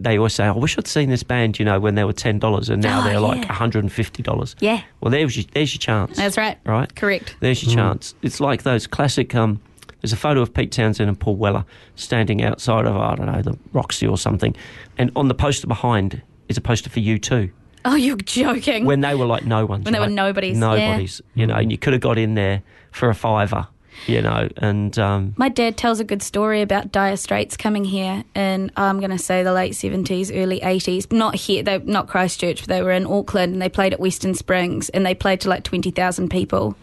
they 0.00 0.16
always 0.16 0.34
say, 0.34 0.44
"I 0.44 0.52
wish 0.52 0.78
I'd 0.78 0.86
seen 0.86 1.10
this 1.10 1.24
band," 1.24 1.58
you 1.58 1.64
know, 1.64 1.80
when 1.80 1.96
they 1.96 2.04
were 2.04 2.12
ten 2.12 2.38
dollars, 2.38 2.68
and 2.70 2.80
now 2.80 3.00
Oh, 3.00 3.04
they're 3.04 3.20
like 3.20 3.38
one 3.48 3.48
hundred 3.48 3.82
and 3.82 3.92
fifty 3.92 4.22
dollars. 4.22 4.54
Yeah, 4.60 4.82
Well, 5.00 5.10
there's 5.10 5.36
your, 5.36 5.46
there's 5.52 5.74
your 5.74 5.80
chance. 5.80 6.16
that's 6.16 6.36
right. 6.36 6.56
right. 6.64 6.94
Correct. 6.94 7.34
There's 7.40 7.64
your 7.64 7.74
chance. 7.74 8.14
It's 8.22 8.40
like 8.40 8.62
those 8.62 8.86
classic. 8.86 9.34
Um, 9.34 9.60
there's 10.00 10.12
a 10.12 10.16
photo 10.16 10.40
of 10.40 10.54
Pete 10.54 10.72
Townshend 10.72 11.08
and 11.08 11.18
Paul 11.18 11.36
Weller 11.36 11.64
standing 11.96 12.42
outside 12.42 12.86
of 12.86 12.96
I 12.96 13.14
don't 13.14 13.26
know 13.26 13.42
the 13.42 13.58
Roxy 13.72 14.06
or 14.06 14.18
something, 14.18 14.54
and 14.96 15.10
on 15.16 15.28
the 15.28 15.34
poster 15.34 15.66
behind 15.66 16.22
is 16.48 16.56
a 16.56 16.60
poster 16.60 16.90
for 16.90 17.00
you 17.00 17.18
too. 17.18 17.50
Oh, 17.84 17.94
you're 17.94 18.16
joking. 18.16 18.84
When 18.84 19.00
they 19.00 19.14
were 19.14 19.26
like 19.26 19.44
no 19.44 19.64
ones. 19.64 19.84
When 19.84 19.92
they 19.92 20.00
were 20.00 20.06
right? 20.06 20.12
nobodies, 20.12 20.58
yeah. 20.58 20.60
Nobodies. 20.60 21.22
You 21.34 21.46
know, 21.46 21.54
and 21.54 21.70
you 21.70 21.78
could 21.78 21.92
have 21.92 22.02
got 22.02 22.18
in 22.18 22.34
there 22.34 22.62
for 22.90 23.08
a 23.08 23.14
fiver. 23.14 23.68
You 24.06 24.22
know, 24.22 24.48
and 24.56 24.98
um, 24.98 25.34
My 25.36 25.48
dad 25.48 25.76
tells 25.76 26.00
a 26.00 26.04
good 26.04 26.22
story 26.22 26.62
about 26.62 26.92
Dire 26.92 27.16
Straits 27.16 27.56
coming 27.56 27.84
here 27.84 28.24
in 28.34 28.70
I'm 28.76 28.98
going 29.00 29.10
to 29.10 29.18
say 29.18 29.42
the 29.42 29.52
late 29.52 29.72
70s, 29.72 30.30
early 30.34 30.60
80s. 30.60 31.10
Not 31.12 31.34
here, 31.34 31.62
they 31.62 31.78
not 31.78 32.08
Christchurch, 32.08 32.60
but 32.60 32.68
they 32.68 32.82
were 32.82 32.92
in 32.92 33.06
Auckland 33.06 33.52
and 33.52 33.62
they 33.62 33.68
played 33.68 33.92
at 33.92 34.00
Western 34.00 34.34
Springs 34.34 34.88
and 34.90 35.04
they 35.04 35.14
played 35.14 35.40
to 35.42 35.48
like 35.48 35.64
20,000 35.64 36.28
people. 36.30 36.76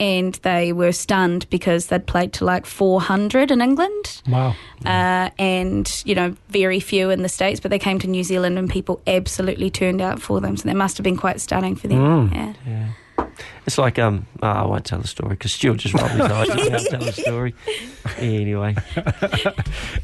And 0.00 0.34
they 0.36 0.72
were 0.72 0.92
stunned 0.92 1.48
because 1.50 1.86
they'd 1.86 2.06
played 2.06 2.32
to 2.34 2.44
like 2.44 2.66
400 2.66 3.50
in 3.50 3.60
England. 3.60 4.22
Wow. 4.28 4.54
Uh, 4.84 5.30
and 5.38 6.02
you 6.04 6.14
know 6.14 6.34
very 6.48 6.80
few 6.80 7.10
in 7.10 7.22
the 7.22 7.28
states, 7.28 7.60
but 7.60 7.70
they 7.70 7.78
came 7.78 7.98
to 8.00 8.06
New 8.06 8.24
Zealand 8.24 8.58
and 8.58 8.68
people 8.70 9.00
absolutely 9.06 9.70
turned 9.70 10.00
out 10.00 10.20
for 10.20 10.40
them. 10.40 10.56
So 10.56 10.68
that 10.68 10.76
must 10.76 10.96
have 10.98 11.04
been 11.04 11.16
quite 11.16 11.40
stunning 11.40 11.76
for 11.76 11.88
them. 11.88 12.30
Mm. 12.30 12.56
Yeah. 12.66 12.88
It's 13.66 13.78
like 13.78 13.98
um, 13.98 14.26
oh, 14.42 14.46
I 14.48 14.66
won't 14.66 14.84
tell 14.84 14.98
the 15.00 15.08
story 15.08 15.30
because 15.30 15.52
Stuart 15.52 15.78
just 15.78 15.94
rolled 15.94 16.10
his 16.10 16.20
eyes. 16.20 16.48
He 16.48 16.68
can't 16.68 16.86
tell 16.86 17.00
the 17.00 17.12
story. 17.12 17.54
Anyway, 18.18 18.74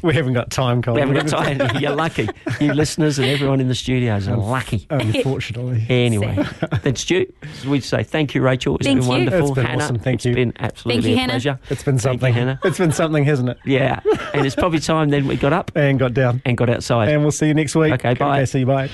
We 0.03 0.13
haven't 0.13 0.33
got 0.33 0.51
time, 0.51 0.83
Cole. 0.83 0.93
we 0.93 1.01
haven't 1.01 1.15
got 1.15 1.27
time. 1.27 1.59
You're 1.81 1.95
lucky. 1.95 2.29
You 2.61 2.71
listeners 2.73 3.17
and 3.17 3.27
everyone 3.27 3.59
in 3.59 3.67
the 3.67 3.73
studios 3.75 4.27
are 4.27 4.37
lucky. 4.37 4.85
Unfortunately. 4.89 5.85
Anyway, 5.89 6.37
then 6.83 6.95
Stu, 6.95 7.25
we 7.67 7.79
say 7.79 8.03
thank 8.03 8.35
you, 8.35 8.41
Rachel. 8.43 8.75
It's 8.75 8.85
Thank 8.85 8.99
been 8.99 9.03
you. 9.05 9.09
wonderful. 9.09 9.39
It's 9.47 9.55
been 9.55 9.65
Hannah, 9.65 9.83
awesome. 9.83 9.99
Thank 9.99 10.15
it's 10.17 10.25
you. 10.25 10.31
It's 10.31 10.35
been 10.35 10.53
absolutely 10.59 11.01
Thank 11.01 11.09
you, 11.09 11.15
a 11.15 11.19
Hannah. 11.19 11.31
pleasure. 11.33 11.59
It's 11.69 11.83
been 11.83 11.97
Thank 11.97 12.13
you, 12.13 12.19
something. 12.19 12.33
Hannah. 12.33 12.59
It's 12.63 12.77
been 12.77 12.91
something, 12.91 13.23
hasn't 13.23 13.49
it? 13.49 13.57
Yeah, 13.65 14.01
and 14.33 14.45
it's 14.45 14.55
probably 14.55 14.79
time 14.79 15.09
then 15.09 15.25
we 15.27 15.35
got 15.35 15.53
up 15.53 15.71
And 15.75 15.97
got 15.97 16.13
down. 16.13 16.41
and 16.45 16.55
got 16.57 16.69
outside. 16.69 17.09
And 17.09 17.21
we'll 17.23 17.31
see 17.31 17.47
you 17.47 17.53
next 17.55 17.75
week. 17.75 17.93
Okay, 17.93 18.13
bye. 18.13 18.37
Okay, 18.41 18.45
see 18.45 18.59
you. 18.59 18.65
Bye. 18.67 18.89